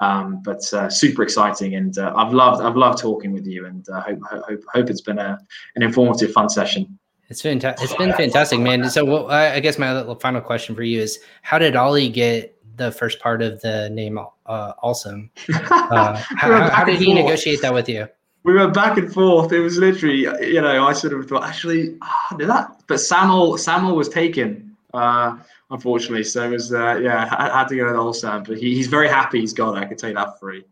um, 0.02 0.42
but 0.44 0.62
uh, 0.74 0.90
super 0.90 1.24
exciting, 1.24 1.76
and 1.76 1.98
uh, 1.98 2.14
I've 2.16 2.34
loved 2.34 2.62
I've 2.62 2.76
loved 2.76 3.00
talking 3.00 3.32
with 3.32 3.48
you, 3.48 3.66
and 3.66 3.88
uh, 3.90 4.02
hope 4.02 4.20
hope 4.30 4.62
hope 4.74 4.90
it's 4.90 5.02
been 5.02 5.20
a 5.20 5.40
an 5.78 5.84
informative, 5.84 6.34
fun 6.34 6.50
session. 6.50 7.00
It's 7.30 7.42
been 7.42 7.62
it's 7.64 7.96
been 7.96 8.12
fantastic, 8.12 8.60
man. 8.60 8.90
So 8.90 9.06
well, 9.06 9.32
I 9.32 9.62
guess 9.62 9.80
my 9.80 10.16
final 10.20 10.42
question 10.42 10.76
for 10.76 10.84
you 10.84 11.00
is, 11.00 11.18
how 11.44 11.58
did 11.60 11.78
Ollie 11.78 12.10
get 12.10 12.58
the 12.76 12.92
first 12.92 13.22
part 13.22 13.42
of 13.42 13.62
the 13.62 13.90
name 13.90 14.20
uh, 14.46 14.74
Olsam? 14.84 15.30
Uh, 15.92 16.16
how, 16.16 16.70
how 16.70 16.86
did 16.86 16.98
he 16.98 17.14
negotiate 17.14 17.62
that 17.62 17.74
with 17.74 17.90
you? 17.90 18.08
We 18.44 18.56
went 18.56 18.74
back 18.74 18.98
and 18.98 19.12
forth. 19.14 19.52
It 19.52 19.60
was 19.60 19.78
literally, 19.78 20.22
you 20.46 20.62
know, 20.62 20.86
I 20.86 20.94
sort 20.94 21.14
of 21.14 21.28
thought, 21.28 21.44
actually, 21.44 21.98
oh, 22.02 22.38
did 22.38 22.50
that? 22.50 22.82
But 22.88 23.00
Samuel, 23.00 23.58
Samuel 23.58 23.96
was 23.96 24.10
taken, 24.10 24.76
uh, 24.94 25.38
unfortunately. 25.70 26.24
So 26.24 26.44
it 26.44 26.50
was, 26.50 26.74
uh, 26.74 27.00
yeah, 27.02 27.30
I, 27.38 27.60
had 27.60 27.68
to 27.68 27.76
go 27.76 27.88
to 27.88 27.94
the 27.94 28.02
whole 28.02 28.14
Sam. 28.14 28.44
But 28.44 28.58
he, 28.58 28.74
he's 28.74 28.88
very 28.88 29.08
happy 29.08 29.40
he's 29.42 29.54
got 29.54 29.78
it. 29.78 29.82
I 29.82 29.86
can 29.86 29.98
tell 29.98 30.10
you 30.10 30.16
that 30.16 30.40
free. 30.40 30.64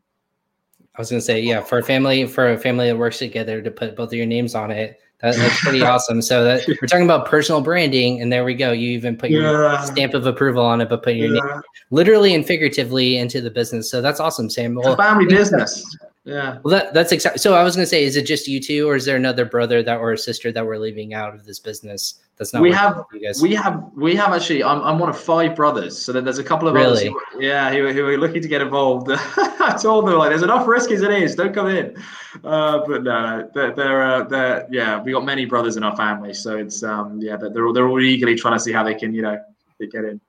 I 0.96 1.02
was 1.02 1.10
gonna 1.10 1.22
say, 1.22 1.40
yeah, 1.40 1.62
for 1.62 1.78
a 1.78 1.84
family, 1.84 2.28
for 2.28 2.52
a 2.52 2.58
family 2.58 2.88
that 2.88 2.98
works 2.98 3.20
together 3.20 3.62
to 3.62 3.72
put 3.72 3.96
both 3.96 4.10
of 4.10 4.14
your 4.14 4.26
names 4.26 4.54
on 4.54 4.70
it, 4.70 5.00
that, 5.22 5.36
that's 5.36 5.62
pretty 5.62 5.82
awesome. 5.84 6.22
So 6.22 6.44
that 6.44 6.68
we're 6.68 6.88
talking 6.88 7.06
about 7.06 7.26
personal 7.28 7.62
branding, 7.62 8.22
and 8.22 8.34
there 8.34 8.44
we 8.44 8.54
go. 8.54 8.72
You 8.72 8.90
even 8.90 9.16
put 9.16 9.30
your 9.30 9.64
yeah. 9.64 9.82
stamp 9.84 10.14
of 10.14 10.26
approval 10.26 10.66
on 10.66 10.82
it, 10.82 10.90
but 10.90 11.04
putting 11.04 11.20
your 11.20 11.36
yeah. 11.36 11.42
name 11.42 11.62
literally 11.92 12.34
and 12.34 12.46
figuratively 12.46 13.18
into 13.18 13.40
the 13.40 13.52
business. 13.52 13.90
So 13.90 14.02
that's 14.02 14.20
awesome, 14.20 14.50
Sam. 14.50 14.76
Well, 14.76 14.98
family 14.98 15.26
business. 15.26 15.86
Yeah. 16.26 16.60
Well, 16.64 16.72
that, 16.72 16.94
that's 16.94 17.12
exactly. 17.12 17.40
So 17.40 17.56
I 17.56 17.64
was 17.64 17.76
going 17.76 17.84
to 17.84 17.90
say, 17.90 18.04
is 18.04 18.16
it 18.16 18.26
just 18.26 18.48
you 18.48 18.60
two, 18.60 18.88
or 18.88 18.96
is 18.96 19.06
there 19.06 19.16
another 19.16 19.46
brother 19.46 19.82
that 19.82 19.98
or 19.98 20.12
a 20.12 20.18
sister 20.18 20.52
that 20.52 20.66
we're 20.66 20.78
leaving 20.78 21.14
out 21.14 21.34
of 21.34 21.46
this 21.46 21.60
business? 21.60 22.16
That's 22.38 22.54
not. 22.54 22.62
We 22.62 22.72
have. 22.72 23.04
We 23.42 23.56
have. 23.56 23.90
We 23.96 24.16
have 24.16 24.34
actually. 24.34 24.64
I'm, 24.64 24.82
I'm 24.82 25.00
one 25.00 25.10
of 25.10 25.18
five 25.18 25.56
brothers, 25.56 25.98
so 25.98 26.12
there's 26.12 26.38
a 26.38 26.44
couple 26.44 26.68
of 26.68 26.74
really. 26.74 27.10
Others 27.10 27.22
who, 27.34 27.42
yeah, 27.42 27.72
who, 27.72 27.92
who 27.92 28.06
are 28.06 28.18
looking 28.18 28.42
to 28.42 28.48
get 28.48 28.62
involved. 28.62 29.10
I 29.12 29.78
told 29.82 30.08
them 30.08 30.16
like, 30.16 30.30
there's 30.30 30.44
enough 30.44 30.68
risk 30.68 30.92
as 30.92 31.02
it 31.02 31.12
is. 31.12 31.36
Don't 31.36 31.54
come 31.54 31.68
in. 31.68 31.96
Uh, 32.44 32.86
but 32.86 33.04
no, 33.04 33.50
they're, 33.54 33.74
they're, 33.74 34.04
uh, 34.04 34.24
they're, 34.24 34.68
yeah. 34.70 35.02
We 35.02 35.14
got 35.14 35.26
many 35.26 35.46
brothers 35.46 35.78
in 35.78 35.84
our 35.84 35.96
family, 35.96 36.34
so 36.34 36.58
it's 36.58 36.84
um, 36.84 37.20
yeah, 37.22 37.38
they're 37.38 37.50
they're 37.50 37.88
all 37.88 38.02
eagerly 38.02 38.36
trying 38.36 38.56
to 38.56 38.60
see 38.60 38.72
how 38.74 38.84
they 38.84 38.94
can 38.94 39.14
you 39.14 39.22
know 39.22 39.40
get 39.80 40.04
in 40.04 40.20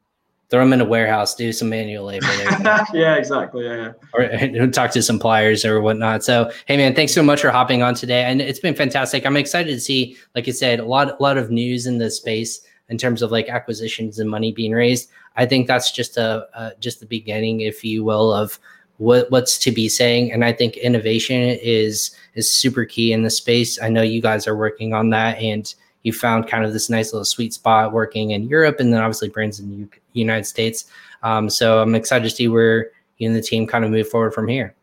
throw 0.51 0.61
them 0.61 0.73
in 0.73 0.81
a 0.81 0.85
warehouse, 0.85 1.35
do 1.35 1.53
some 1.53 1.69
manual 1.69 2.05
labor. 2.05 2.27
yeah, 2.93 3.15
exactly. 3.15 3.65
Yeah, 3.65 3.93
yeah. 4.15 4.61
Or 4.63 4.67
talk 4.71 4.91
to 4.93 5.03
some 5.03 5.19
pliers 5.19 5.65
or 5.65 5.81
whatnot. 5.81 6.25
So, 6.25 6.51
hey, 6.67 6.77
man, 6.77 6.95
thanks 6.95 7.15
so 7.15 7.23
much 7.23 7.41
for 7.41 7.51
hopping 7.51 7.83
on 7.83 7.95
today, 7.95 8.25
and 8.25 8.43
it's 8.43 8.59
been 8.59 8.75
fantastic. 8.75 9.25
I'm 9.25 9.37
excited 9.37 9.73
to 9.73 9.81
see, 9.81 10.17
like 10.35 10.49
I 10.49 10.51
said, 10.51 10.81
a 10.81 10.85
lot, 10.85 11.19
a 11.19 11.23
lot 11.23 11.39
of 11.39 11.51
news 11.51 11.87
in 11.87 11.99
this 11.99 12.17
space 12.17 12.61
in 12.89 12.99
terms 12.99 13.23
of 13.23 13.31
like 13.31 13.49
acquisitions 13.49 14.19
and 14.19 14.29
money 14.29 14.53
being 14.53 14.73
raised. 14.73 15.09
I 15.37 15.47
think 15.47 15.69
that's 15.69 15.93
just 15.93 16.17
a, 16.17 16.49
a 16.55 16.73
just 16.81 17.01
the 17.01 17.07
beginning, 17.07 17.61
if 17.61 17.85
you 17.85 18.05
will, 18.05 18.33
of 18.33 18.59
what 18.99 19.31
what's 19.31 19.59
to 19.61 19.71
be 19.71 19.89
saying. 19.89 20.33
And 20.33 20.45
I 20.45 20.53
think 20.53 20.77
innovation 20.77 21.41
is 21.63 22.11
is 22.35 22.53
super 22.53 22.85
key 22.85 23.13
in 23.13 23.23
the 23.23 23.31
space. 23.31 23.81
I 23.81 23.89
know 23.89 24.03
you 24.03 24.21
guys 24.21 24.47
are 24.49 24.57
working 24.57 24.93
on 24.93 25.11
that, 25.11 25.39
and 25.39 25.73
you 26.03 26.13
found 26.13 26.49
kind 26.49 26.65
of 26.65 26.73
this 26.73 26.89
nice 26.89 27.13
little 27.13 27.25
sweet 27.25 27.53
spot 27.53 27.93
working 27.93 28.31
in 28.31 28.49
Europe 28.49 28.81
and 28.81 28.93
then 28.93 29.01
obviously 29.01 29.29
brands 29.29 29.61
in 29.61 29.89
the 30.13 30.21
United 30.21 30.45
States. 30.45 30.87
Um, 31.23 31.51
so 31.51 31.81
I'm 31.81 31.95
excited 31.95 32.29
to 32.29 32.35
see 32.35 32.49
where 32.49 32.91
you 33.19 33.27
and 33.29 33.37
the 33.37 33.43
team 33.43 33.67
kind 33.67 33.85
of 33.85 33.91
move 33.91 34.09
forward 34.09 34.33
from 34.33 34.49
here. 34.49 34.75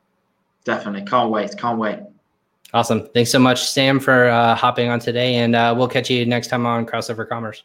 Definitely. 0.63 1.05
Can't 1.09 1.31
wait. 1.31 1.57
Can't 1.57 1.79
wait. 1.79 1.99
Awesome. 2.73 3.07
Thanks 3.13 3.31
so 3.31 3.39
much, 3.39 3.63
Sam, 3.63 3.99
for 3.99 4.25
uh, 4.25 4.53
hopping 4.53 4.89
on 4.89 4.99
today. 4.99 5.35
And 5.35 5.55
uh, 5.55 5.73
we'll 5.75 5.87
catch 5.87 6.09
you 6.09 6.25
next 6.25 6.47
time 6.47 6.65
on 6.65 6.85
Crossover 6.85 7.27
Commerce. 7.27 7.63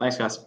Thanks, 0.00 0.16
guys. 0.16 0.40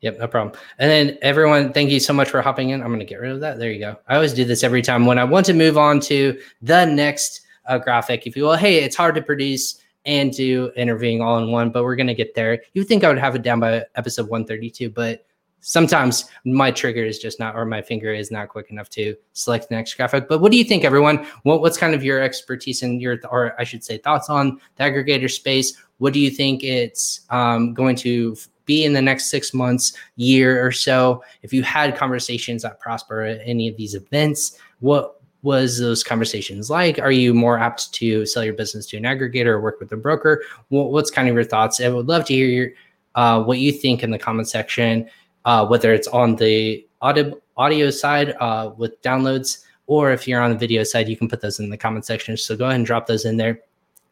Yep, 0.00 0.18
no 0.18 0.28
problem. 0.28 0.56
And 0.78 0.88
then 0.88 1.18
everyone, 1.22 1.72
thank 1.72 1.90
you 1.90 1.98
so 1.98 2.12
much 2.12 2.28
for 2.28 2.40
hopping 2.40 2.70
in. 2.70 2.80
I'm 2.80 2.88
going 2.88 3.00
to 3.00 3.04
get 3.04 3.20
rid 3.20 3.32
of 3.32 3.40
that. 3.40 3.58
There 3.58 3.72
you 3.72 3.80
go. 3.80 3.96
I 4.06 4.14
always 4.14 4.32
do 4.32 4.44
this 4.44 4.62
every 4.62 4.80
time 4.80 5.06
when 5.06 5.18
I 5.18 5.24
want 5.24 5.44
to 5.46 5.54
move 5.54 5.76
on 5.76 5.98
to 6.00 6.40
the 6.62 6.84
next 6.84 7.40
uh, 7.66 7.78
graphic, 7.78 8.26
if 8.26 8.36
you 8.36 8.44
will. 8.44 8.54
Hey, 8.54 8.76
it's 8.76 8.94
hard 8.94 9.16
to 9.16 9.22
produce 9.22 9.82
and 10.08 10.32
do 10.32 10.72
interviewing 10.74 11.20
all 11.20 11.36
in 11.38 11.52
one, 11.52 11.68
but 11.68 11.84
we're 11.84 11.94
to 11.94 12.14
get 12.14 12.34
there. 12.34 12.62
You 12.72 12.82
think 12.82 13.04
I 13.04 13.08
would 13.08 13.18
have 13.18 13.34
it 13.34 13.42
down 13.42 13.60
by 13.60 13.84
episode 13.94 14.26
132, 14.30 14.88
but 14.88 15.26
sometimes 15.60 16.24
my 16.46 16.70
trigger 16.70 17.04
is 17.04 17.18
just 17.18 17.38
not, 17.38 17.54
or 17.54 17.66
my 17.66 17.82
finger 17.82 18.14
is 18.14 18.30
not 18.30 18.48
quick 18.48 18.70
enough 18.70 18.88
to 18.90 19.14
select 19.34 19.68
the 19.68 19.74
next 19.74 19.92
graphic. 19.94 20.26
But 20.26 20.40
what 20.40 20.50
do 20.50 20.56
you 20.56 20.64
think, 20.64 20.82
everyone? 20.82 21.26
What, 21.42 21.60
what's 21.60 21.76
kind 21.76 21.94
of 21.94 22.02
your 22.02 22.22
expertise 22.22 22.82
and 22.82 23.02
your, 23.02 23.18
or 23.30 23.54
I 23.60 23.64
should 23.64 23.84
say, 23.84 23.98
thoughts 23.98 24.30
on 24.30 24.58
the 24.76 24.84
aggregator 24.84 25.30
space? 25.30 25.76
What 25.98 26.14
do 26.14 26.20
you 26.20 26.30
think 26.30 26.64
it's 26.64 27.20
um, 27.28 27.74
going 27.74 27.96
to 27.96 28.34
be 28.64 28.86
in 28.86 28.94
the 28.94 29.02
next 29.02 29.26
six 29.26 29.52
months, 29.52 29.92
year 30.16 30.66
or 30.66 30.72
so? 30.72 31.22
If 31.42 31.52
you 31.52 31.62
had 31.62 31.98
conversations 31.98 32.62
that 32.62 32.80
prosper 32.80 33.24
at 33.24 33.42
any 33.44 33.68
of 33.68 33.76
these 33.76 33.94
events, 33.94 34.56
what 34.80 35.17
was 35.42 35.78
those 35.78 36.02
conversations 36.02 36.68
like? 36.68 36.98
Are 36.98 37.12
you 37.12 37.32
more 37.32 37.58
apt 37.58 37.92
to 37.94 38.26
sell 38.26 38.44
your 38.44 38.54
business 38.54 38.86
to 38.86 38.96
an 38.96 39.04
aggregator 39.04 39.46
or 39.46 39.60
work 39.60 39.80
with 39.80 39.92
a 39.92 39.96
broker? 39.96 40.42
what's 40.68 41.10
kind 41.10 41.28
of 41.28 41.34
your 41.34 41.44
thoughts? 41.44 41.80
I 41.80 41.88
would 41.88 42.08
love 42.08 42.24
to 42.26 42.34
hear 42.34 42.46
your, 42.46 42.70
uh, 43.14 43.42
what 43.42 43.58
you 43.58 43.72
think 43.72 44.02
in 44.02 44.10
the 44.10 44.18
comment 44.18 44.48
section 44.48 45.08
uh, 45.48 45.66
whether 45.66 45.94
it's 45.94 46.08
on 46.08 46.36
the 46.36 46.86
audio 47.00 47.32
audio 47.56 47.90
side 47.90 48.36
uh, 48.38 48.70
with 48.76 49.00
downloads, 49.00 49.64
or 49.86 50.12
if 50.12 50.28
you're 50.28 50.42
on 50.42 50.50
the 50.50 50.58
video 50.58 50.84
side, 50.84 51.08
you 51.08 51.16
can 51.16 51.26
put 51.26 51.40
those 51.40 51.58
in 51.58 51.70
the 51.70 51.76
comment 51.76 52.04
section. 52.04 52.36
So 52.36 52.54
go 52.54 52.66
ahead 52.66 52.76
and 52.76 52.84
drop 52.84 53.06
those 53.06 53.24
in 53.24 53.38
there. 53.38 53.60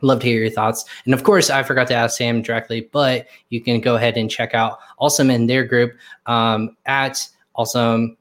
Love 0.00 0.20
to 0.20 0.26
hear 0.26 0.40
your 0.40 0.50
thoughts. 0.50 0.86
And 1.04 1.12
of 1.12 1.24
course, 1.24 1.50
I 1.50 1.62
forgot 1.62 1.88
to 1.88 1.94
ask 1.94 2.16
Sam 2.16 2.40
directly, 2.40 2.88
but 2.90 3.26
you 3.50 3.60
can 3.60 3.82
go 3.82 3.96
ahead 3.96 4.16
and 4.16 4.30
check 4.30 4.54
out 4.54 4.78
Olsam 4.98 5.30
in 5.30 5.46
their 5.46 5.64
group 5.64 5.92
um, 6.24 6.76
at 6.86 7.28
Olsam 7.56 8.16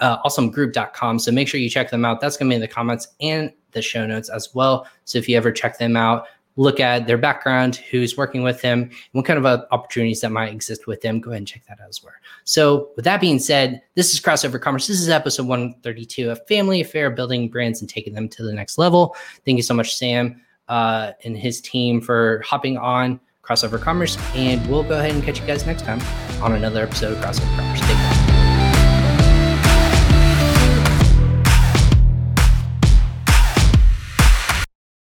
uh, 0.00 0.22
olsamgroup.com. 0.22 1.18
So 1.18 1.32
make 1.32 1.48
sure 1.48 1.60
you 1.60 1.70
check 1.70 1.90
them 1.90 2.04
out. 2.04 2.20
That's 2.20 2.36
going 2.36 2.48
to 2.48 2.52
be 2.52 2.56
in 2.56 2.60
the 2.60 2.68
comments 2.68 3.08
and 3.20 3.52
the 3.72 3.82
show 3.82 4.06
notes 4.06 4.28
as 4.28 4.54
well. 4.54 4.86
So 5.04 5.18
if 5.18 5.28
you 5.28 5.36
ever 5.36 5.52
check 5.52 5.78
them 5.78 5.96
out, 5.96 6.26
look 6.56 6.80
at 6.80 7.06
their 7.06 7.18
background, 7.18 7.76
who's 7.76 8.16
working 8.16 8.42
with 8.42 8.60
him, 8.60 8.90
what 9.12 9.24
kind 9.24 9.38
of 9.38 9.46
uh, 9.46 9.64
opportunities 9.70 10.20
that 10.22 10.32
might 10.32 10.52
exist 10.52 10.86
with 10.86 11.00
them. 11.02 11.20
Go 11.20 11.30
ahead 11.30 11.38
and 11.38 11.48
check 11.48 11.64
that 11.68 11.80
out 11.80 11.88
as 11.88 12.02
well. 12.02 12.14
So, 12.44 12.90
with 12.96 13.04
that 13.04 13.20
being 13.20 13.38
said, 13.38 13.82
this 13.94 14.12
is 14.12 14.20
Crossover 14.20 14.60
Commerce. 14.60 14.86
This 14.86 15.00
is 15.00 15.08
episode 15.08 15.46
132 15.46 16.30
of 16.30 16.46
Family 16.46 16.80
Affair 16.80 17.10
Building 17.10 17.48
Brands 17.48 17.80
and 17.80 17.88
Taking 17.88 18.14
Them 18.14 18.28
to 18.30 18.42
the 18.42 18.52
Next 18.52 18.78
Level. 18.78 19.14
Thank 19.44 19.56
you 19.56 19.62
so 19.62 19.74
much, 19.74 19.94
Sam 19.94 20.40
uh, 20.68 21.12
and 21.24 21.36
his 21.36 21.60
team, 21.60 22.00
for 22.00 22.42
hopping 22.44 22.78
on 22.78 23.20
Crossover 23.42 23.80
Commerce. 23.80 24.16
And 24.34 24.66
we'll 24.68 24.82
go 24.82 24.98
ahead 24.98 25.12
and 25.12 25.22
catch 25.22 25.40
you 25.40 25.46
guys 25.46 25.66
next 25.66 25.82
time 25.84 26.00
on 26.42 26.52
another 26.52 26.82
episode 26.82 27.12
of 27.12 27.18
Crossover 27.18 27.56
Commerce. 27.56 27.80
Take 27.80 27.96
care. 27.96 28.35